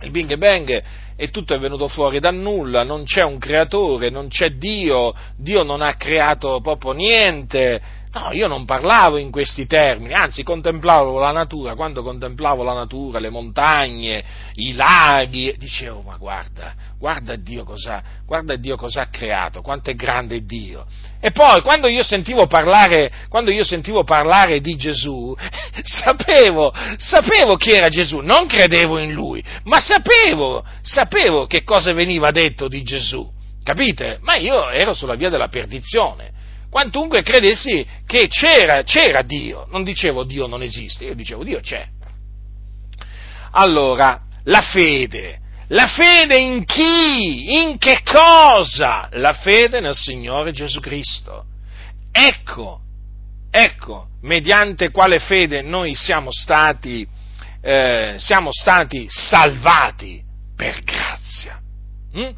il 0.01 0.11
Big 0.11 0.35
Bang 0.37 0.83
e 1.15 1.29
tutto 1.29 1.53
è 1.53 1.59
venuto 1.59 1.87
fuori 1.87 2.19
da 2.19 2.31
nulla, 2.31 2.83
non 2.83 3.03
c'è 3.03 3.23
un 3.23 3.37
creatore, 3.37 4.09
non 4.09 4.27
c'è 4.27 4.51
Dio, 4.51 5.13
Dio 5.35 5.63
non 5.63 5.81
ha 5.81 5.95
creato 5.95 6.59
proprio 6.61 6.93
niente, 6.93 7.99
No, 8.13 8.33
io 8.33 8.47
non 8.47 8.65
parlavo 8.65 9.15
in 9.15 9.31
questi 9.31 9.65
termini, 9.65 10.13
anzi 10.13 10.43
contemplavo 10.43 11.17
la 11.17 11.31
natura, 11.31 11.75
quando 11.75 12.03
contemplavo 12.03 12.61
la 12.61 12.73
natura, 12.73 13.19
le 13.19 13.29
montagne, 13.29 14.21
i 14.55 14.73
laghi, 14.73 15.55
dicevo, 15.57 16.01
ma 16.01 16.17
guarda, 16.17 16.73
guarda 16.97 17.37
Dio 17.37 17.63
cosa, 17.63 18.03
guarda 18.25 18.57
Dio 18.57 18.75
cosa 18.75 19.03
ha 19.03 19.07
creato, 19.07 19.61
quanto 19.61 19.91
è 19.91 19.95
grande 19.95 20.43
Dio. 20.43 20.85
E 21.21 21.31
poi, 21.31 21.61
quando 21.61 21.87
io 21.87 22.03
sentivo 22.03 22.47
parlare, 22.47 23.11
quando 23.29 23.51
io 23.51 23.63
sentivo 23.63 24.03
parlare 24.03 24.59
di 24.59 24.75
Gesù, 24.75 25.35
sapevo, 25.83 26.73
sapevo 26.97 27.55
chi 27.57 27.71
era 27.71 27.89
Gesù, 27.89 28.17
non 28.17 28.47
credevo 28.47 28.97
in 28.97 29.13
lui, 29.13 29.43
ma 29.65 29.79
sapevo, 29.79 30.65
sapevo 30.81 31.45
che 31.45 31.63
cosa 31.63 31.93
veniva 31.93 32.31
detto 32.31 32.67
di 32.67 32.81
Gesù, 32.81 33.29
capite? 33.63 34.17
Ma 34.21 34.35
io 34.35 34.71
ero 34.71 34.93
sulla 34.93 35.15
via 35.15 35.29
della 35.29 35.47
perdizione 35.47 36.31
quantunque 36.71 37.21
credessi 37.21 37.85
che 38.07 38.27
c'era, 38.29 38.81
c'era 38.83 39.21
Dio. 39.21 39.67
Non 39.69 39.83
dicevo 39.83 40.23
Dio 40.23 40.47
non 40.47 40.63
esiste, 40.63 41.05
io 41.05 41.13
dicevo 41.13 41.43
Dio 41.43 41.59
c'è. 41.59 41.85
Allora, 43.51 44.21
la 44.45 44.61
fede. 44.61 45.40
La 45.71 45.87
fede 45.87 46.37
in 46.37 46.65
chi? 46.65 47.63
In 47.63 47.77
che 47.77 48.01
cosa? 48.03 49.07
La 49.11 49.33
fede 49.33 49.79
nel 49.79 49.95
Signore 49.95 50.51
Gesù 50.51 50.81
Cristo. 50.81 51.45
Ecco, 52.11 52.81
ecco, 53.49 54.07
mediante 54.23 54.91
quale 54.91 55.19
fede 55.19 55.61
noi 55.61 55.95
siamo 55.95 56.29
stati, 56.29 57.07
eh, 57.61 58.15
siamo 58.17 58.49
stati 58.51 59.07
salvati 59.09 60.21
per 60.57 60.83
grazia. 60.83 61.57
Hm? 62.15 62.31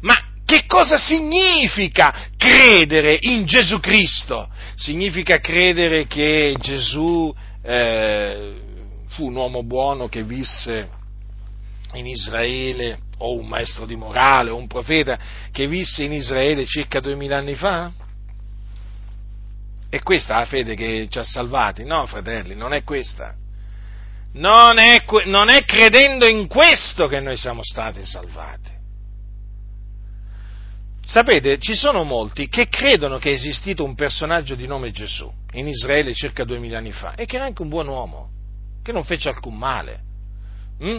Ma 0.00 0.16
che 0.44 0.64
cosa 0.66 0.98
significa 0.98 2.26
credere 2.36 3.18
in 3.20 3.44
Gesù 3.44 3.78
Cristo? 3.78 4.48
Significa 4.74 5.38
credere 5.38 6.08
che 6.08 6.56
Gesù 6.58 7.32
eh, 7.62 8.54
fu 9.10 9.26
un 9.26 9.36
uomo 9.36 9.62
buono 9.62 10.08
che 10.08 10.24
visse 10.24 11.00
in 11.94 12.06
Israele, 12.06 12.98
o 13.18 13.34
un 13.34 13.46
maestro 13.46 13.86
di 13.86 13.96
morale, 13.96 14.50
o 14.50 14.56
un 14.56 14.66
profeta 14.66 15.18
che 15.50 15.66
visse 15.66 16.04
in 16.04 16.12
Israele 16.12 16.64
circa 16.64 17.00
duemila 17.00 17.38
anni 17.38 17.54
fa? 17.54 17.90
È 19.88 19.98
questa 20.00 20.38
la 20.38 20.46
fede 20.46 20.74
che 20.74 21.06
ci 21.10 21.18
ha 21.18 21.24
salvati? 21.24 21.84
No, 21.84 22.06
fratelli, 22.06 22.54
non 22.54 22.72
è 22.72 22.82
questa. 22.82 23.34
Non 24.34 24.78
è, 24.78 25.04
non 25.26 25.50
è 25.50 25.64
credendo 25.64 26.26
in 26.26 26.46
questo 26.46 27.06
che 27.06 27.20
noi 27.20 27.36
siamo 27.36 27.60
stati 27.62 28.04
salvati. 28.04 28.70
Sapete, 31.04 31.58
ci 31.58 31.74
sono 31.74 32.04
molti 32.04 32.48
che 32.48 32.68
credono 32.68 33.18
che 33.18 33.30
è 33.30 33.34
esistito 33.34 33.84
un 33.84 33.94
personaggio 33.94 34.54
di 34.54 34.66
nome 34.66 34.92
Gesù 34.92 35.30
in 35.52 35.68
Israele 35.68 36.14
circa 36.14 36.44
duemila 36.44 36.78
anni 36.78 36.92
fa 36.92 37.14
e 37.14 37.26
che 37.26 37.36
era 37.36 37.44
anche 37.44 37.60
un 37.60 37.68
buon 37.68 37.88
uomo, 37.88 38.30
che 38.82 38.92
non 38.92 39.04
fece 39.04 39.28
alcun 39.28 39.56
male. 39.56 40.00
Mm? 40.82 40.98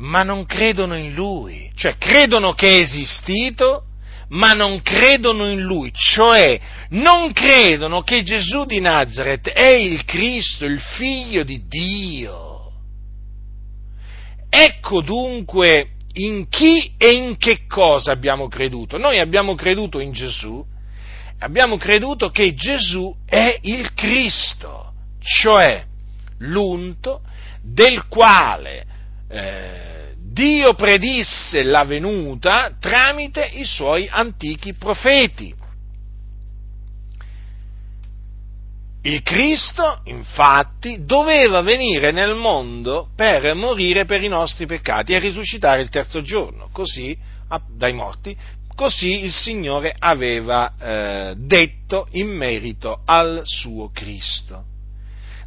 Ma 0.00 0.22
non 0.22 0.46
credono 0.46 0.96
in 0.96 1.14
lui, 1.14 1.70
cioè 1.74 1.96
credono 1.96 2.52
che 2.52 2.68
è 2.68 2.80
esistito, 2.80 3.84
ma 4.30 4.52
non 4.52 4.80
credono 4.82 5.46
in 5.46 5.60
lui, 5.60 5.90
cioè 5.92 6.58
non 6.90 7.32
credono 7.32 8.02
che 8.02 8.22
Gesù 8.22 8.64
di 8.64 8.80
Nazareth 8.80 9.48
è 9.50 9.72
il 9.72 10.04
Cristo, 10.04 10.64
il 10.64 10.80
figlio 10.80 11.42
di 11.42 11.66
Dio. 11.66 12.72
Ecco 14.48 15.00
dunque 15.00 15.90
in 16.14 16.48
chi 16.48 16.94
e 16.96 17.12
in 17.12 17.36
che 17.36 17.66
cosa 17.66 18.12
abbiamo 18.12 18.48
creduto. 18.48 18.98
Noi 18.98 19.18
abbiamo 19.18 19.54
creduto 19.54 20.00
in 20.00 20.12
Gesù, 20.12 20.64
abbiamo 21.40 21.76
creduto 21.76 22.30
che 22.30 22.54
Gesù 22.54 23.14
è 23.26 23.58
il 23.62 23.92
Cristo, 23.94 24.92
cioè 25.20 25.84
l'unto 26.38 27.20
del 27.62 28.06
quale 28.06 28.86
eh, 29.28 29.89
Dio 30.32 30.74
predisse 30.74 31.64
la 31.64 31.82
venuta 31.82 32.76
tramite 32.78 33.44
i 33.44 33.64
suoi 33.64 34.08
antichi 34.08 34.74
profeti. 34.74 35.52
Il 39.02 39.22
Cristo, 39.22 40.02
infatti, 40.04 41.04
doveva 41.04 41.62
venire 41.62 42.12
nel 42.12 42.36
mondo 42.36 43.08
per 43.16 43.54
morire 43.54 44.04
per 44.04 44.22
i 44.22 44.28
nostri 44.28 44.66
peccati 44.66 45.14
e 45.14 45.18
risuscitare 45.18 45.82
il 45.82 45.88
terzo 45.88 46.22
giorno, 46.22 46.68
così, 46.70 47.16
dai 47.74 47.92
morti, 47.92 48.36
così 48.76 49.24
il 49.24 49.32
Signore 49.32 49.92
aveva 49.98 50.74
eh, 50.78 51.34
detto 51.38 52.06
in 52.12 52.28
merito 52.28 53.02
al 53.04 53.40
suo 53.44 53.90
Cristo. 53.90 54.64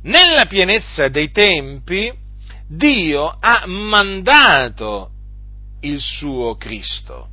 Nella 0.02 0.46
pienezza 0.48 1.08
dei 1.08 1.32
tempi, 1.32 2.12
Dio 2.68 3.26
ha 3.28 3.64
mandato 3.68 5.12
il 5.82 6.00
suo 6.00 6.56
Cristo 6.56 7.30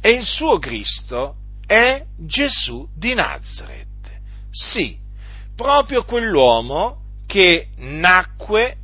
e 0.00 0.10
il 0.10 0.24
suo 0.24 0.58
Cristo 0.58 1.36
è 1.66 2.04
Gesù 2.18 2.88
di 2.94 3.14
Nazareth. 3.14 3.88
Sì, 4.50 4.98
proprio 5.54 6.04
quell'uomo 6.04 6.98
che 7.26 7.68
nacque, 7.76 8.76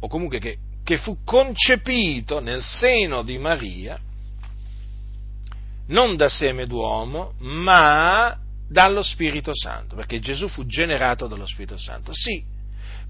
o 0.00 0.08
comunque 0.08 0.38
che, 0.38 0.58
che 0.84 0.98
fu 0.98 1.18
concepito 1.24 2.40
nel 2.40 2.62
seno 2.62 3.22
di 3.22 3.38
Maria, 3.38 3.98
non 5.88 6.16
da 6.16 6.28
seme 6.28 6.66
d'uomo, 6.66 7.34
ma 7.38 8.36
dallo 8.68 9.02
Spirito 9.02 9.52
Santo, 9.54 9.94
perché 9.94 10.18
Gesù 10.18 10.48
fu 10.48 10.66
generato 10.66 11.28
dallo 11.28 11.46
Spirito 11.46 11.78
Santo. 11.78 12.12
Sì, 12.12 12.44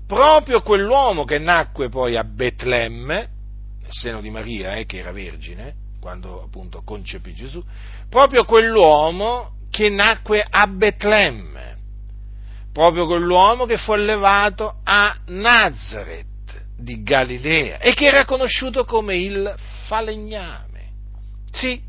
proprio 0.06 0.62
quell'uomo 0.62 1.24
che 1.24 1.38
nacque 1.38 1.88
poi 1.88 2.16
a 2.16 2.24
Betlemme, 2.24 3.28
nel 3.80 3.90
seno 3.90 4.20
di 4.20 4.30
Maria, 4.30 4.74
eh, 4.74 4.86
che 4.86 4.98
era 4.98 5.12
vergine, 5.12 5.74
quando 6.00 6.42
appunto 6.42 6.82
concepì 6.84 7.32
Gesù, 7.32 7.62
proprio 8.08 8.44
quell'uomo 8.44 9.54
che 9.70 9.90
nacque 9.90 10.44
a 10.48 10.66
Betlemme, 10.66 11.76
proprio 12.72 13.06
quell'uomo 13.06 13.66
che 13.66 13.76
fu 13.76 13.92
allevato 13.92 14.80
a 14.84 15.16
Nazareth 15.26 16.26
di 16.78 17.02
Galilea 17.02 17.78
e 17.78 17.94
che 17.94 18.06
era 18.06 18.24
conosciuto 18.24 18.84
come 18.84 19.16
il 19.16 19.54
falegname. 19.86 20.64
Sì, 21.50 21.80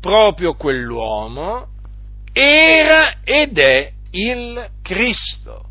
proprio 0.00 0.54
quell'uomo 0.54 1.68
era 2.32 3.18
ed 3.24 3.58
è 3.58 3.92
il 4.10 4.68
Cristo. 4.82 5.69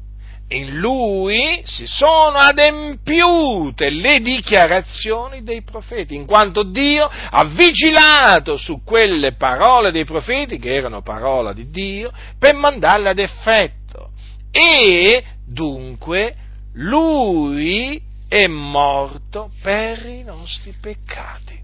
In 0.52 0.80
lui 0.80 1.62
si 1.64 1.86
sono 1.86 2.38
adempiute 2.38 3.92
le 3.92 4.20
dichiarazioni 4.20 5.44
dei 5.44 5.62
profeti, 5.62 6.16
in 6.16 6.26
quanto 6.26 6.64
Dio 6.64 7.08
ha 7.08 7.44
vigilato 7.46 8.58
su 8.58 8.82
quelle 8.84 9.34
parole 9.34 9.92
dei 9.92 10.06
profeti, 10.06 10.58
che 10.58 10.74
erano 10.74 11.04
parola 11.04 11.54
di 11.54 11.70
Dio, 11.70 12.12
per 12.40 12.56
mandarle 12.56 13.10
ad 13.10 13.20
effetto 13.20 14.12
e 14.52 15.24
dunque 15.46 16.36
lui 16.74 18.02
è 18.28 18.48
morto 18.48 19.52
per 19.62 20.06
i 20.08 20.24
nostri 20.24 20.74
peccati. 20.80 21.58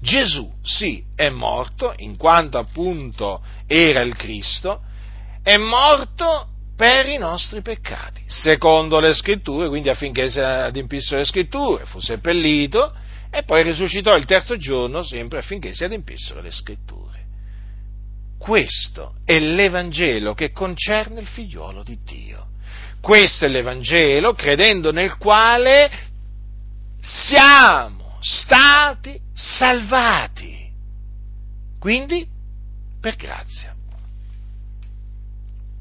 Gesù 0.00 0.52
sì 0.62 1.02
è 1.14 1.28
morto, 1.30 1.94
in 1.98 2.16
quanto 2.16 2.58
appunto 2.58 3.40
era 3.66 4.00
il 4.00 4.14
Cristo, 4.16 4.82
è 5.42 5.56
morto 5.56 6.48
per 6.76 7.08
i 7.08 7.18
nostri 7.18 7.62
peccati, 7.62 8.22
secondo 8.26 8.98
le 8.98 9.14
scritture, 9.14 9.68
quindi 9.68 9.88
affinché 9.88 10.28
si 10.28 10.40
adempissero 10.40 11.18
le 11.18 11.24
scritture, 11.24 11.84
fu 11.84 12.00
seppellito 12.00 12.92
e 13.30 13.42
poi 13.44 13.62
risuscitò 13.62 14.16
il 14.16 14.24
terzo 14.24 14.56
giorno 14.56 15.02
sempre 15.02 15.38
affinché 15.38 15.72
si 15.72 15.84
adempissero 15.84 16.40
le 16.40 16.50
scritture. 16.50 17.22
Questo 18.38 19.14
è 19.24 19.38
l'Evangelo 19.38 20.34
che 20.34 20.50
concerne 20.50 21.20
il 21.20 21.26
figliuolo 21.26 21.82
di 21.82 21.98
Dio. 22.04 22.48
Questo 23.00 23.44
è 23.44 23.48
l'Evangelo 23.48 24.34
credendo 24.34 24.90
nel 24.90 25.16
quale 25.16 25.90
siamo 27.00 28.18
stati 28.20 29.18
salvati. 29.32 30.70
Quindi 31.78 32.26
per 33.00 33.16
grazia. 33.16 33.74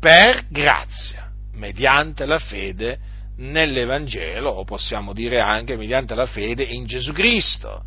Per 0.04 0.48
grazia, 0.50 1.32
mediante 1.54 2.26
la 2.26 2.38
fede 2.38 3.00
nell'Evangelo, 3.38 4.50
o 4.50 4.66
possiamo 4.66 5.14
dire 5.14 5.40
anche 5.40 5.78
mediante 5.78 6.14
la 6.14 6.26
fede 6.26 6.64
in 6.64 6.86
Gesù 6.86 7.14
Cristo. 7.14 7.86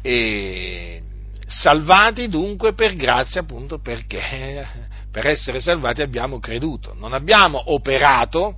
E 0.00 1.02
salvati 1.46 2.28
dunque 2.28 2.72
per 2.72 2.94
grazia 2.94 3.42
appunto 3.42 3.78
perché 3.78 4.66
per 5.12 5.26
essere 5.26 5.60
salvati 5.60 6.00
abbiamo 6.00 6.40
creduto, 6.40 6.94
non 6.94 7.12
abbiamo 7.12 7.74
operato, 7.74 8.56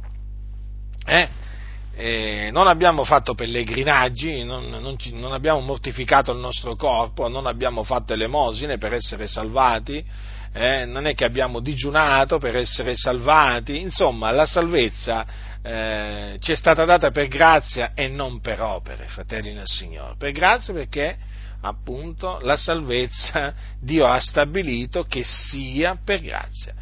eh, 1.07 1.29
eh, 1.97 2.51
non 2.53 2.69
abbiamo 2.69 3.03
fatto 3.03 3.35
pellegrinaggi, 3.35 4.45
non, 4.45 4.69
non, 4.69 4.97
ci, 4.97 5.13
non, 5.13 5.33
abbiamo 5.33 5.59
mortificato 5.59 6.31
il 6.31 6.39
nostro 6.39 6.77
corpo, 6.77 7.27
non 7.27 7.47
abbiamo 7.47 7.83
fatto 7.83 8.13
elemosine 8.13 8.79
per 8.79 8.93
essere 8.93 9.27
salvati, 9.27 10.37
eh, 10.53 10.85
non 10.85 11.07
è 11.07 11.15
che 11.15 11.25
abbiamo 11.25 11.61
digiunato 11.61 12.39
per 12.39 12.57
essere 12.57 12.95
salvati, 12.97 13.81
insomma 13.81 14.31
la 14.31 14.47
salvezza 14.47 15.27
eh, 15.63 16.37
ci 16.41 16.53
è 16.53 16.57
stata 16.57 16.85
data 16.85 17.11
per 17.11 17.29
grazia 17.29 17.93
e 17.95 18.09
non 18.09 18.41
per 18.41 18.61
opere, 18.61 19.07
fratelli 19.09 19.53
nel 19.53 19.67
Signore, 19.67 20.15
per 20.17 20.33
grazia 20.33 20.73
perché 20.73 21.17
appunto 21.61 22.39
la 22.43 22.57
salvezza 22.57 23.53
Dio 23.81 24.07
ha 24.07 24.21
stabilito 24.21 25.05
che 25.05 25.23
sia 25.25 25.99
per 26.03 26.21
grazia, 26.21 26.75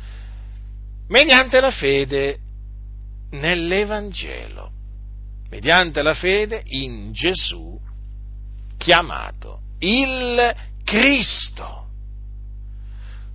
mediante 1.08 1.60
la 1.60 1.70
fede 1.70 2.38
nell'Evangelo, 3.30 4.70
mediante 5.50 6.02
la 6.02 6.14
fede 6.14 6.62
in 6.64 7.12
Gesù 7.12 7.78
chiamato 8.76 9.60
il 9.78 10.54
Cristo. 10.84 11.85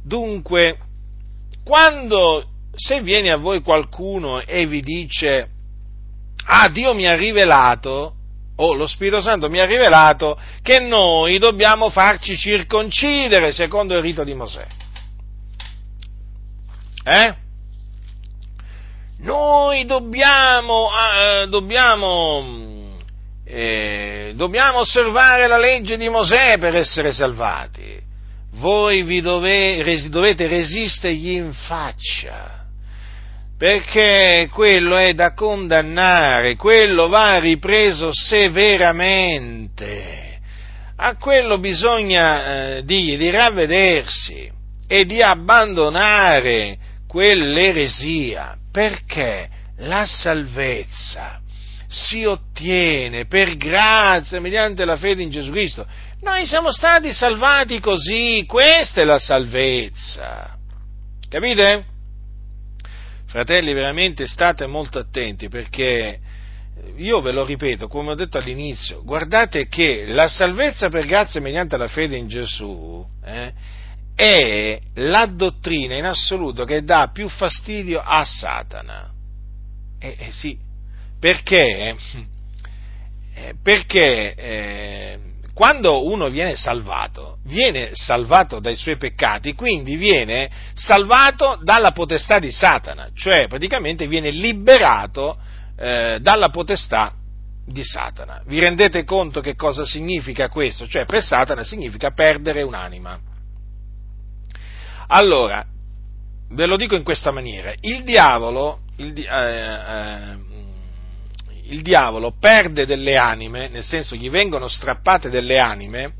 Dunque, 0.03 0.77
quando 1.63 2.45
se 2.73 3.01
viene 3.01 3.31
a 3.31 3.37
voi 3.37 3.61
qualcuno 3.61 4.41
e 4.41 4.65
vi 4.65 4.81
dice, 4.81 5.49
ah 6.45 6.69
Dio 6.69 6.93
mi 6.93 7.07
ha 7.07 7.15
rivelato, 7.15 8.15
o 8.55 8.73
lo 8.73 8.87
Spirito 8.87 9.21
Santo 9.21 9.49
mi 9.49 9.59
ha 9.59 9.65
rivelato, 9.65 10.39
che 10.61 10.79
noi 10.79 11.37
dobbiamo 11.39 11.89
farci 11.89 12.35
circoncidere 12.35 13.51
secondo 13.51 13.95
il 13.95 14.01
rito 14.01 14.23
di 14.23 14.33
Mosè. 14.33 14.65
Eh? 17.03 17.35
Noi 19.19 19.85
dobbiamo, 19.85 20.89
eh, 21.15 21.47
dobbiamo, 21.47 22.89
eh, 23.45 24.33
dobbiamo 24.35 24.79
osservare 24.79 25.47
la 25.47 25.57
legge 25.57 25.97
di 25.97 26.09
Mosè 26.09 26.57
per 26.57 26.75
essere 26.75 27.11
salvati. 27.11 28.09
Voi 28.55 29.03
vi 29.03 29.21
dove, 29.21 29.81
dovete 30.09 30.47
resistergli 30.47 31.29
in 31.31 31.53
faccia, 31.53 32.65
perché 33.57 34.49
quello 34.51 34.97
è 34.97 35.13
da 35.13 35.33
condannare, 35.33 36.57
quello 36.57 37.07
va 37.07 37.39
ripreso 37.39 38.09
severamente. 38.11 40.39
A 40.97 41.15
quello 41.15 41.59
bisogna 41.59 42.75
eh, 42.75 42.83
dirgli 42.83 43.15
di 43.17 43.29
ravvedersi 43.31 44.51
e 44.87 45.05
di 45.05 45.21
abbandonare 45.21 46.77
quell'eresia, 47.07 48.57
perché 48.71 49.49
la 49.77 50.05
salvezza 50.05 51.39
si 51.87 52.23
ottiene 52.23 53.25
per 53.25 53.57
grazia 53.57 54.39
mediante 54.39 54.85
la 54.85 54.95
fede 54.95 55.23
in 55.23 55.29
Gesù 55.29 55.51
Cristo. 55.51 55.85
Noi 56.21 56.45
siamo 56.45 56.71
stati 56.71 57.11
salvati 57.11 57.79
così, 57.79 58.43
questa 58.47 59.01
è 59.01 59.03
la 59.03 59.17
salvezza. 59.17 60.55
Capite? 61.27 61.85
Fratelli, 63.25 63.73
veramente 63.73 64.27
state 64.27 64.67
molto 64.67 64.99
attenti 64.99 65.49
perché 65.49 66.19
io 66.97 67.21
ve 67.21 67.31
lo 67.31 67.43
ripeto, 67.43 67.87
come 67.87 68.11
ho 68.11 68.15
detto 68.15 68.37
all'inizio, 68.37 69.01
guardate 69.03 69.67
che 69.67 70.05
la 70.09 70.27
salvezza 70.27 70.89
per 70.89 71.07
grazia 71.07 71.41
mediante 71.41 71.75
la 71.75 71.87
fede 71.87 72.17
in 72.17 72.27
Gesù 72.27 73.03
eh, 73.25 73.53
è 74.13 74.79
la 74.95 75.25
dottrina 75.25 75.97
in 75.97 76.05
assoluto 76.05 76.65
che 76.65 76.83
dà 76.83 77.09
più 77.11 77.29
fastidio 77.29 77.99
a 77.99 78.23
Satana. 78.23 79.09
Eh, 79.97 80.15
eh 80.19 80.31
sì, 80.31 80.55
perché, 81.19 81.95
eh, 83.33 83.53
perché 83.63 84.35
eh, 84.35 85.19
quando 85.61 86.07
uno 86.07 86.27
viene 86.29 86.55
salvato, 86.55 87.37
viene 87.43 87.91
salvato 87.93 88.59
dai 88.59 88.75
suoi 88.75 88.97
peccati, 88.97 89.53
quindi 89.53 89.95
viene 89.95 90.49
salvato 90.73 91.59
dalla 91.61 91.91
potestà 91.91 92.39
di 92.39 92.49
Satana, 92.49 93.11
cioè 93.13 93.45
praticamente 93.47 94.07
viene 94.07 94.31
liberato 94.31 95.37
eh, 95.77 96.17
dalla 96.19 96.49
potestà 96.49 97.13
di 97.63 97.83
Satana. 97.83 98.41
Vi 98.47 98.57
rendete 98.57 99.03
conto 99.03 99.39
che 99.39 99.55
cosa 99.55 99.85
significa 99.85 100.49
questo? 100.49 100.87
Cioè 100.87 101.05
per 101.05 101.21
Satana 101.21 101.63
significa 101.63 102.09
perdere 102.09 102.63
un'anima. 102.63 103.19
Allora, 105.09 105.63
ve 106.49 106.65
lo 106.65 106.75
dico 106.75 106.95
in 106.95 107.03
questa 107.03 107.29
maniera, 107.29 107.71
il 107.81 108.03
diavolo, 108.03 108.79
il, 108.95 109.13
eh, 109.15 109.29
eh, 109.29 110.50
il 111.71 111.81
diavolo 111.81 112.35
perde 112.37 112.85
delle 112.85 113.17
anime, 113.17 113.69
nel 113.69 113.83
senso 113.83 114.15
gli 114.15 114.29
vengono 114.29 114.67
strappate 114.67 115.29
delle 115.29 115.57
anime 115.57 116.13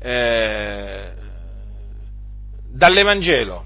eh, 0.00 1.12
dall'Evangelo. 2.72 3.64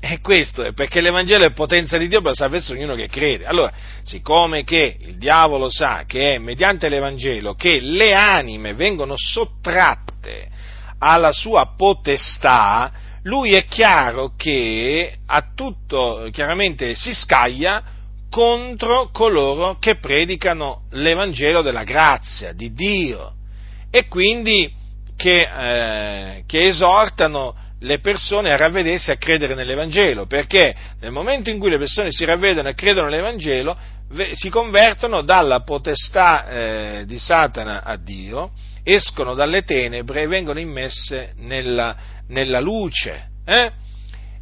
E 0.00 0.20
questo 0.20 0.62
è 0.62 0.72
perché 0.72 1.00
l'Evangelo 1.00 1.44
è 1.44 1.52
potenza 1.52 1.96
di 1.96 2.08
Dio 2.08 2.18
per 2.18 2.30
la 2.30 2.34
salvezza 2.34 2.72
di 2.74 2.80
ognuno 2.80 2.94
che 2.94 3.08
crede. 3.08 3.44
Allora, 3.44 3.72
siccome 4.02 4.64
che 4.64 4.96
il 5.00 5.16
diavolo 5.16 5.70
sa 5.70 6.04
che 6.06 6.34
è 6.34 6.38
mediante 6.38 6.88
l'Evangelo 6.88 7.54
che 7.54 7.80
le 7.80 8.12
anime 8.12 8.74
vengono 8.74 9.14
sottratte 9.16 10.48
alla 10.98 11.32
sua 11.32 11.74
potestà, 11.76 12.92
lui 13.22 13.54
è 13.54 13.64
chiaro 13.64 14.34
che 14.36 15.16
a 15.24 15.52
tutto 15.54 16.28
chiaramente 16.30 16.94
si 16.94 17.14
scaglia 17.14 17.93
contro 18.34 19.10
coloro 19.12 19.76
che 19.78 19.94
predicano 19.94 20.86
l'Evangelo 20.90 21.62
della 21.62 21.84
grazia 21.84 22.52
di 22.52 22.72
Dio 22.72 23.34
e 23.92 24.08
quindi 24.08 24.68
che, 25.16 25.42
eh, 25.42 26.42
che 26.44 26.66
esortano 26.66 27.54
le 27.78 28.00
persone 28.00 28.50
a 28.50 28.56
ravvedersi 28.56 29.10
e 29.10 29.12
a 29.12 29.16
credere 29.18 29.54
nell'Evangelo, 29.54 30.26
perché 30.26 30.74
nel 30.98 31.12
momento 31.12 31.48
in 31.48 31.60
cui 31.60 31.70
le 31.70 31.78
persone 31.78 32.10
si 32.10 32.24
ravvedono 32.24 32.68
e 32.68 32.74
credono 32.74 33.08
nell'Evangelo, 33.08 33.76
si 34.32 34.50
convertono 34.50 35.22
dalla 35.22 35.60
potestà 35.60 36.48
eh, 36.48 37.04
di 37.06 37.20
Satana 37.20 37.84
a 37.84 37.96
Dio, 37.96 38.50
escono 38.82 39.34
dalle 39.34 39.62
tenebre 39.62 40.22
e 40.22 40.26
vengono 40.26 40.58
immesse 40.58 41.34
nella, 41.36 41.94
nella 42.26 42.58
luce. 42.58 43.28
Eh? 43.46 43.70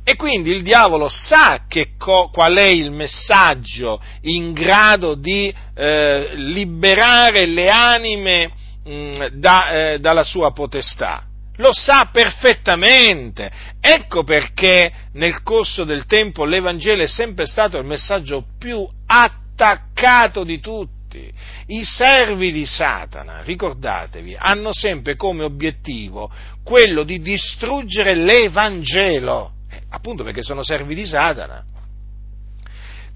E 0.05 0.17
quindi 0.17 0.51
il 0.51 0.63
diavolo 0.63 1.09
sa 1.09 1.63
co- 1.97 2.29
qual 2.33 2.57
è 2.57 2.67
il 2.67 2.91
messaggio 2.91 4.03
in 4.23 4.53
grado 4.53 5.15
di 5.15 5.55
eh, 5.75 6.33
liberare 6.35 7.47
le 7.47 7.69
anime 7.69 8.51
mh, 8.85 9.27
da, 9.35 9.71
eh, 9.71 9.99
dalla 10.01 10.25
sua 10.25 10.53
potestà. 10.53 11.25
Lo 11.57 11.73
sa 11.73 12.09
perfettamente. 12.11 13.51
Ecco 13.81 14.25
perché 14.25 14.93
nel 15.13 15.43
corso 15.43 15.85
del 15.85 16.07
tempo 16.07 16.45
l'Evangelo 16.45 17.03
è 17.03 17.07
sempre 17.07 17.47
stato 17.47 17.79
il 17.79 17.85
messaggio 17.85 18.45
più 18.59 18.85
attaccato 19.07 20.43
di 20.43 20.59
tutti. 20.59 21.31
I 21.67 21.85
servi 21.85 22.51
di 22.53 22.65
Satana, 22.65 23.43
ricordatevi, 23.43 24.35
hanno 24.37 24.73
sempre 24.73 25.15
come 25.15 25.45
obiettivo 25.45 26.31
quello 26.65 27.03
di 27.03 27.21
distruggere 27.21 28.15
l'Evangelo, 28.15 29.53
appunto 29.93 30.25
perché 30.25 30.43
sono 30.43 30.65
servi 30.65 30.95
di 30.95 31.07
Satana. 31.07 31.65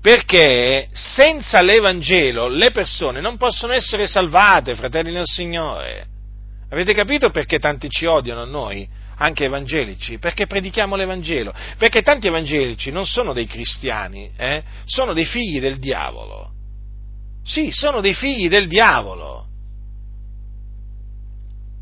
Perché 0.01 0.89
senza 0.93 1.63
l'Evangelo 1.63 2.49
le 2.49 2.71
persone 2.71 3.21
non 3.21 3.39
possono 3.39 3.73
essere 3.73 4.07
salvate, 4.07 4.77
fratelli 4.77 5.11
del 5.11 5.25
Signore. 5.25 6.07
Avete 6.71 6.93
capito 6.95 7.31
perché 7.31 7.59
tanti 7.59 7.89
ci 7.89 8.05
odiano 8.07 8.43
a 8.43 8.47
noi? 8.47 9.05
anche 9.19 9.45
evangelici, 9.45 10.19
perché 10.19 10.47
predichiamo 10.47 10.95
l'Evangelo, 10.95 11.55
perché 11.79 12.03
tanti 12.03 12.27
evangelici 12.27 12.91
non 12.91 13.07
sono 13.07 13.33
dei 13.33 13.47
cristiani, 13.47 14.31
eh? 14.37 14.63
sono 14.85 15.15
dei 15.15 15.25
figli 15.25 15.59
del 15.59 15.79
diavolo. 15.79 16.53
Sì, 17.43 17.71
sono 17.71 18.03
dei 18.03 18.13
figli 18.13 18.51
del 18.51 18.69
diavolo. 18.69 19.47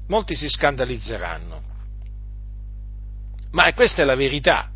Molti 0.06 0.36
si 0.36 0.48
scandalizzeranno. 0.48 1.62
Ma 3.50 3.72
questa 3.72 4.02
è 4.02 4.04
la 4.04 4.14
verità. 4.14 4.70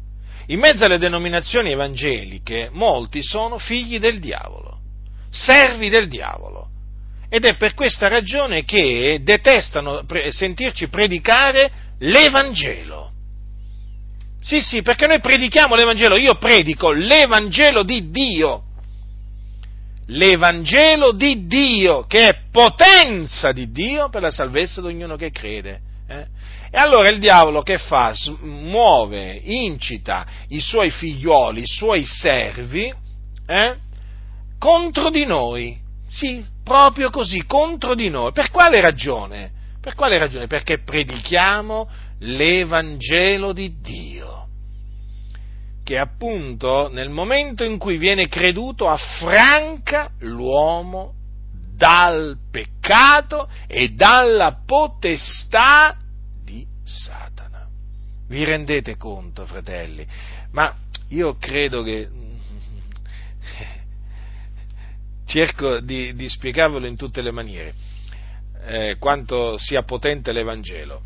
In 0.48 0.58
mezzo 0.58 0.84
alle 0.84 0.98
denominazioni 0.98 1.72
evangeliche, 1.72 2.68
molti 2.72 3.22
sono 3.22 3.58
figli 3.58 3.98
del 3.98 4.18
diavolo, 4.18 4.80
servi 5.30 5.88
del 5.88 6.08
diavolo. 6.08 6.68
Ed 7.28 7.44
è 7.44 7.56
per 7.56 7.74
questa 7.74 8.08
ragione 8.08 8.64
che 8.64 9.20
detestano 9.22 10.04
sentirci 10.30 10.88
predicare 10.88 11.70
l'Evangelo. 11.98 13.12
Sì, 14.40 14.60
sì, 14.60 14.80
perché 14.80 15.06
noi 15.06 15.20
predichiamo 15.20 15.74
l'Evangelo, 15.74 16.16
io 16.16 16.36
predico 16.36 16.92
l'Evangelo 16.92 17.82
di 17.82 18.10
Dio 18.10 18.62
l'Evangelo 20.08 21.12
di 21.12 21.46
Dio, 21.46 22.04
che 22.06 22.28
è 22.28 22.40
potenza 22.50 23.52
di 23.52 23.70
Dio 23.70 24.08
per 24.08 24.22
la 24.22 24.30
salvezza 24.30 24.80
di 24.80 24.86
ognuno 24.88 25.16
che 25.16 25.30
crede. 25.30 25.80
Eh? 26.06 26.26
E 26.70 26.76
allora 26.76 27.08
il 27.08 27.18
diavolo 27.18 27.62
che 27.62 27.78
fa? 27.78 28.12
Muove, 28.40 29.40
incita 29.42 30.26
i 30.48 30.60
suoi 30.60 30.90
figlioli, 30.90 31.62
i 31.62 31.66
suoi 31.66 32.04
servi, 32.04 32.92
eh? 33.46 33.76
contro 34.58 35.10
di 35.10 35.24
noi. 35.24 35.78
Sì, 36.10 36.44
proprio 36.62 37.10
così, 37.10 37.44
contro 37.44 37.94
di 37.94 38.10
noi. 38.10 38.32
Per 38.32 38.50
quale 38.50 38.80
ragione? 38.80 39.52
Per 39.80 39.94
quale 39.94 40.18
ragione? 40.18 40.46
Perché 40.46 40.82
predichiamo 40.82 41.88
l'Evangelo 42.20 43.52
di 43.52 43.80
Dio, 43.80 44.48
che 45.84 45.96
appunto 45.96 46.90
nel 46.92 47.08
momento 47.08 47.64
in 47.64 47.78
cui 47.78 47.96
viene 47.96 48.28
creduto 48.28 48.88
affranca 48.88 50.10
l'uomo 50.20 51.14
dal 51.74 52.36
peccato 52.50 53.48
e 53.68 53.90
dalla 53.90 54.62
potestà 54.66 55.96
Satana. 56.88 57.66
Vi 58.28 58.44
rendete 58.44 58.96
conto, 58.96 59.46
fratelli? 59.46 60.06
Ma 60.52 60.74
io 61.08 61.36
credo 61.36 61.82
che 61.82 62.08
cerco 65.24 65.80
di, 65.80 66.14
di 66.14 66.28
spiegarvelo 66.28 66.86
in 66.86 66.96
tutte 66.96 67.22
le 67.22 67.30
maniere, 67.30 67.74
eh, 68.66 68.96
quanto 68.98 69.56
sia 69.58 69.82
potente 69.82 70.32
l'Evangelo. 70.32 71.02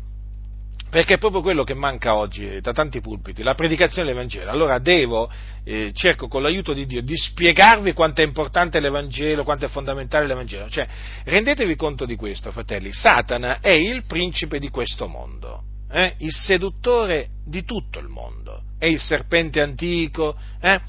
Perché 0.89 1.15
è 1.15 1.17
proprio 1.17 1.41
quello 1.41 1.63
che 1.63 1.73
manca 1.73 2.15
oggi 2.15 2.61
da 2.61 2.71
tanti 2.71 3.01
pulpiti, 3.01 3.41
la 3.41 3.55
predicazione 3.55 4.07
dell'Evangelo. 4.07 4.51
Allora 4.51 4.77
devo, 4.77 5.27
eh, 5.63 5.91
cerco 5.91 6.27
con 6.27 6.43
l'aiuto 6.43 6.71
di 6.71 6.85
Dio 6.85 7.01
di 7.01 7.17
spiegarvi 7.17 7.93
quanto 7.93 8.21
è 8.21 8.23
importante 8.23 8.79
l'Evangelo, 8.79 9.43
quanto 9.43 9.65
è 9.65 9.69
fondamentale 9.69 10.27
l'Evangelo. 10.27 10.69
Cioè, 10.69 10.87
rendetevi 11.23 11.75
conto 11.75 12.05
di 12.05 12.15
questo, 12.15 12.51
fratelli, 12.51 12.91
Satana 12.91 13.59
è 13.59 13.71
il 13.71 14.05
principe 14.05 14.59
di 14.59 14.69
questo 14.69 15.07
mondo, 15.07 15.63
eh? 15.93 16.15
il 16.19 16.33
seduttore 16.33 17.27
di 17.45 17.63
tutto 17.63 17.99
il 17.99 18.07
mondo, 18.07 18.63
è 18.79 18.87
il 18.87 18.99
serpente 18.99 19.61
antico, 19.61 20.35
eh? 20.59 20.81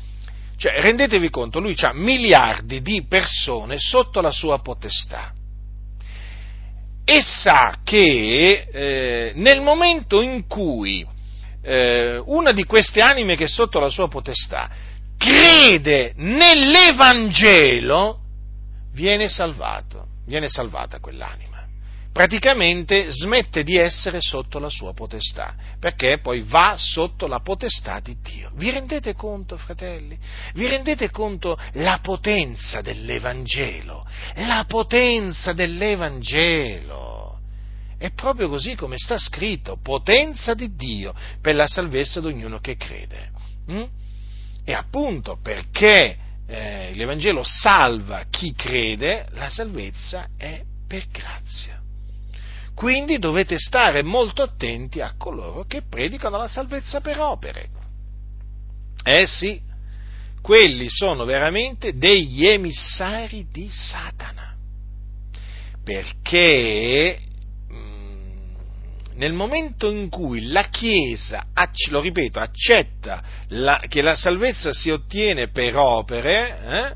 Cioè, 0.57 0.81
rendetevi 0.81 1.31
conto, 1.31 1.61
lui 1.61 1.77
ha 1.81 1.93
miliardi 1.93 2.81
di 2.81 3.05
persone 3.07 3.77
sotto 3.77 4.21
la 4.21 4.31
sua 4.31 4.61
potestà. 4.61 5.33
E 7.05 7.21
sa 7.21 7.81
che 7.85 8.67
eh, 8.73 9.33
nel 9.35 9.61
momento 9.61 10.23
in 10.23 10.47
cui 10.47 11.07
eh, 11.61 12.23
una 12.25 12.53
di 12.53 12.65
queste 12.65 13.03
anime 13.03 13.37
che 13.37 13.45
è 13.45 13.49
sotto 13.49 13.79
la 13.79 13.91
sua 13.91 14.09
potestà 14.09 14.71
crede 15.19 16.15
nell'Evangelo, 16.17 18.21
viene 18.93 19.29
salvato, 19.29 20.07
viene 20.25 20.49
salvata 20.49 20.99
quell'anima 20.99 21.54
praticamente 22.15 23.11
smette 23.11 23.65
di 23.65 23.77
essere 23.77 24.21
sotto 24.21 24.61
la 24.61 24.69
sua 24.69 24.95
potestà, 24.95 25.53
perché 25.81 26.21
poi 26.21 26.43
va 26.43 26.77
sotto 26.79 27.27
la 27.27 27.41
potestà 27.41 27.99
di 27.99 28.17
Dio. 28.23 28.53
Vi 28.55 28.71
rendete 28.71 29.15
conto, 29.15 29.57
fratelli? 29.57 30.17
Vi 30.55 30.65
rendete 30.69 31.11
conto 31.11 31.59
la 31.73 31.99
potenza 32.01 32.81
dell'Evangelo? 32.83 34.07
La 34.37 34.65
potenza 34.65 35.53
dell'Evangelo! 35.55 37.41
È 37.99 38.13
proprio 38.13 38.49
così 38.49 38.77
come 38.77 38.97
sta 38.97 39.19
scritto, 39.19 39.81
potenza 39.83 40.55
di 40.55 40.73
Dio 40.77 41.13
per 41.41 41.57
la 41.57 41.67
salvezza 41.67 42.21
di 42.21 42.27
ognuno 42.27 42.61
che 42.61 42.77
crede. 42.77 43.31
Mm? 43.73 43.83
E 44.65 44.73
appunto 44.73 45.37
perché 45.43 46.17
eh, 46.47 46.93
l'Evangelo 46.95 47.43
salva 47.43 48.27
chi 48.31 48.55
crede, 48.55 49.27
la 49.31 49.49
salvezza 49.49 50.29
è 50.39 50.63
per 50.87 51.09
grazia. 51.11 51.83
Quindi 52.75 53.19
dovete 53.19 53.57
stare 53.57 54.03
molto 54.03 54.43
attenti 54.43 55.01
a 55.01 55.15
coloro 55.17 55.65
che 55.65 55.83
predicano 55.89 56.37
la 56.37 56.49
salvezza 56.49 57.01
per 57.01 57.21
opere. 57.21 57.69
Eh 59.05 59.27
sì, 59.27 59.61
quelli 60.43 60.89
sono 60.89 61.25
veramente 61.25 61.97
degli 61.97 62.47
emissari 62.47 63.47
di 63.51 63.71
Satana. 63.71 64.57
Perché 65.85 67.21
mm, 67.73 68.55
nel 69.15 69.35
momento 69.35 69.91
in 69.91 70.09
cui 70.09 70.49
la 70.49 70.65
Chiesa, 70.65 71.47
lo 71.91 72.01
ripeto, 72.01 72.41
accetta 72.41 73.23
che 73.89 74.03
la 74.03 74.17
salvezza 74.17 74.73
si 74.73 74.91
ottiene 74.91 75.49
per 75.49 75.77
opere, 75.77 76.59
eh, 76.61 76.95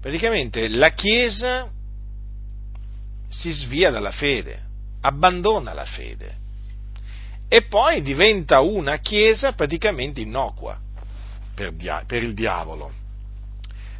praticamente 0.00 0.68
la 0.68 0.92
Chiesa 0.92 1.68
si 3.30 3.52
svia 3.52 3.90
dalla 3.90 4.10
fede, 4.10 4.60
abbandona 5.00 5.72
la 5.72 5.84
fede 5.86 6.38
e 7.48 7.62
poi 7.62 8.02
diventa 8.02 8.60
una 8.60 8.98
chiesa 8.98 9.52
praticamente 9.52 10.20
innocua 10.20 10.78
per, 11.54 11.72
dia- 11.72 12.04
per 12.06 12.22
il 12.22 12.34
diavolo. 12.34 12.92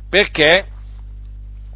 Perché 0.08 0.66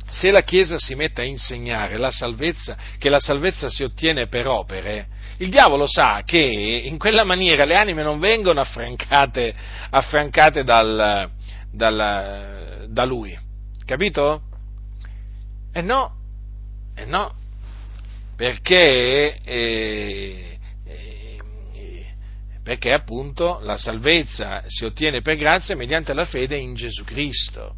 se 0.09 0.31
la 0.31 0.43
Chiesa 0.43 0.79
si 0.79 0.95
mette 0.95 1.23
a 1.23 1.25
insegnare 1.25 1.97
la 1.97 2.13
salvezza, 2.13 2.77
che 2.99 3.09
la 3.09 3.19
salvezza 3.19 3.69
si 3.69 3.83
ottiene 3.83 4.29
per 4.29 4.47
opere, 4.47 5.09
il 5.39 5.51
diavolo 5.51 5.87
sa 5.89 6.23
che 6.25 6.39
in 6.39 6.97
quella 6.97 7.25
maniera 7.25 7.65
le 7.65 7.75
anime 7.75 8.05
non 8.05 8.21
vengono 8.21 8.61
affrancate, 8.61 9.53
affrancate 9.91 10.63
dal, 10.63 11.29
dal, 11.73 12.87
da 12.89 13.05
lui. 13.05 13.37
Capito? 13.85 14.43
E 15.73 15.83
no, 15.83 16.15
e 16.95 17.05
no, 17.05 17.35
perché, 18.37 19.41
eh, 19.45 20.59
eh, 20.87 22.07
perché 22.63 22.93
appunto 22.93 23.61
la 23.63 23.77
salvezza 23.77 24.63
si 24.67 24.85
ottiene 24.85 25.21
per 25.21 25.37
grazia 25.37 25.77
mediante 25.77 26.15
la 26.15 26.25
fede 26.25 26.57
in 26.57 26.75
Gesù 26.75 27.05
Cristo. 27.05 27.77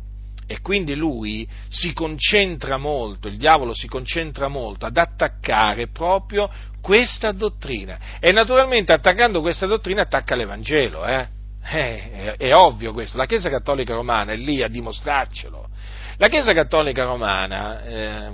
E 0.48 0.60
quindi 0.60 0.94
lui 0.94 1.46
si 1.68 1.92
concentra 1.92 2.76
molto, 2.76 3.26
il 3.26 3.36
diavolo 3.36 3.74
si 3.74 3.88
concentra 3.88 4.46
molto 4.46 4.86
ad 4.86 4.96
attaccare 4.96 5.88
proprio 5.88 6.48
questa 6.80 7.32
dottrina. 7.32 7.98
E 8.20 8.30
naturalmente 8.30 8.92
attaccando 8.92 9.40
questa 9.40 9.66
dottrina 9.66 10.02
attacca 10.02 10.36
l'Evangelo, 10.36 11.04
eh? 11.04 11.34
Eh, 11.68 12.10
è, 12.10 12.36
è, 12.36 12.54
ovvio 12.54 12.92
questo. 12.92 13.16
La 13.16 13.26
Chiesa 13.26 13.50
Cattolica 13.50 13.94
Romana 13.94 14.32
è 14.32 14.36
lì 14.36 14.62
a 14.62 14.68
dimostrarcelo. 14.68 15.68
La 16.18 16.28
Chiesa 16.28 16.52
Cattolica 16.52 17.02
Romana, 17.02 17.82
eh, 17.82 18.30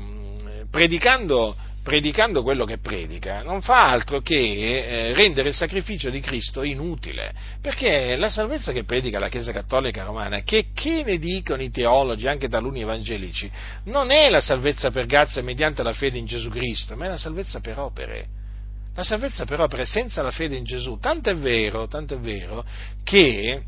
predicando 0.71 1.57
predicando 1.83 2.43
quello 2.43 2.65
che 2.65 2.79
predica, 2.79 3.43
non 3.43 3.61
fa 3.61 3.89
altro 3.91 4.21
che 4.21 4.35
eh, 4.37 5.15
rendere 5.15 5.49
il 5.49 5.55
sacrificio 5.55 6.11
di 6.11 6.21
Cristo 6.21 6.63
inutile, 6.63 7.33
perché 7.61 8.15
la 8.17 8.31
salvezza 8.31 8.73
che 8.73 8.85
predica 8.85 9.19
la 9.19 9.29
Chiesa 9.29 9.53
Cattolica 9.53 10.05
Romana, 10.05 10.43
che, 10.43 10.67
che 10.73 11.03
ne 11.05 11.19
dicono 11.19 11.63
i 11.63 11.71
teologi, 11.71 12.29
anche 12.29 12.49
taluni 12.49 12.83
evangelici, 12.83 13.51
non 13.85 14.11
è 14.13 14.31
la 14.31 14.41
salvezza 14.41 14.91
per 14.91 15.07
grazia 15.07 15.43
mediante 15.43 15.83
la 15.83 15.93
fede 15.93 16.19
in 16.19 16.27
Gesù 16.27 16.51
Cristo, 16.51 16.97
ma 16.97 17.07
è 17.07 17.09
la 17.09 17.19
salvezza 17.19 17.61
per 17.61 17.79
opere. 17.79 18.27
La 18.95 19.03
salvezza 19.03 19.45
per 19.45 19.59
opere 19.61 19.87
senza 19.87 20.23
la 20.23 20.31
fede 20.31 20.55
in 20.55 20.65
Gesù. 20.65 20.99
Tanto 20.99 21.31
è 21.31 21.35
vero, 21.35 21.89
tanto 21.89 22.15
è 22.15 22.19
vero 22.19 22.65
che 23.03 23.63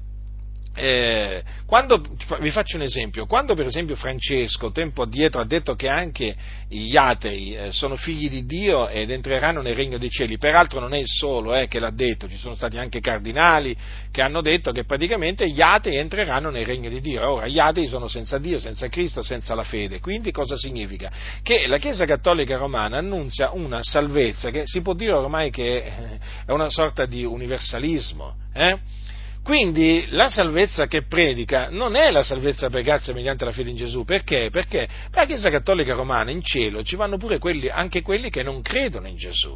eh, 0.76 1.42
quando, 1.66 2.02
vi 2.40 2.50
faccio 2.50 2.76
un 2.76 2.82
esempio, 2.82 3.26
quando 3.26 3.54
per 3.54 3.66
esempio 3.66 3.94
Francesco 3.94 4.72
tempo 4.72 5.02
addietro 5.02 5.40
ha 5.40 5.44
detto 5.44 5.76
che 5.76 5.88
anche 5.88 6.34
gli 6.68 6.96
atei 6.96 7.54
eh, 7.54 7.72
sono 7.72 7.96
figli 7.96 8.28
di 8.28 8.44
Dio 8.44 8.88
ed 8.88 9.10
entreranno 9.10 9.62
nel 9.62 9.76
regno 9.76 9.98
dei 9.98 10.10
cieli, 10.10 10.36
peraltro 10.36 10.80
non 10.80 10.92
è 10.92 10.98
il 10.98 11.06
solo 11.06 11.54
eh, 11.54 11.68
che 11.68 11.78
l'ha 11.78 11.92
detto, 11.92 12.28
ci 12.28 12.36
sono 12.36 12.56
stati 12.56 12.76
anche 12.76 13.00
cardinali 13.00 13.76
che 14.10 14.20
hanno 14.20 14.40
detto 14.40 14.72
che 14.72 14.84
praticamente 14.84 15.48
gli 15.48 15.60
atei 15.62 15.96
entreranno 15.96 16.50
nel 16.50 16.66
regno 16.66 16.88
di 16.88 17.00
Dio, 17.00 17.28
ora 17.28 17.46
gli 17.46 17.60
atei 17.60 17.86
sono 17.86 18.08
senza 18.08 18.38
Dio, 18.38 18.58
senza 18.58 18.88
Cristo, 18.88 19.22
senza 19.22 19.54
la 19.54 19.64
fede, 19.64 20.00
quindi 20.00 20.32
cosa 20.32 20.56
significa? 20.56 21.10
Che 21.42 21.68
la 21.68 21.78
Chiesa 21.78 22.04
Cattolica 22.04 22.56
Romana 22.56 22.98
annunzia 22.98 23.50
una 23.52 23.78
salvezza 23.80 24.50
che 24.50 24.62
si 24.64 24.80
può 24.80 24.94
dire 24.94 25.12
ormai 25.12 25.50
che 25.50 26.18
è 26.46 26.50
una 26.50 26.68
sorta 26.68 27.06
di 27.06 27.24
universalismo, 27.24 28.34
eh? 28.52 29.02
Quindi 29.44 30.06
la 30.08 30.30
salvezza 30.30 30.86
che 30.86 31.02
predica 31.02 31.68
non 31.70 31.96
è 31.96 32.10
la 32.10 32.22
salvezza 32.22 32.70
per 32.70 32.82
grazia 32.82 33.12
mediante 33.12 33.44
la 33.44 33.52
fede 33.52 33.68
in 33.68 33.76
Gesù, 33.76 34.02
perché? 34.04 34.48
Perché 34.50 34.88
per 35.10 35.20
la 35.20 35.26
Chiesa 35.26 35.50
Cattolica 35.50 35.92
Romana 35.92 36.30
in 36.30 36.42
cielo 36.42 36.82
ci 36.82 36.96
vanno 36.96 37.18
pure 37.18 37.38
quelli, 37.38 37.68
anche 37.68 38.00
quelli 38.00 38.30
che 38.30 38.42
non 38.42 38.62
credono 38.62 39.06
in 39.06 39.16
Gesù. 39.16 39.54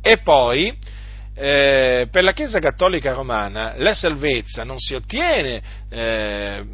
E 0.00 0.18
poi 0.18 0.72
eh, 1.34 2.06
per 2.12 2.22
la 2.22 2.32
Chiesa 2.32 2.60
Cattolica 2.60 3.12
Romana 3.12 3.74
la 3.76 3.92
salvezza 3.92 4.62
non 4.62 4.78
si 4.78 4.94
ottiene 4.94 5.62
eh, 5.90 6.64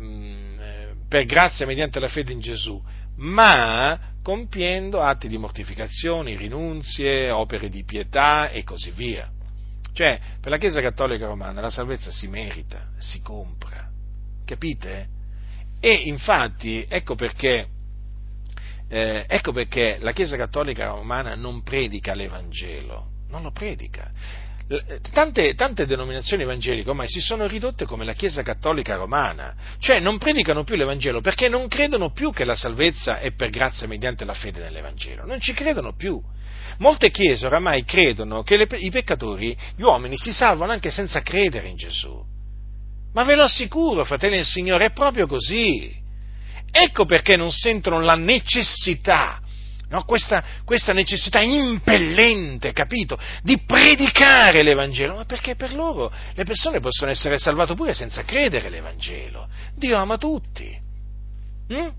per 1.09 1.25
grazia 1.25 1.65
mediante 1.65 1.99
la 1.99 2.09
fede 2.09 2.33
in 2.33 2.41
Gesù, 2.41 2.79
ma 3.17 3.99
compiendo 4.23 5.01
atti 5.01 5.29
di 5.29 5.39
mortificazione, 5.39 6.37
rinunzie, 6.37 7.31
opere 7.31 7.71
di 7.71 7.85
pietà 7.85 8.51
e 8.51 8.65
così 8.65 8.91
via. 8.91 9.31
Cioè, 10.01 10.19
per 10.41 10.51
la 10.51 10.57
Chiesa 10.57 10.81
Cattolica 10.81 11.27
Romana 11.27 11.61
la 11.61 11.69
salvezza 11.69 12.11
si 12.11 12.27
merita, 12.27 12.87
si 12.97 13.21
compra, 13.21 13.87
capite? 14.47 15.09
E 15.79 15.93
infatti, 15.93 16.87
ecco 16.89 17.15
perché, 17.15 17.67
eh, 18.89 19.27
ecco 19.29 19.53
perché 19.53 19.99
la 20.01 20.13
Chiesa 20.13 20.39
Cattolica 20.39 20.87
Romana 20.87 21.35
non 21.35 21.63
predica 21.63 22.15
l'Evangelo, 22.15 23.09
non 23.29 23.43
lo 23.43 23.51
predica. 23.51 24.11
tante, 25.13 25.55
tante, 25.55 25.85
denominazioni 25.85 26.45
evangeliche 26.45 26.89
ormai 26.89 27.07
si 27.07 27.21
sono 27.21 27.47
ridotte 27.47 27.85
come 27.85 28.07
la 28.07 28.15
Chiesa 28.15 28.41
Cattolica 28.41 28.97
Romana, 28.97 29.55
cioè 29.81 30.01
non 30.01 30.17
predicano 30.17 30.65
più 30.65 30.77
l'Evangelo 30.77 31.21
perché 31.21 31.51
non 31.51 31.69
credono 31.69 32.11
più 32.11 32.33
che 32.33 32.47
la 32.47 32.57
salvezza 32.57 33.19
è 33.19 33.33
per 33.33 33.51
grazia 33.51 33.87
mediante 33.87 34.25
la 34.25 34.33
fede 34.33 34.61
nell'Evangelo, 34.61 35.27
non 35.27 35.41
ci 35.41 35.53
credono 35.53 35.95
più. 35.95 36.19
Molte 36.81 37.11
chiese 37.11 37.47
oramai 37.47 37.85
credono 37.85 38.43
che 38.43 38.57
le, 38.57 38.67
i 38.79 38.91
peccatori, 38.91 39.57
gli 39.77 39.83
uomini, 39.83 40.17
si 40.17 40.33
salvano 40.33 40.73
anche 40.73 40.91
senza 40.91 41.21
credere 41.21 41.69
in 41.69 41.77
Gesù. 41.77 42.25
Ma 43.13 43.25
ve 43.25 43.35
lo 43.35 43.43
assicuro, 43.45 44.05
fratelli 44.05 44.37
del 44.37 44.47
Signore, 44.47 44.87
è 44.87 44.91
proprio 44.93 45.27
così. 45.27 45.95
Ecco 46.71 47.05
perché 47.05 47.37
non 47.37 47.51
sentono 47.51 48.01
la 48.01 48.15
necessità 48.15 49.41
no? 49.91 50.05
questa, 50.05 50.43
questa, 50.65 50.93
necessità 50.93 51.41
impellente, 51.41 52.73
capito, 52.73 53.19
di 53.43 53.59
predicare 53.59 54.63
l'Evangelo, 54.63 55.17
ma 55.17 55.25
perché 55.25 55.57
per 55.57 55.75
loro 55.75 56.11
le 56.35 56.45
persone 56.45 56.81
possono 56.81 57.11
essere 57.11 57.39
salvate 57.39 57.75
pure 57.75 57.93
senza 57.93 58.23
credere 58.23 58.71
l'Evangelo. 58.71 59.49
Dio 59.75 59.97
ama 59.97 60.17
tutti, 60.17 60.81
hm? 61.69 61.93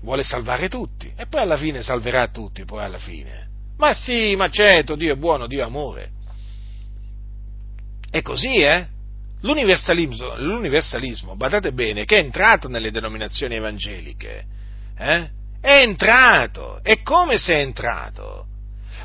vuole 0.00 0.24
salvare 0.24 0.68
tutti 0.68 1.12
e 1.14 1.26
poi 1.26 1.42
alla 1.42 1.56
fine 1.56 1.82
salverà 1.82 2.26
tutti, 2.28 2.64
poi 2.64 2.82
alla 2.82 2.98
fine. 2.98 3.50
Ma 3.82 3.94
sì, 3.94 4.36
ma 4.36 4.48
certo, 4.48 4.94
Dio 4.94 5.14
è 5.14 5.16
buono, 5.16 5.48
Dio 5.48 5.60
è 5.60 5.66
amore. 5.66 6.10
È 8.08 8.22
così, 8.22 8.58
eh? 8.58 8.86
L'universalismo, 9.40 10.36
l'universalismo, 10.36 11.34
badate 11.34 11.72
bene, 11.72 12.04
che 12.04 12.18
è 12.18 12.20
entrato 12.20 12.68
nelle 12.68 12.92
denominazioni 12.92 13.56
evangeliche, 13.56 14.44
eh? 14.96 15.28
È 15.60 15.82
entrato. 15.82 16.78
E 16.84 17.02
come 17.02 17.38
se 17.38 17.54
è 17.54 17.58
entrato? 17.58 18.46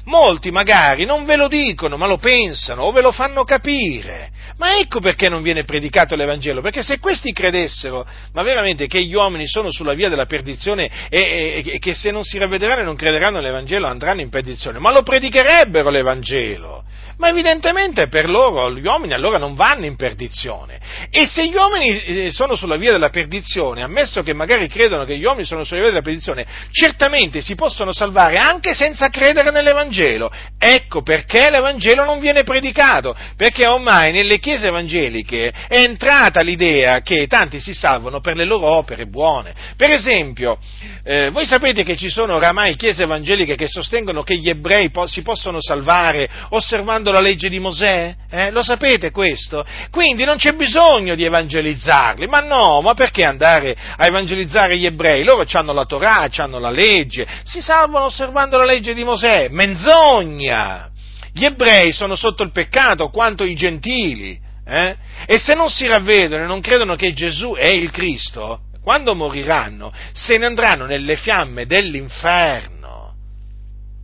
Molti 0.07 0.51
magari 0.51 1.03
non 1.03 1.25
ve 1.25 1.35
lo 1.35 1.49
dicono, 1.49 1.97
ma 1.97 2.07
lo 2.07 2.17
pensano 2.17 2.83
o 2.83 2.91
ve 2.93 3.01
lo 3.01 3.11
fanno 3.11 3.43
capire. 3.43 4.31
Ma 4.55 4.79
ecco 4.79 5.01
perché 5.01 5.27
non 5.27 5.41
viene 5.41 5.65
predicato 5.65 6.15
l'Evangelo, 6.15 6.61
perché 6.61 6.81
se 6.81 6.99
questi 6.99 7.33
credessero, 7.33 8.07
ma 8.31 8.41
veramente 8.41 8.87
che 8.87 9.03
gli 9.03 9.13
uomini 9.13 9.47
sono 9.47 9.69
sulla 9.69 9.93
via 9.93 10.07
della 10.07 10.25
perdizione 10.25 10.89
e, 11.09 11.61
e, 11.65 11.71
e 11.73 11.79
che 11.79 11.93
se 11.93 12.11
non 12.11 12.23
si 12.23 12.37
ravvederanno 12.37 12.81
e 12.81 12.85
non 12.85 12.95
crederanno 12.95 13.39
all'Evangelo 13.39 13.85
andranno 13.85 14.21
in 14.21 14.29
perdizione, 14.29 14.79
ma 14.79 14.93
lo 14.93 15.03
predicherebbero 15.03 15.89
l'Evangelo 15.89 16.76
ma 17.17 17.29
evidentemente 17.29 18.07
per 18.07 18.29
loro 18.29 18.71
gli 18.71 18.85
uomini 18.85 19.13
allora 19.13 19.37
non 19.37 19.55
vanno 19.55 19.85
in 19.85 19.95
perdizione. 19.95 20.79
E 21.09 21.25
se 21.25 21.47
gli 21.47 21.55
uomini 21.55 22.03
eh, 22.03 22.31
sono 22.31 22.55
sulla 22.55 22.77
via 22.77 22.91
della 22.91 23.09
perdizione, 23.09 23.81
ammesso 23.81 24.21
che 24.21 24.33
magari 24.33 24.67
credono 24.67 25.03
che 25.03 25.17
gli 25.17 25.23
uomini 25.23 25.45
sono 25.45 25.63
sulla 25.63 25.81
via 25.81 25.89
della 25.89 26.01
perdizione, 26.01 26.45
certamente 26.71 27.41
si 27.41 27.55
possono 27.55 27.91
salvare 27.91 28.37
anche 28.37 28.73
senza 28.73 29.09
credere 29.09 29.51
nell'Evangelo. 29.51 30.31
Ecco 30.59 31.01
perché 31.01 31.49
l'Evangelo 31.49 32.03
non 32.03 32.19
viene 32.19 32.43
predicato, 32.43 33.15
perché 33.35 33.65
ormai 33.65 34.11
nelle 34.11 34.37
chiese 34.39 34.67
evangeliche 34.67 35.51
è 35.67 35.81
entrata 35.81 36.41
l'idea 36.41 37.01
che 37.01 37.25
tanti 37.27 37.59
si 37.59 37.73
salvano 37.73 38.19
per 38.19 38.35
le 38.35 38.45
loro 38.45 38.67
opere 38.67 39.07
buone. 39.07 39.53
Per 39.75 39.89
esempio, 39.89 40.59
eh, 41.03 41.29
voi 41.31 41.45
sapete 41.45 41.83
che 41.83 41.97
ci 41.97 42.09
sono 42.09 42.35
oramai 42.35 42.75
chiese 42.75 43.03
evangeliche 43.03 43.55
che 43.55 43.67
sostengono 43.67 44.23
che 44.23 44.37
gli 44.37 44.49
ebrei 44.49 44.91
po- 44.91 45.07
si 45.07 45.21
possono 45.21 45.57
salvare 45.59 46.29
osservando 46.49 47.06
osservando 47.07 47.11
la 47.11 47.19
legge 47.21 47.49
di 47.49 47.59
Mosè? 47.59 48.15
Eh? 48.29 48.51
Lo 48.51 48.63
sapete 48.63 49.11
questo? 49.11 49.65
Quindi 49.89 50.23
non 50.25 50.37
c'è 50.37 50.53
bisogno 50.53 51.15
di 51.15 51.23
evangelizzarli, 51.23 52.27
ma 52.27 52.41
no, 52.41 52.81
ma 52.81 52.93
perché 52.93 53.23
andare 53.23 53.75
a 53.97 54.05
evangelizzare 54.05 54.77
gli 54.77 54.85
ebrei? 54.85 55.23
Loro 55.23 55.45
hanno 55.53 55.73
la 55.73 55.85
Torah, 55.85 56.29
hanno 56.37 56.59
la 56.59 56.69
legge, 56.69 57.25
si 57.43 57.61
salvano 57.61 58.05
osservando 58.05 58.57
la 58.57 58.65
legge 58.65 58.93
di 58.93 59.03
Mosè, 59.03 59.47
menzogna! 59.49 60.89
Gli 61.31 61.45
ebrei 61.45 61.93
sono 61.93 62.15
sotto 62.15 62.43
il 62.43 62.51
peccato 62.51 63.09
quanto 63.09 63.43
i 63.43 63.55
gentili, 63.55 64.39
eh? 64.65 64.95
e 65.25 65.37
se 65.37 65.53
non 65.53 65.69
si 65.69 65.87
ravvedono 65.87 66.43
e 66.43 66.47
non 66.47 66.61
credono 66.61 66.95
che 66.95 67.13
Gesù 67.13 67.53
è 67.53 67.69
il 67.69 67.91
Cristo, 67.91 68.61
quando 68.81 69.13
moriranno 69.13 69.93
se 70.13 70.37
ne 70.37 70.45
andranno 70.45 70.85
nelle 70.85 71.15
fiamme 71.15 71.65
dell'inferno. 71.65 72.75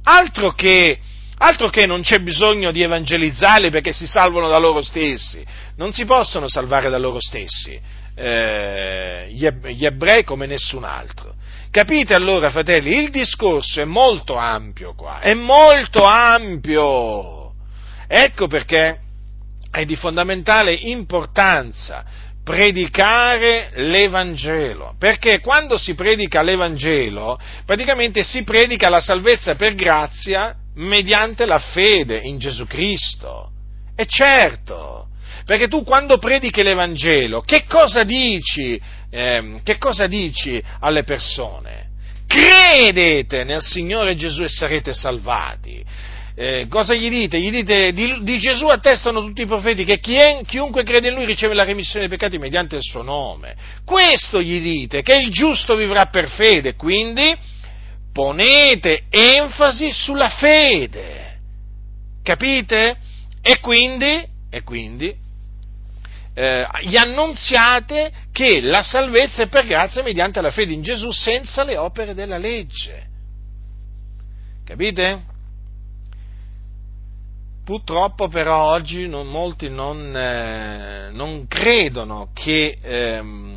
Altro 0.04 0.52
che 0.52 1.00
Altro 1.38 1.70
che 1.70 1.86
non 1.86 2.02
c'è 2.02 2.20
bisogno 2.20 2.72
di 2.72 2.82
evangelizzarli 2.82 3.70
perché 3.70 3.92
si 3.92 4.08
salvano 4.08 4.48
da 4.48 4.58
loro 4.58 4.82
stessi, 4.82 5.46
non 5.78 5.92
si 5.92 6.06
possono 6.06 6.48
salvare 6.48 6.90
da 6.90 6.98
loro 6.98 7.20
stessi 7.20 7.80
eh, 8.16 9.28
gli 9.32 9.86
ebrei 9.86 10.24
come 10.24 10.46
nessun 10.46 10.84
altro. 10.84 11.36
Capite 11.72 12.14
allora, 12.14 12.52
fratelli, 12.52 12.96
il 12.96 13.10
discorso 13.10 13.82
è 13.82 13.86
molto 13.86 14.36
ampio 14.36 14.94
qua, 14.94 15.20
è 15.20 15.34
molto 15.34 16.04
ampio. 16.04 17.54
Ecco 18.08 18.48
perché 18.48 19.00
è 19.72 19.84
di 19.86 19.96
fondamentale 19.96 20.74
importanza 20.74 22.06
predicare 22.44 23.72
l'Evangelo, 23.76 24.96
perché 25.00 25.40
quando 25.40 25.78
si 25.78 25.96
predica 25.96 26.44
l'Evangelo, 26.44 27.40
praticamente 27.66 28.22
si 28.22 28.44
predica 28.44 28.90
la 28.90 29.00
salvezza 29.00 29.56
per 29.56 29.74
grazia 29.74 30.56
mediante 30.76 31.46
la 31.46 31.60
fede 31.60 32.18
in 32.18 32.38
Gesù 32.38 32.66
Cristo. 32.66 33.50
E 33.96 34.06
certo, 34.06 35.08
perché 35.46 35.68
tu 35.68 35.84
quando 35.84 36.18
predichi 36.18 36.64
l'Evangelo, 36.64 37.42
che 37.42 37.66
cosa 37.66 38.04
dici? 38.04 38.80
Eh, 39.10 39.60
che 39.64 39.78
cosa 39.78 40.08
dici 40.08 40.62
alle 40.80 41.04
persone? 41.04 41.92
Credete 42.26 43.44
nel 43.44 43.62
Signore 43.62 44.16
Gesù 44.16 44.44
e 44.44 44.48
sarete 44.48 44.94
salvati. 44.94 45.84
Eh, 46.36 46.66
cosa 46.68 46.96
gli 46.96 47.10
dite? 47.10 47.40
Gli 47.40 47.52
dite 47.52 47.94
di, 47.94 48.24
di, 48.24 48.40
Gesù 48.40 48.66
attestano 48.66 49.22
tutti 49.22 49.44
i 49.44 49.46
profeti 49.46 49.84
che 49.84 50.00
chi 50.00 50.16
è, 50.16 50.42
chiunque 50.44 50.82
crede 50.82 51.10
in 51.10 51.14
lui 51.14 51.26
riceve 51.26 51.54
la 51.54 51.64
remissione 51.64 52.08
dei 52.08 52.18
peccati 52.18 52.40
mediante 52.40 52.76
il 52.76 52.82
suo 52.82 53.04
nome. 53.04 53.56
Questo 53.86 54.42
gli 54.42 54.60
dite, 54.60 55.04
che 55.04 55.16
il 55.16 55.30
giusto 55.30 55.76
vivrà 55.76 56.08
per 56.08 56.28
fede, 56.30 56.74
quindi 56.74 57.36
ponete 58.14 59.04
enfasi 59.10 59.92
sulla 59.92 60.30
fede. 60.30 61.40
Capite? 62.24 62.98
E 63.42 63.60
quindi, 63.60 64.26
e 64.50 64.64
quindi 64.64 65.14
eh, 66.36 66.68
gli 66.82 66.96
annunziate 66.96 68.12
che 68.32 68.62
la 68.62 68.82
salvezza 68.82 69.44
è 69.44 69.48
per 69.48 69.66
grazia 69.66 70.02
mediante 70.02 70.42
la 70.42 70.52
fede 70.52 70.74
in 70.74 70.82
Gesù 70.82 71.12
senza 71.12 71.64
le 71.64 71.78
opere 71.78 72.14
della 72.14 72.38
legge. 72.38 73.08
Capite? 74.64 75.32
Purtroppo 77.64 78.28
però 78.28 78.72
oggi 78.72 79.08
non, 79.08 79.28
molti 79.28 79.70
non, 79.70 80.16
eh, 80.16 81.10
non, 81.12 81.48
credono 81.48 82.30
che, 82.34 82.78
ehm, 82.82 83.53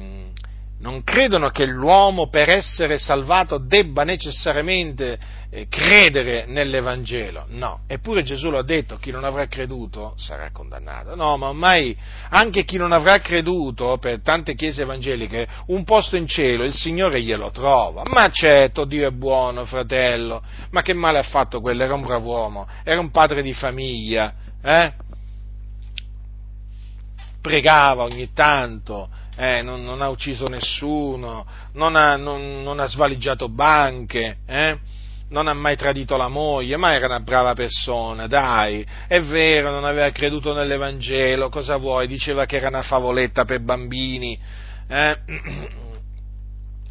non 0.87 1.03
credono 1.03 1.51
che 1.51 1.67
l'uomo 1.67 2.29
per 2.29 2.49
essere 2.49 2.97
salvato 2.97 3.59
debba 3.59 4.05
necessariamente 4.05 5.19
eh, 5.51 5.67
credere 5.69 6.47
nell'Evangelo. 6.47 7.47
No, 7.49 7.81
eppure 7.89 8.23
Gesù 8.23 8.51
lo 8.51 8.59
ha 8.59 8.63
detto, 8.63 8.97
chi 8.97 9.11
non 9.11 9.25
avrà 9.25 9.49
creduto 9.49 10.15
sarà 10.17 10.51
condannato. 10.53 11.17
No, 11.17 11.37
ma 11.37 11.49
ormai 11.49 11.97
anche 12.29 12.63
chi 12.65 12.77
non 12.77 12.93
avrà 12.93 13.19
creduto 13.19 13.99
per 13.99 14.21
tante 14.23 14.55
chiese 14.55 14.83
evangeliche, 14.83 15.49
un 15.67 15.83
posto 15.83 16.17
in 16.17 16.29
cielo 16.29 16.63
il 16.65 16.75
Signore 16.75 17.21
glielo 17.21 17.51
trova. 17.51 18.05
Ma 18.09 18.29
certo, 18.31 18.85
Dio 18.85 19.09
è 19.09 19.11
buono, 19.11 19.67
fratello, 19.67 20.41
ma 20.71 20.83
che 20.83 20.95
male 20.95 21.19
ha 21.19 21.25
fatto 21.25 21.61
quello? 21.61 21.83
Era 21.83 21.95
un 21.95 22.03
bravo 22.03 22.29
uomo, 22.29 22.69
era 22.85 23.01
un 23.01 23.11
padre 23.11 23.43
di 23.43 23.55
famiglia, 23.55 24.33
eh? 24.63 24.93
Pregava 27.41 28.05
ogni 28.05 28.33
tanto, 28.33 29.09
eh, 29.37 29.63
non, 29.63 29.85
non, 29.85 30.01
ha 30.03 30.09
ucciso 30.09 30.47
nessuno, 30.47 31.47
non 31.73 31.95
ha, 31.95 32.17
non, 32.17 32.63
non 32.63 32.81
ha 32.81 32.87
svaligiato 32.87 33.49
banche, 33.49 34.39
eh? 34.47 34.79
non 35.29 35.49
ha 35.49 35.55
mai 35.55 35.77
tradito 35.77 36.17
la 36.17 36.29
moglie, 36.29 36.77
ma 36.77 36.95
era 36.95 37.07
una 37.07 37.21
brava 37.21 37.53
persona, 37.55 38.27
dai, 38.27 38.87
è 39.09 39.21
vero, 39.21 39.71
non 39.71 39.85
aveva 39.85 40.11
creduto 40.11 40.55
nell'Evangelo, 40.55 41.49
cosa 41.49 41.77
vuoi? 41.77 42.07
Diceva 42.07 42.47
che 42.47 42.57
era 42.57 42.69
una 42.69 42.83
favoletta 42.83 43.45
per 43.45 43.61
bambini, 43.61 44.39
eh? 44.89 45.19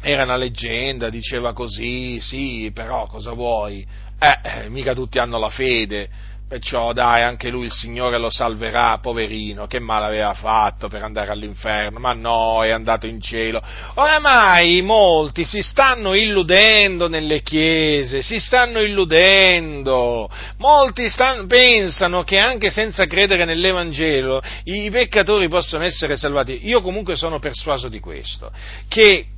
era 0.00 0.24
una 0.24 0.36
leggenda, 0.36 1.08
diceva 1.08 1.52
così, 1.52 2.20
sì, 2.20 2.70
però 2.72 3.06
cosa 3.06 3.32
vuoi? 3.32 3.84
Eh, 4.18 4.38
eh 4.42 4.68
mica 4.68 4.94
tutti 4.94 5.18
hanno 5.18 5.38
la 5.38 5.50
fede, 5.50 6.08
Perciò 6.48 6.92
dai, 6.92 7.22
anche 7.22 7.50
lui 7.50 7.64
il 7.64 7.72
Signore 7.72 8.18
lo 8.18 8.30
salverà, 8.30 8.98
poverino, 8.98 9.66
che 9.66 9.80
male 9.80 10.06
aveva 10.06 10.32
fatto 10.32 10.86
per 10.86 11.02
andare 11.02 11.32
all'inferno, 11.32 11.98
ma 11.98 12.12
no, 12.12 12.62
è 12.62 12.70
andato 12.70 13.08
in 13.08 13.20
cielo. 13.20 13.60
Oramai 13.94 14.80
molti 14.80 15.44
si 15.44 15.60
stanno 15.60 16.14
illudendo 16.14 17.08
nelle 17.08 17.42
chiese, 17.42 18.22
si 18.22 18.38
stanno 18.38 18.80
illudendo, 18.80 20.30
molti 20.58 21.08
stanno, 21.08 21.46
pensano 21.46 22.22
che 22.22 22.38
anche 22.38 22.70
senza 22.70 23.06
credere 23.06 23.44
nell'Evangelo 23.44 24.40
i 24.64 24.88
peccatori 24.88 25.48
possono 25.48 25.82
essere 25.82 26.16
salvati. 26.16 26.60
Io 26.68 26.80
comunque 26.80 27.16
sono 27.16 27.40
persuaso 27.40 27.88
di 27.88 27.98
questo, 27.98 28.52
che 28.86 29.30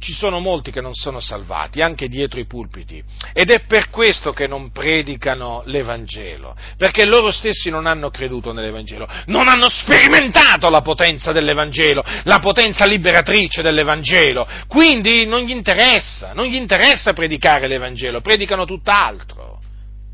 ci 0.00 0.14
sono 0.14 0.40
molti 0.40 0.70
che 0.70 0.80
non 0.80 0.94
sono 0.94 1.20
salvati, 1.20 1.82
anche 1.82 2.08
dietro 2.08 2.40
i 2.40 2.46
pulpiti, 2.46 3.02
ed 3.32 3.50
è 3.50 3.60
per 3.60 3.90
questo 3.90 4.32
che 4.32 4.46
non 4.46 4.72
predicano 4.72 5.62
l'Evangelo, 5.66 6.56
perché 6.76 7.04
loro 7.04 7.30
stessi 7.30 7.70
non 7.70 7.86
hanno 7.86 8.08
creduto 8.08 8.52
nell'Evangelo, 8.52 9.06
non 9.26 9.46
hanno 9.46 9.68
sperimentato 9.68 10.70
la 10.70 10.80
potenza 10.80 11.32
dell'Evangelo, 11.32 12.02
la 12.24 12.38
potenza 12.38 12.86
liberatrice 12.86 13.62
dell'Evangelo, 13.62 14.48
quindi 14.66 15.26
non 15.26 15.42
gli 15.42 15.50
interessa, 15.50 16.32
non 16.32 16.46
gli 16.46 16.56
interessa 16.56 17.12
predicare 17.12 17.68
l'Evangelo, 17.68 18.22
predicano 18.22 18.64
tutt'altro, 18.64 19.60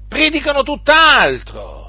predicano 0.08 0.62
tutt'altro 0.64 1.85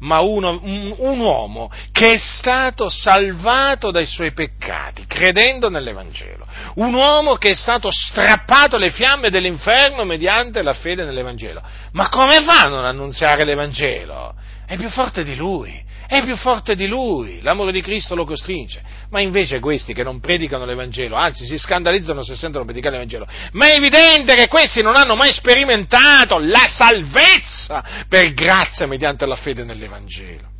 ma 0.00 0.20
uno, 0.20 0.60
un, 0.62 0.94
un, 0.96 1.18
uomo 1.18 1.70
che 1.90 2.14
è 2.14 2.18
stato 2.18 2.88
salvato 2.88 3.90
dai 3.90 4.06
suoi 4.06 4.32
peccati, 4.32 5.06
credendo 5.06 5.68
nell'Evangelo, 5.68 6.46
un 6.76 6.94
uomo 6.94 7.34
che 7.34 7.50
è 7.50 7.54
stato 7.54 7.90
strappato 7.90 8.76
alle 8.76 8.90
fiamme 8.90 9.30
dell'inferno 9.30 10.04
mediante 10.04 10.62
la 10.62 10.74
fede 10.74 11.04
nell'Evangelo. 11.04 11.62
Ma 11.92 12.08
come 12.08 12.42
fa 12.42 12.64
a 12.64 12.68
non 12.68 12.84
annunziare 12.84 13.44
l'Evangelo? 13.44 14.34
È 14.66 14.76
più 14.76 14.90
forte 14.90 15.24
di 15.24 15.34
lui, 15.34 15.82
è 16.08 16.24
più 16.24 16.36
forte 16.36 16.74
di 16.74 16.86
lui, 16.86 17.42
l'amore 17.42 17.70
di 17.70 17.82
Cristo 17.82 18.14
lo 18.14 18.24
costringe. 18.24 18.80
Ma 19.10 19.20
invece 19.20 19.60
questi 19.60 19.92
che 19.92 20.02
non 20.02 20.20
predicano 20.20 20.64
l'Evangelo, 20.64 21.16
anzi 21.16 21.44
si 21.44 21.58
scandalizzano 21.58 22.22
se 22.22 22.34
sentono 22.34 22.64
predicare 22.64 22.94
l'Evangelo, 22.94 23.26
ma 23.52 23.66
è 23.66 23.76
evidente 23.76 24.34
che 24.34 24.48
questi 24.48 24.80
non 24.80 24.96
hanno 24.96 25.16
mai 25.16 25.32
sperimentato 25.32 26.38
la 26.38 26.66
salvezza 26.66 27.84
per 28.08 28.32
grazia 28.32 28.86
mediante 28.86 29.26
la 29.26 29.36
fede 29.36 29.64
nell'Evangelo. 29.64 30.56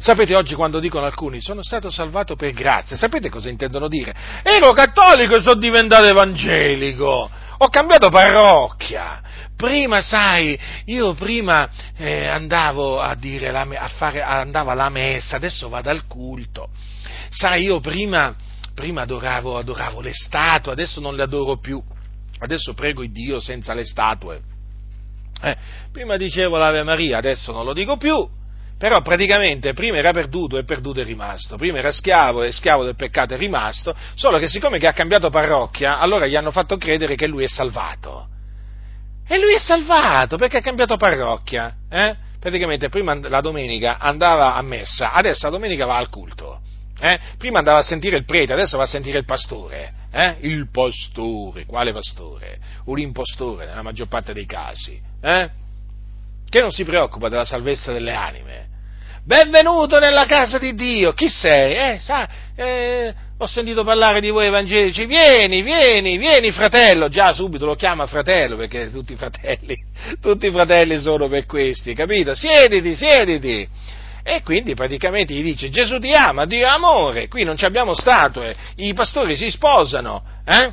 Sapete 0.00 0.34
oggi 0.34 0.54
quando 0.54 0.80
dicono 0.80 1.04
alcuni 1.04 1.42
sono 1.42 1.62
stato 1.62 1.90
salvato 1.90 2.34
per 2.34 2.52
grazia, 2.52 2.96
sapete 2.96 3.28
cosa 3.28 3.50
intendono 3.50 3.86
dire? 3.86 4.14
Ero 4.42 4.72
cattolico 4.72 5.36
e 5.36 5.42
sono 5.42 5.60
diventato 5.60 6.04
evangelico, 6.04 7.30
ho 7.58 7.68
cambiato 7.68 8.08
parrocchia, 8.08 9.20
prima, 9.54 10.00
sai, 10.00 10.58
io 10.86 11.12
prima 11.12 11.68
eh, 11.98 12.26
andavo 12.26 12.98
a 12.98 13.14
dire 13.14 13.50
la, 13.50 13.68
a 13.74 13.88
fare, 13.88 14.22
andavo 14.22 14.70
alla 14.70 14.88
messa, 14.88 15.36
adesso 15.36 15.68
vado 15.68 15.90
al 15.90 16.06
culto. 16.06 16.70
Sai, 17.28 17.64
io 17.64 17.80
prima, 17.80 18.34
prima 18.74 19.02
adoravo, 19.02 19.58
adoravo 19.58 20.00
le 20.00 20.14
statue, 20.14 20.72
adesso 20.72 21.00
non 21.00 21.14
le 21.14 21.24
adoro 21.24 21.58
più. 21.58 21.80
Adesso 22.38 22.72
prego 22.72 23.02
il 23.02 23.12
Dio 23.12 23.38
senza 23.38 23.74
le 23.74 23.84
statue. 23.84 24.40
Eh, 25.42 25.56
prima 25.92 26.16
dicevo 26.16 26.56
l'Ave 26.56 26.82
Maria, 26.84 27.18
adesso 27.18 27.52
non 27.52 27.66
lo 27.66 27.74
dico 27.74 27.98
più. 27.98 28.26
Però 28.80 29.02
praticamente 29.02 29.74
prima 29.74 29.98
era 29.98 30.10
perduto 30.10 30.56
e 30.56 30.64
perduto 30.64 31.02
è 31.02 31.04
rimasto, 31.04 31.58
prima 31.58 31.76
era 31.76 31.90
schiavo 31.90 32.44
e 32.44 32.50
schiavo 32.50 32.82
del 32.82 32.96
peccato 32.96 33.34
è 33.34 33.36
rimasto, 33.36 33.94
solo 34.14 34.38
che 34.38 34.48
siccome 34.48 34.78
che 34.78 34.86
ha 34.86 34.94
cambiato 34.94 35.28
parrocchia, 35.28 35.98
allora 35.98 36.26
gli 36.26 36.34
hanno 36.34 36.50
fatto 36.50 36.78
credere 36.78 37.14
che 37.14 37.26
lui 37.26 37.44
è 37.44 37.46
salvato. 37.46 38.26
E 39.28 39.38
lui 39.38 39.52
è 39.52 39.58
salvato 39.58 40.38
perché 40.38 40.56
ha 40.56 40.60
cambiato 40.62 40.96
parrocchia. 40.96 41.74
Eh? 41.90 42.16
Praticamente 42.40 42.88
prima 42.88 43.14
la 43.28 43.42
domenica 43.42 43.98
andava 43.98 44.54
a 44.54 44.62
messa, 44.62 45.12
adesso 45.12 45.44
la 45.44 45.52
domenica 45.52 45.84
va 45.84 45.98
al 45.98 46.08
culto. 46.08 46.62
Eh? 46.98 47.20
Prima 47.36 47.58
andava 47.58 47.80
a 47.80 47.82
sentire 47.82 48.16
il 48.16 48.24
prete, 48.24 48.54
adesso 48.54 48.78
va 48.78 48.84
a 48.84 48.86
sentire 48.86 49.18
il 49.18 49.26
pastore. 49.26 49.92
Eh? 50.10 50.36
Il 50.40 50.70
pastore, 50.70 51.66
quale 51.66 51.92
pastore? 51.92 52.58
Un 52.86 52.98
impostore 52.98 53.66
nella 53.66 53.82
maggior 53.82 54.08
parte 54.08 54.32
dei 54.32 54.46
casi. 54.46 54.98
Eh? 55.20 55.50
Che 56.48 56.60
non 56.62 56.70
si 56.70 56.82
preoccupa 56.84 57.28
della 57.28 57.44
salvezza 57.44 57.92
delle 57.92 58.14
anime. 58.14 58.68
Benvenuto 59.22 59.98
nella 59.98 60.24
casa 60.24 60.58
di 60.58 60.74
Dio. 60.74 61.12
Chi 61.12 61.28
sei? 61.28 61.74
Eh, 61.74 61.98
sa, 61.98 62.26
eh, 62.56 63.14
ho 63.36 63.46
sentito 63.46 63.84
parlare 63.84 64.20
di 64.20 64.30
voi 64.30 64.46
evangelici, 64.46 65.04
vieni, 65.04 65.60
vieni, 65.60 66.16
vieni 66.16 66.50
fratello, 66.52 67.08
già 67.08 67.34
subito 67.34 67.66
lo 67.66 67.74
chiama 67.74 68.06
fratello 68.06 68.56
perché 68.56 68.90
tutti 68.90 69.12
i 69.12 69.16
fratelli, 69.16 69.76
tutti 70.20 70.46
i 70.46 70.50
fratelli 70.50 70.98
sono 70.98 71.28
per 71.28 71.44
questi, 71.44 71.94
capito? 71.94 72.34
Siediti, 72.34 72.94
siediti. 72.94 73.68
E 74.22 74.42
quindi 74.42 74.74
praticamente 74.74 75.34
gli 75.34 75.42
dice 75.42 75.68
Gesù 75.68 75.98
ti 75.98 76.12
ama, 76.12 76.46
Dio 76.46 76.66
è 76.66 76.70
amore, 76.70 77.28
qui 77.28 77.44
non 77.44 77.56
abbiamo 77.60 77.92
statue, 77.92 78.54
i 78.76 78.92
pastori 78.94 79.36
si 79.36 79.50
sposano, 79.50 80.22
eh? 80.46 80.72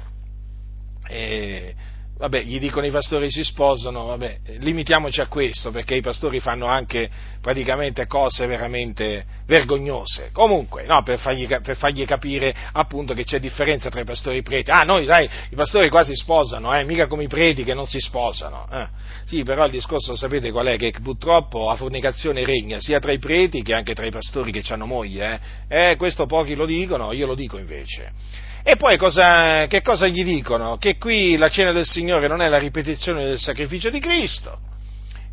E 1.09 1.75
vabbè, 2.17 2.41
gli 2.43 2.59
dicono 2.59 2.85
i 2.85 2.91
pastori 2.91 3.29
si 3.29 3.43
sposano, 3.43 4.05
vabbè, 4.05 4.39
limitiamoci 4.59 5.21
a 5.21 5.27
questo, 5.27 5.71
perché 5.71 5.95
i 5.95 6.01
pastori 6.01 6.39
fanno 6.39 6.65
anche 6.65 7.09
praticamente 7.41 8.07
cose 8.07 8.45
veramente 8.47 9.25
vergognose. 9.45 10.29
Comunque, 10.31 10.85
no, 10.85 11.03
per 11.03 11.19
fargli, 11.19 11.47
per 11.47 11.77
fargli 11.77 12.05
capire 12.05 12.55
appunto 12.73 13.13
che 13.13 13.23
c'è 13.23 13.39
differenza 13.39 13.89
tra 13.89 14.01
i 14.01 14.03
pastori 14.03 14.37
e 14.37 14.39
i 14.39 14.43
preti. 14.43 14.71
Ah, 14.71 14.83
noi, 14.83 15.05
sai, 15.05 15.29
i 15.49 15.55
pastori 15.55 15.89
quasi 15.89 16.15
sposano, 16.15 16.75
eh, 16.75 16.83
mica 16.83 17.07
come 17.07 17.23
i 17.23 17.27
preti 17.27 17.63
che 17.63 17.73
non 17.73 17.85
si 17.85 17.99
sposano. 17.99 18.67
Eh. 18.71 18.87
Sì, 19.25 19.43
però 19.43 19.65
il 19.65 19.71
discorso 19.71 20.15
sapete 20.15 20.51
qual 20.51 20.67
è? 20.67 20.77
Che 20.77 20.93
purtroppo 21.01 21.67
la 21.67 21.75
fornicazione 21.75 22.43
regna 22.43 22.79
sia 22.79 22.99
tra 22.99 23.11
i 23.11 23.19
preti 23.19 23.61
che 23.61 23.73
anche 23.73 23.93
tra 23.93 24.05
i 24.05 24.11
pastori 24.11 24.51
che 24.51 24.63
hanno 24.73 24.85
moglie. 24.85 25.39
Eh. 25.67 25.89
eh 25.91 25.95
questo 25.95 26.25
pochi 26.25 26.55
lo 26.55 26.65
dicono, 26.65 27.13
io 27.13 27.27
lo 27.27 27.35
dico 27.35 27.57
invece. 27.57 28.45
E 28.69 28.75
poi 28.75 28.97
cosa, 28.97 29.65
che 29.67 29.81
cosa 29.81 30.07
gli 30.07 30.25
dicono? 30.25 30.75
Che 30.75 30.97
qui 30.97 31.37
la 31.37 31.47
cena 31.47 31.71
del 31.71 31.85
Signore 31.85 32.27
non 32.27 32.41
è 32.41 32.49
la 32.49 32.57
ripetizione 32.57 33.23
del 33.23 33.39
sacrificio 33.39 33.89
di 33.89 34.01
Cristo, 34.01 34.59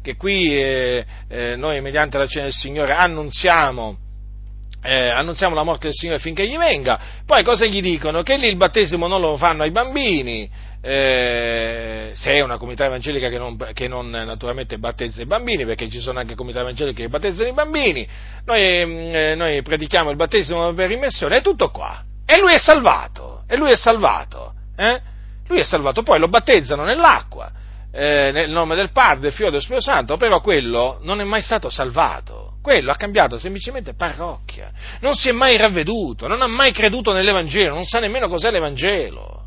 che 0.00 0.14
qui 0.14 0.56
eh, 0.56 1.04
eh, 1.28 1.56
noi 1.56 1.80
mediante 1.80 2.16
la 2.16 2.28
cena 2.28 2.44
del 2.44 2.52
Signore 2.52 2.92
annunziamo, 2.92 3.96
eh, 4.84 5.08
annunziamo 5.08 5.52
la 5.56 5.64
morte 5.64 5.86
del 5.86 5.94
Signore 5.94 6.20
finché 6.20 6.46
gli 6.46 6.56
venga. 6.56 7.00
Poi 7.26 7.42
cosa 7.42 7.66
gli 7.66 7.82
dicono? 7.82 8.22
Che 8.22 8.36
lì 8.36 8.46
il 8.46 8.56
battesimo 8.56 9.08
non 9.08 9.20
lo 9.20 9.36
fanno 9.36 9.64
ai 9.64 9.72
bambini, 9.72 10.48
eh, 10.80 12.12
se 12.14 12.30
è 12.30 12.40
una 12.40 12.56
comunità 12.56 12.84
evangelica 12.84 13.28
che 13.30 13.38
non, 13.38 13.56
che 13.72 13.88
non, 13.88 14.10
naturalmente 14.10 14.78
battezza 14.78 15.22
i 15.22 15.26
bambini, 15.26 15.64
perché 15.66 15.88
ci 15.88 15.98
sono 15.98 16.20
anche 16.20 16.36
comunità 16.36 16.60
evangeliche 16.60 17.02
che 17.02 17.08
battezzano 17.08 17.48
i 17.48 17.52
bambini, 17.52 18.06
noi, 18.44 18.60
eh, 18.60 19.34
noi 19.34 19.60
predichiamo 19.62 20.10
il 20.10 20.16
battesimo 20.16 20.72
per 20.72 20.92
immersione, 20.92 21.38
è 21.38 21.40
tutto 21.40 21.72
qua. 21.72 22.12
E 22.26 22.38
lui 22.38 22.54
è 22.54 22.58
salvato, 22.58 23.44
e 23.46 23.56
lui 23.56 23.70
è 23.70 23.76
salvato, 23.76 24.54
eh? 24.76 25.00
Lui 25.46 25.58
è 25.58 25.64
salvato, 25.64 26.02
poi 26.02 26.18
lo 26.18 26.28
battezzano 26.28 26.84
nell'acqua, 26.84 27.52
eh, 27.92 28.30
nel 28.32 28.50
nome 28.50 28.74
del 28.74 28.90
Padre, 28.92 29.20
del 29.20 29.32
Figlio 29.32 29.48
e 29.48 29.52
del 29.52 29.60
Spirito 29.60 29.84
Santo, 29.84 30.16
però 30.16 30.40
quello 30.40 30.98
non 31.02 31.20
è 31.20 31.24
mai 31.24 31.42
stato 31.42 31.68
salvato, 31.68 32.54
quello 32.62 32.90
ha 32.90 32.96
cambiato 32.96 33.38
semplicemente 33.38 33.94
parrocchia, 33.94 34.72
non 35.00 35.14
si 35.14 35.28
è 35.28 35.32
mai 35.32 35.56
ravveduto, 35.58 36.26
non 36.26 36.40
ha 36.40 36.46
mai 36.46 36.72
creduto 36.72 37.12
nell'Evangelo, 37.12 37.74
non 37.74 37.84
sa 37.84 38.00
nemmeno 38.00 38.28
cos'è 38.28 38.50
l'Evangelo. 38.50 39.42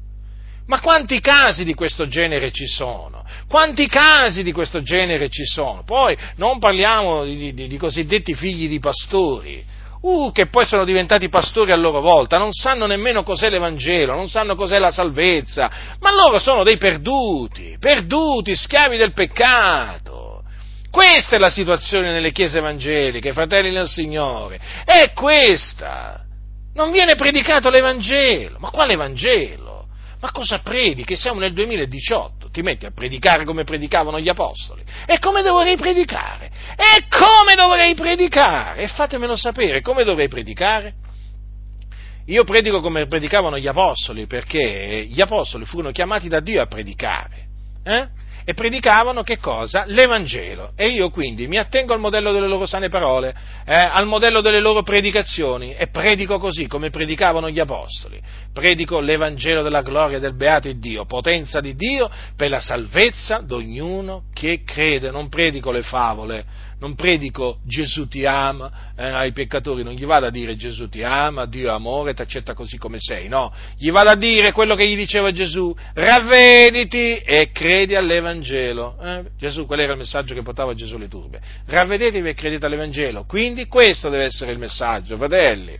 Ma 0.67 0.81
quanti 0.81 1.21
casi 1.21 1.63
di 1.63 1.73
questo 1.73 2.07
genere 2.07 2.51
ci 2.51 2.67
sono? 2.67 3.25
Quanti 3.47 3.87
casi 3.87 4.43
di 4.43 4.51
questo 4.51 4.83
genere 4.83 5.29
ci 5.29 5.45
sono? 5.45 5.83
Poi 5.83 6.15
non 6.35 6.59
parliamo 6.59 7.23
di, 7.23 7.53
di, 7.53 7.67
di 7.67 7.77
cosiddetti 7.77 8.35
figli 8.35 8.67
di 8.67 8.79
pastori, 8.79 9.63
uh, 10.01 10.31
che 10.31 10.47
poi 10.47 10.65
sono 10.65 10.85
diventati 10.85 11.29
pastori 11.29 11.71
a 11.71 11.75
loro 11.75 12.01
volta, 12.01 12.37
non 12.37 12.51
sanno 12.51 12.85
nemmeno 12.85 13.23
cos'è 13.23 13.49
l'Evangelo, 13.49 14.13
non 14.13 14.29
sanno 14.29 14.55
cos'è 14.55 14.79
la 14.79 14.91
salvezza, 14.91 15.69
ma 15.99 16.13
loro 16.13 16.39
sono 16.39 16.63
dei 16.63 16.77
perduti, 16.77 17.77
perduti, 17.79 18.55
schiavi 18.55 18.97
del 18.97 19.13
peccato. 19.13 20.43
Questa 20.89 21.35
è 21.35 21.39
la 21.39 21.49
situazione 21.49 22.11
nelle 22.11 22.31
chiese 22.31 22.59
evangeliche, 22.59 23.33
fratelli 23.33 23.71
del 23.71 23.87
Signore, 23.87 24.59
è 24.83 25.11
questa. 25.13 26.23
Non 26.73 26.91
viene 26.91 27.15
predicato 27.15 27.69
l'Evangelo, 27.69 28.57
ma 28.59 28.69
quale 28.69 28.93
Evangelo? 28.93 29.87
Ma 30.19 30.31
cosa 30.31 30.59
predichi? 30.59 31.15
Siamo 31.15 31.39
nel 31.39 31.53
2018, 31.53 32.36
ti 32.57 32.63
metti 32.63 32.87
a 32.87 32.91
predicare 32.91 33.45
come 33.45 33.63
predicavano 33.63 34.19
gli 34.19 34.29
apostoli. 34.29 34.83
E 35.05 35.19
come 35.19 35.43
dovrei 35.43 35.77
predicare? 35.77 36.49
E 36.75 37.05
come 37.07 37.53
dovrei 37.55 37.93
predicare? 37.93 38.81
E 38.81 38.87
fatemelo 38.87 39.35
sapere, 39.35 39.81
come 39.81 40.03
dovrei 40.03 40.27
predicare? 40.27 40.95
Io 42.25 42.43
predico 42.43 42.81
come 42.81 43.05
predicavano 43.05 43.59
gli 43.59 43.67
apostoli, 43.67 44.25
perché 44.25 45.05
gli 45.07 45.21
apostoli 45.21 45.65
furono 45.65 45.91
chiamati 45.91 46.27
da 46.27 46.39
Dio 46.39 46.61
a 46.61 46.65
predicare. 46.65 47.45
Eh? 47.83 48.07
E 48.49 48.53
predicavano 48.53 49.23
che 49.23 49.39
cosa? 49.39 49.83
L'Evangelo. 49.87 50.71
E 50.77 50.87
io 50.87 51.09
quindi 51.09 51.49
mi 51.49 51.57
attengo 51.57 51.91
al 51.91 51.99
modello 51.99 52.31
delle 52.31 52.47
loro 52.47 52.65
sane 52.65 52.87
parole, 52.87 53.35
eh, 53.65 53.75
al 53.75 54.07
modello 54.07 54.39
delle 54.39 54.61
loro 54.61 54.83
predicazioni 54.83 55.75
e 55.75 55.87
predico 55.87 56.39
così 56.39 56.65
come 56.65 56.89
predicavano 56.89 57.49
gli 57.49 57.59
apostoli. 57.59 58.21
Predico 58.53 59.01
l'Evangelo 59.01 59.63
della 59.63 59.81
gloria 59.81 60.19
del 60.19 60.33
beato 60.33 60.71
Dio, 60.71 61.03
potenza 61.03 61.59
di 61.59 61.75
Dio 61.75 62.09
per 62.37 62.49
la 62.49 62.61
salvezza 62.61 63.41
di 63.41 63.51
ognuno 63.51 64.23
che 64.33 64.61
crede. 64.63 65.11
Non 65.11 65.27
predico 65.27 65.69
le 65.71 65.81
favole, 65.81 66.45
non 66.79 66.95
predico 66.95 67.59
Gesù 67.65 68.07
ti 68.07 68.25
ama 68.25 68.93
eh, 68.95 69.03
ai 69.03 69.31
peccatori, 69.31 69.83
non 69.83 69.93
gli 69.93 70.05
vado 70.05 70.27
a 70.27 70.29
dire 70.29 70.55
Gesù 70.55 70.87
ti 70.89 71.03
ama, 71.03 71.45
Dio 71.45 71.69
è 71.69 71.73
amore, 71.73 72.13
ti 72.13 72.21
accetta 72.21 72.53
così 72.53 72.77
come 72.77 72.97
sei, 72.99 73.27
no, 73.27 73.51
gli 73.77 73.89
vado 73.91 74.09
a 74.11 74.15
dire 74.15 74.51
quello 74.51 74.75
che 74.75 74.87
gli 74.87 74.95
diceva 74.95 75.31
Gesù, 75.31 75.75
ravvediti 75.93 77.17
e 77.17 77.49
credi 77.51 77.95
all'Evangelo. 77.95 78.97
Eh? 79.01 79.23
Gesù, 79.37 79.65
qual 79.65 79.79
era 79.79 79.93
il 79.93 79.97
messaggio 79.97 80.33
che 80.33 80.43
portava 80.43 80.73
Gesù 80.73 80.95
alle 80.95 81.07
turbe? 81.07 81.41
Ravvedetevi 81.65 82.29
e 82.29 82.33
credete 82.33 82.65
all'Evangelo. 82.65 83.25
Quindi 83.25 83.67
questo 83.67 84.09
deve 84.09 84.25
essere 84.25 84.51
il 84.51 84.59
messaggio, 84.59 85.17
fratelli. 85.17 85.77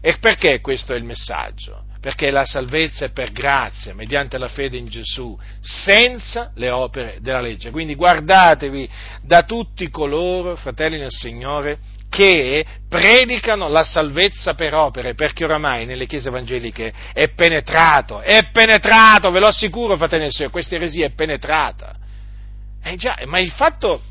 E 0.00 0.16
perché 0.18 0.60
questo 0.60 0.94
è 0.94 0.96
il 0.96 1.04
messaggio? 1.04 1.83
Perché 2.04 2.30
la 2.30 2.44
salvezza 2.44 3.06
è 3.06 3.12
per 3.12 3.32
grazia, 3.32 3.94
mediante 3.94 4.36
la 4.36 4.48
fede 4.48 4.76
in 4.76 4.88
Gesù, 4.88 5.40
senza 5.62 6.52
le 6.56 6.68
opere 6.68 7.16
della 7.22 7.40
legge. 7.40 7.70
Quindi 7.70 7.94
guardatevi 7.94 8.86
da 9.22 9.44
tutti 9.44 9.88
coloro, 9.88 10.54
fratelli 10.54 10.98
nel 10.98 11.10
Signore, 11.10 11.78
che 12.10 12.62
predicano 12.90 13.68
la 13.68 13.84
salvezza 13.84 14.52
per 14.52 14.74
opere, 14.74 15.14
perché 15.14 15.44
oramai 15.44 15.86
nelle 15.86 16.04
chiese 16.04 16.28
evangeliche 16.28 16.92
è 17.14 17.30
penetrato, 17.30 18.20
è 18.20 18.50
penetrato, 18.52 19.30
ve 19.30 19.40
lo 19.40 19.46
assicuro, 19.46 19.96
fratelli 19.96 20.24
nel 20.24 20.32
Signore, 20.32 20.52
questa 20.52 20.74
eresia 20.74 21.06
è 21.06 21.14
penetrata. 21.14 21.96
Eh 22.82 22.96
già, 22.96 23.18
ma 23.24 23.38
il 23.38 23.50
fatto 23.52 24.02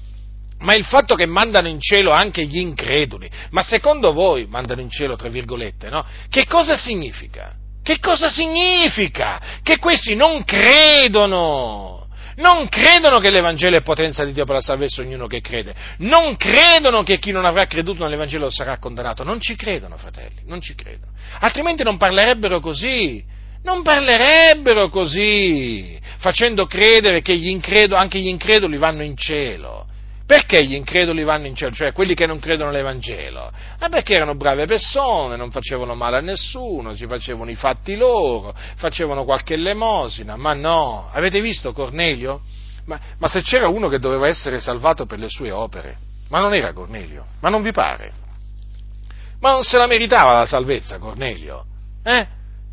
ma 0.62 0.74
il 0.74 0.86
fatto 0.86 1.14
che 1.14 1.28
mandano 1.28 1.68
in 1.68 1.80
cielo 1.80 2.10
anche 2.10 2.44
gli 2.46 2.58
increduli, 2.58 3.30
ma 3.52 3.62
secondo 3.62 4.14
voi 4.14 4.48
mandano 4.48 4.82
in 4.82 4.90
cielo, 4.90 5.16
tra 5.16 5.30
virgolette, 5.30 5.90
no? 5.90 6.04
Che 6.28 6.48
cosa 6.48 6.76
significa? 6.76 7.62
Che 7.84 8.00
cosa 8.00 8.30
significa? 8.30 9.60
Che 9.62 9.78
questi 9.78 10.16
non 10.16 10.44
credono. 10.46 12.08
Non 12.38 12.68
credono 12.68 13.20
che 13.20 13.30
l'Evangelo 13.30 13.76
è 13.76 13.82
potenza 13.82 14.24
di 14.24 14.32
Dio 14.32 14.46
per 14.46 14.56
la 14.56 14.62
salvezza 14.62 15.02
ognuno 15.02 15.28
che 15.28 15.42
crede. 15.42 15.76
Non 15.98 16.36
credono 16.38 17.04
che 17.04 17.20
chi 17.20 17.32
non 17.32 17.46
avrà 17.46 17.66
creduto 17.66 18.04
nell'Evangelo 18.04 18.50
sarà 18.50 18.80
condannato. 18.80 19.24
Non 19.24 19.40
ci 19.40 19.56
credono, 19.56 19.98
fratelli, 19.98 20.42
non 20.46 20.62
ci 20.62 20.74
credono. 20.74 21.12
Altrimenti 21.40 21.84
non 21.84 21.98
parlerebbero 21.98 22.60
così. 22.60 23.24
Non 23.64 23.82
parlerebbero 23.82 24.90
così, 24.90 25.98
facendo 26.18 26.66
credere 26.66 27.22
che 27.22 27.36
gli 27.38 27.48
incredo, 27.48 27.96
anche 27.96 28.20
gli 28.20 28.28
increduli 28.28 28.78
vanno 28.78 29.04
in 29.04 29.16
cielo. 29.16 29.88
Perché 30.26 30.66
gli 30.66 30.74
increduli 30.74 31.24
vanno 31.24 31.48
in 31.48 31.56
cielo, 31.56 31.74
cioè 31.74 31.92
quelli 31.92 32.14
che 32.14 32.26
non 32.26 32.40
credono 32.40 32.70
all'Evangelo? 32.70 33.52
Ma 33.78 33.90
perché 33.90 34.16
erano 34.16 34.36
brave 34.36 34.66
persone, 34.66 35.36
non 35.36 35.52
facevano 35.52 35.96
male 35.96 36.18
a 36.18 36.22
nessuno, 36.22 36.94
si 36.94 37.06
facevano 37.08 37.52
i 37.52 37.56
fatti 37.56 37.98
loro, 37.98 38.56
facevano 38.78 39.26
qualche 39.26 39.56
elemosina, 39.56 40.38
ma 40.38 40.54
no, 40.54 41.10
avete 41.12 41.42
visto 41.42 41.74
Cornelio? 41.74 42.42
Ma, 42.86 42.98
ma 43.18 43.28
se 43.28 43.42
c'era 43.42 43.68
uno 43.68 43.90
che 43.90 44.00
doveva 44.00 44.28
essere 44.28 44.62
salvato 44.62 45.06
per 45.06 45.20
le 45.20 45.28
sue 45.30 45.52
opere, 45.52 45.98
ma 46.30 46.40
non 46.40 46.54
era 46.54 46.72
Cornelio, 46.72 47.26
ma 47.42 47.50
non 47.50 47.62
vi 47.62 47.74
pare? 47.74 48.14
Ma 49.42 49.52
non 49.52 49.64
se 49.64 49.78
la 49.78 49.88
meritava 49.88 50.32
la 50.32 50.46
salvezza 50.46 51.00
Cornelio? 51.00 51.66
Eh? 52.02 52.28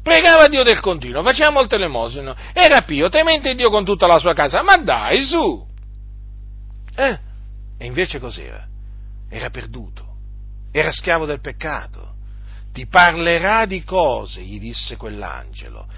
Pregava 0.05 0.47
Dio 0.47 0.63
del 0.63 0.79
continuo, 0.79 1.21
faceva 1.23 1.51
molte 1.51 1.75
elemosine, 1.75 2.33
era 2.53 2.83
pio, 2.83 3.09
temente 3.09 3.57
Dio 3.57 3.71
con 3.71 3.85
tutta 3.85 4.07
la 4.07 4.21
sua 4.21 4.35
casa, 4.35 4.63
ma 4.63 4.77
dai, 4.77 5.21
su! 5.23 5.67
Eh? 6.95 7.29
E 7.83 7.87
invece 7.87 8.19
cos'era? 8.19 8.67
Era 9.31 9.49
perduto, 9.49 10.05
era 10.71 10.93
schiavo 10.93 11.25
del 11.25 11.41
peccato. 11.41 12.09
Ti 12.75 12.87
parlerà 12.87 13.65
di 13.65 13.83
cose, 13.85 14.43
gli 14.43 14.61
disse 14.61 14.97
quell'angelo, 14.97 15.89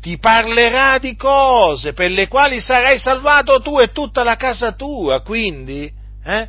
ti 0.00 0.18
parlerà 0.18 0.98
di 0.98 1.16
cose 1.16 1.94
per 1.94 2.12
le 2.12 2.28
quali 2.28 2.60
sarai 2.60 3.00
salvato 3.00 3.60
tu 3.60 3.80
e 3.80 3.90
tutta 3.90 4.22
la 4.22 4.36
casa 4.36 4.70
tua. 4.74 5.20
Quindi, 5.22 5.92
eh, 6.22 6.48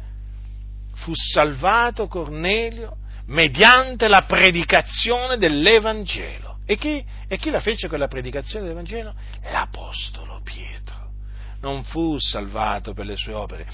fu 0.94 1.12
salvato 1.16 2.08
Cornelio 2.08 2.98
mediante 3.26 4.08
la 4.08 4.26
predicazione 4.26 5.38
dell'Evangelo. 5.38 6.60
E 6.68 6.78
chi, 6.78 7.04
e 7.28 7.38
chi 7.40 7.50
la 7.50 7.62
fece 7.62 7.88
quella 7.88 8.08
predicazione 8.08 8.66
dell'Evangelo? 8.66 9.16
L'Apostolo 9.52 10.40
Pietro. 10.44 11.14
Non 11.62 11.84
fu 11.84 12.20
salvato 12.20 12.94
per 12.94 13.08
le 13.08 13.16
sue 13.16 13.34
opere. 13.34 13.66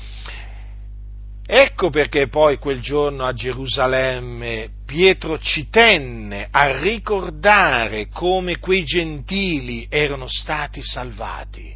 Ecco 1.45 1.89
perché 1.89 2.29
poi 2.29 2.57
quel 2.57 2.79
giorno 2.79 3.25
a 3.25 3.33
Gerusalemme 3.33 4.69
Pietro 4.85 5.37
ci 5.39 5.69
tenne 5.69 6.47
a 6.49 6.79
ricordare 6.79 8.07
come 8.13 8.59
quei 8.59 8.83
gentili 8.85 9.85
erano 9.89 10.27
stati 10.27 10.81
salvati, 10.81 11.75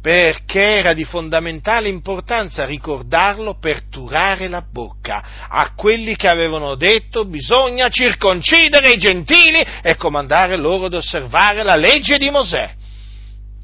perché 0.00 0.76
era 0.76 0.94
di 0.94 1.04
fondamentale 1.04 1.88
importanza 1.88 2.64
ricordarlo 2.64 3.58
per 3.58 3.82
turare 3.90 4.48
la 4.48 4.62
bocca 4.62 5.46
a 5.46 5.74
quelli 5.74 6.16
che 6.16 6.28
avevano 6.28 6.74
detto 6.74 7.26
bisogna 7.26 7.90
circoncidere 7.90 8.94
i 8.94 8.98
gentili 8.98 9.62
e 9.82 9.94
comandare 9.96 10.56
loro 10.56 10.86
ad 10.86 10.94
osservare 10.94 11.62
la 11.62 11.76
legge 11.76 12.16
di 12.16 12.30
Mosè. 12.30 12.78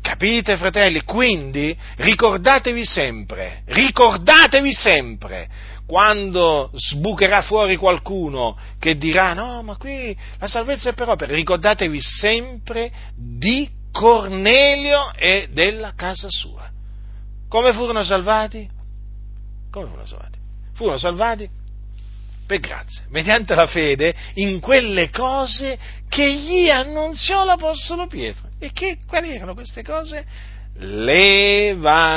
Capite, 0.06 0.56
fratelli? 0.56 1.02
Quindi 1.02 1.76
ricordatevi 1.96 2.84
sempre, 2.84 3.62
ricordatevi 3.66 4.72
sempre, 4.72 5.48
quando 5.84 6.70
sbucherà 6.74 7.42
fuori 7.42 7.74
qualcuno 7.74 8.56
che 8.78 8.96
dirà 8.96 9.34
no, 9.34 9.64
ma 9.64 9.76
qui 9.76 10.16
la 10.38 10.46
salvezza 10.46 10.90
è 10.90 10.94
per 10.94 11.08
opera, 11.08 11.34
ricordatevi 11.34 12.00
sempre 12.00 12.92
di 13.16 13.68
Cornelio 13.90 15.12
e 15.12 15.48
della 15.50 15.92
casa 15.96 16.28
sua. 16.30 16.70
Come 17.48 17.72
furono 17.72 18.04
salvati? 18.04 18.70
Come 19.72 19.86
furono 19.88 20.06
salvati? 20.06 20.38
Furono 20.74 20.98
salvati 20.98 21.50
per 22.46 22.60
grazia, 22.60 23.02
mediante 23.08 23.54
la 23.54 23.66
fede 23.66 24.14
in 24.34 24.60
quelle 24.60 25.10
cose 25.10 25.76
che 26.08 26.32
gli 26.32 26.70
annunziò 26.70 27.44
l'Apostolo 27.44 28.06
Pietro. 28.06 28.48
E 28.58 28.70
che, 28.72 28.98
quali 29.06 29.34
erano 29.34 29.52
queste 29.54 29.82
cose? 29.82 30.24
L'Evangelo, 30.78 32.12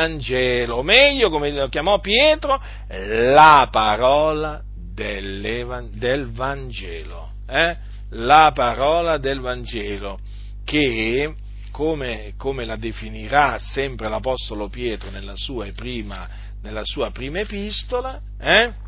o 0.78 0.84
meglio, 0.84 1.30
come 1.30 1.52
lo 1.52 1.68
chiamò 1.70 2.00
Pietro, 2.00 2.62
la 2.88 3.68
parola 3.72 4.62
del 4.94 6.30
Vangelo. 6.32 7.32
Eh? 7.48 7.76
La 8.12 8.52
parola 8.54 9.18
del 9.18 9.40
Vangelo, 9.40 10.20
che, 10.66 11.34
come, 11.72 12.34
come, 12.38 12.66
la 12.66 12.76
definirà 12.76 13.58
sempre 13.60 14.10
l'Apostolo 14.10 14.68
Pietro 14.68 15.10
nella 15.10 15.36
sua 15.36 15.68
prima, 15.76 16.28
nella 16.62 16.84
sua 16.84 17.12
prima 17.12 17.40
epistola, 17.40 18.20
eh? 18.40 18.88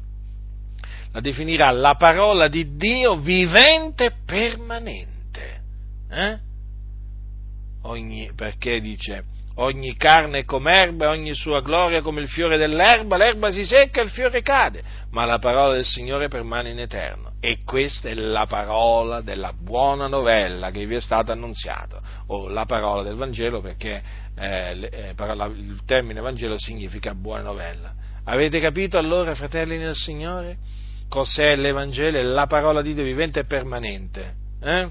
La 1.11 1.19
definirà 1.19 1.71
la 1.71 1.95
parola 1.95 2.47
di 2.47 2.75
Dio 2.75 3.15
vivente 3.15 4.05
e 4.05 4.11
permanente. 4.25 5.59
Eh? 6.09 6.49
ogni, 7.83 8.31
perché 8.35 8.79
dice 8.79 9.23
ogni 9.55 9.95
carne 9.95 10.39
è 10.39 10.45
come 10.45 10.73
erba 10.73 11.05
e 11.05 11.09
ogni 11.09 11.33
sua 11.35 11.61
gloria 11.61 12.01
come 12.01 12.21
il 12.21 12.29
fiore 12.29 12.57
dell'erba, 12.57 13.17
l'erba 13.17 13.51
si 13.51 13.65
secca 13.65 14.01
e 14.01 14.05
il 14.05 14.09
fiore 14.09 14.41
cade, 14.41 14.81
ma 15.11 15.25
la 15.25 15.39
parola 15.39 15.73
del 15.73 15.85
Signore 15.85 16.29
permane 16.29 16.71
in 16.71 16.79
eterno. 16.79 17.33
E 17.39 17.59
questa 17.65 18.09
è 18.09 18.13
la 18.13 18.45
parola 18.45 19.21
della 19.21 19.53
buona 19.53 20.07
novella 20.07 20.71
che 20.71 20.85
vi 20.85 20.95
è 20.95 21.01
stata 21.01 21.33
annunziata, 21.33 22.01
o 22.27 22.47
la 22.49 22.65
parola 22.65 23.03
del 23.03 23.15
Vangelo 23.15 23.61
perché 23.61 24.01
eh, 24.35 24.89
eh 24.91 25.13
il 25.13 25.81
termine 25.85 26.21
Vangelo 26.21 26.57
significa 26.57 27.13
buona 27.13 27.43
novella. 27.43 27.93
Avete 28.23 28.59
capito 28.59 28.97
allora, 28.97 29.35
fratelli 29.35 29.77
nel 29.77 29.95
Signore, 29.95 30.57
cos'è 31.11 31.57
l'Evangelo? 31.57 32.17
È 32.17 32.21
la 32.21 32.47
parola 32.47 32.81
di 32.81 32.93
Dio 32.93 33.03
vivente 33.03 33.41
e 33.41 33.43
permanente. 33.43 34.33
Eh? 34.63 34.89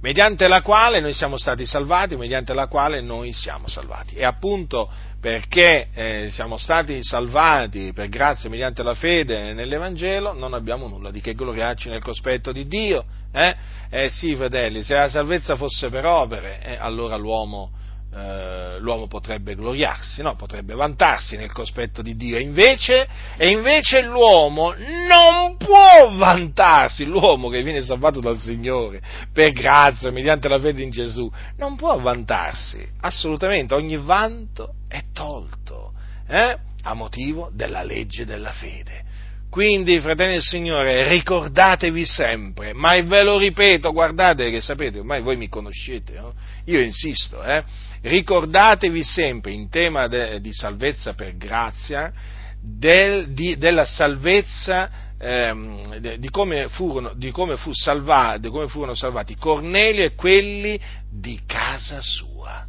mediante 0.00 0.46
la 0.46 0.62
quale 0.62 1.00
noi 1.00 1.12
siamo 1.12 1.36
stati 1.36 1.66
salvati, 1.66 2.16
mediante 2.16 2.52
la 2.54 2.66
quale 2.66 3.00
noi 3.00 3.32
siamo 3.32 3.66
salvati. 3.66 4.14
E 4.14 4.24
appunto 4.24 4.88
perché 5.20 5.88
eh, 5.92 6.28
siamo 6.32 6.56
stati 6.56 7.02
salvati 7.02 7.92
per 7.92 8.08
grazia 8.08 8.48
mediante 8.48 8.82
la 8.82 8.94
fede 8.94 9.52
nell'Evangelo, 9.52 10.32
non 10.32 10.54
abbiamo 10.54 10.86
nulla 10.86 11.10
di 11.10 11.20
che 11.20 11.34
gloriarci 11.34 11.88
nel 11.88 12.02
cospetto 12.02 12.52
di 12.52 12.66
Dio. 12.66 13.04
Eh, 13.32 13.56
eh 13.90 14.08
sì, 14.08 14.36
fratelli, 14.36 14.82
se 14.82 14.94
la 14.94 15.08
salvezza 15.08 15.56
fosse 15.56 15.88
per 15.88 16.04
opere, 16.04 16.60
eh, 16.62 16.76
allora 16.76 17.16
l'uomo 17.16 17.70
eh, 18.16 18.78
l'uomo 18.78 19.08
potrebbe 19.08 19.54
gloriarsi, 19.54 20.22
no? 20.22 20.36
potrebbe 20.36 20.74
vantarsi 20.74 21.36
nel 21.36 21.52
cospetto 21.52 22.00
di 22.00 22.16
Dio, 22.16 22.38
e 22.38 22.40
invece, 22.40 23.06
e 23.36 23.50
invece 23.50 24.00
l'uomo 24.00 24.72
non 24.72 25.58
può 25.58 26.10
vantarsi, 26.14 27.04
l'uomo 27.04 27.50
che 27.50 27.62
viene 27.62 27.82
salvato 27.82 28.20
dal 28.20 28.38
Signore 28.38 29.02
per 29.30 29.52
grazia, 29.52 30.10
mediante 30.10 30.48
la 30.48 30.58
fede 30.58 30.82
in 30.82 30.90
Gesù, 30.90 31.30
non 31.58 31.76
può 31.76 31.98
vantarsi, 31.98 32.88
assolutamente, 33.00 33.74
ogni 33.74 33.98
vanto 33.98 34.76
è 34.88 35.02
tolto 35.12 35.92
eh? 36.26 36.56
a 36.84 36.94
motivo 36.94 37.50
della 37.52 37.82
legge 37.82 38.24
della 38.24 38.52
fede. 38.52 39.04
Quindi, 39.50 40.00
fratelli 40.00 40.32
del 40.32 40.42
Signore, 40.42 41.08
ricordatevi 41.08 42.04
sempre, 42.04 42.74
ma 42.74 43.00
ve 43.00 43.22
lo 43.22 43.38
ripeto, 43.38 43.92
guardate 43.92 44.50
che 44.50 44.60
sapete, 44.60 44.98
ormai 44.98 45.22
voi 45.22 45.36
mi 45.36 45.48
conoscete, 45.48 46.12
no? 46.14 46.34
io 46.64 46.80
insisto, 46.80 47.42
eh? 47.42 47.64
ricordatevi 48.02 49.02
sempre 49.02 49.52
in 49.52 49.70
tema 49.70 50.08
de, 50.08 50.40
di 50.40 50.52
salvezza 50.52 51.14
per 51.14 51.36
grazia, 51.36 52.12
del, 52.60 53.32
di, 53.32 53.56
della 53.56 53.84
salvezza, 53.84 54.90
ehm, 55.18 55.98
de, 55.98 56.18
di, 56.18 56.28
come 56.28 56.68
furono, 56.68 57.14
di, 57.14 57.30
come 57.30 57.56
fu 57.56 57.72
salva, 57.72 58.36
di 58.38 58.48
come 58.48 58.66
furono 58.66 58.94
salvati 58.94 59.36
Cornelio 59.36 60.04
e 60.04 60.14
quelli 60.14 60.78
di 61.08 61.40
casa 61.46 62.00
sua, 62.00 62.66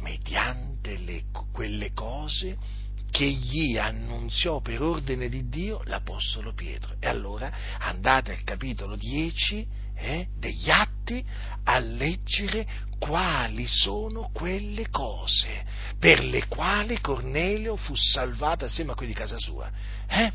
mediante 0.00 0.98
le, 0.98 1.22
quelle 1.52 1.90
cose 1.92 2.80
che 3.12 3.26
gli 3.26 3.76
annunziò 3.76 4.60
per 4.60 4.82
ordine 4.82 5.28
di 5.28 5.48
Dio 5.48 5.82
l'Apostolo 5.84 6.54
Pietro. 6.54 6.96
E 6.98 7.06
allora 7.06 7.52
andate 7.78 8.32
al 8.32 8.42
capitolo 8.42 8.96
10 8.96 9.66
eh, 9.94 10.26
degli 10.36 10.70
Atti 10.70 11.22
a 11.64 11.78
leggere 11.78 12.66
quali 12.98 13.66
sono 13.66 14.30
quelle 14.32 14.88
cose 14.88 15.64
per 15.98 16.24
le 16.24 16.48
quali 16.48 17.00
Cornelio 17.00 17.76
fu 17.76 17.94
salvato 17.94 18.64
assieme 18.64 18.92
a 18.92 18.94
quelli 18.94 19.12
di 19.12 19.18
casa 19.18 19.38
sua. 19.38 19.70
Eh? 20.08 20.32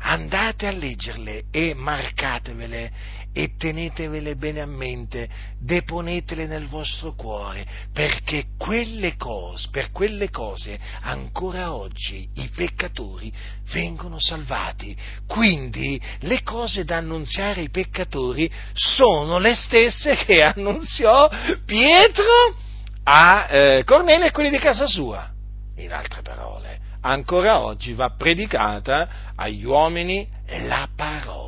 andate 0.00 0.66
a 0.66 0.70
leggerle 0.70 1.44
e 1.50 1.74
marcatevele 1.74 2.92
e 3.38 3.54
tenetevele 3.56 4.34
bene 4.34 4.60
a 4.62 4.66
mente, 4.66 5.28
deponetele 5.60 6.46
nel 6.46 6.66
vostro 6.66 7.14
cuore, 7.14 7.64
perché 7.92 8.46
quelle 8.58 9.14
cose, 9.14 9.68
per 9.70 9.92
quelle 9.92 10.28
cose 10.28 10.76
ancora 11.02 11.72
oggi 11.72 12.28
i 12.34 12.50
peccatori 12.52 13.32
vengono 13.70 14.18
salvati. 14.18 14.96
Quindi 15.28 16.02
le 16.22 16.42
cose 16.42 16.82
da 16.82 16.96
annunziare 16.96 17.60
ai 17.60 17.70
peccatori 17.70 18.50
sono 18.72 19.38
le 19.38 19.54
stesse 19.54 20.16
che 20.16 20.42
annunziò 20.42 21.30
Pietro 21.64 22.56
a 23.04 23.46
eh, 23.48 23.84
Cornelio 23.84 24.26
e 24.26 24.32
quelli 24.32 24.50
di 24.50 24.58
casa 24.58 24.88
sua. 24.88 25.30
In 25.76 25.92
altre 25.92 26.22
parole, 26.22 26.80
ancora 27.02 27.60
oggi 27.60 27.92
va 27.92 28.10
predicata 28.18 29.32
agli 29.36 29.64
uomini 29.64 30.26
la 30.66 30.88
parola 30.96 31.47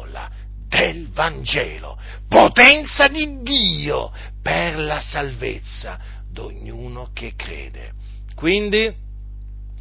del 0.71 1.09
Vangelo, 1.09 1.99
potenza 2.29 3.09
di 3.09 3.43
Dio 3.43 4.13
per 4.41 4.79
la 4.79 5.01
salvezza 5.01 5.99
di 6.31 6.39
ognuno 6.41 7.11
che 7.13 7.35
crede. 7.35 7.93
Quindi 8.35 8.95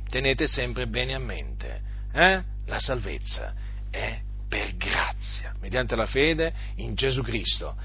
tenete 0.10 0.48
sempre 0.48 0.88
bene 0.88 1.14
a 1.14 1.20
mente, 1.20 1.82
eh? 2.12 2.44
la 2.66 2.80
salvezza 2.80 3.54
è 3.92 4.20
per 4.50 4.76
grazia, 4.78 5.54
mediante 5.62 5.96
la 5.96 6.08
fede 6.08 6.52
in 6.78 6.96
Gesù 6.96 7.22
Cristo 7.22 7.76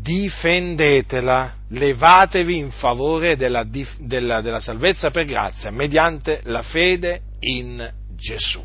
difendetela, 0.00 1.54
levatevi 1.70 2.56
in 2.56 2.70
favore 2.70 3.36
della, 3.36 3.64
della, 3.64 4.40
della 4.40 4.60
salvezza 4.60 5.10
per 5.10 5.24
grazia, 5.24 5.72
mediante 5.72 6.40
la 6.44 6.62
fede 6.62 7.22
in 7.40 7.92
Gesù. 8.14 8.64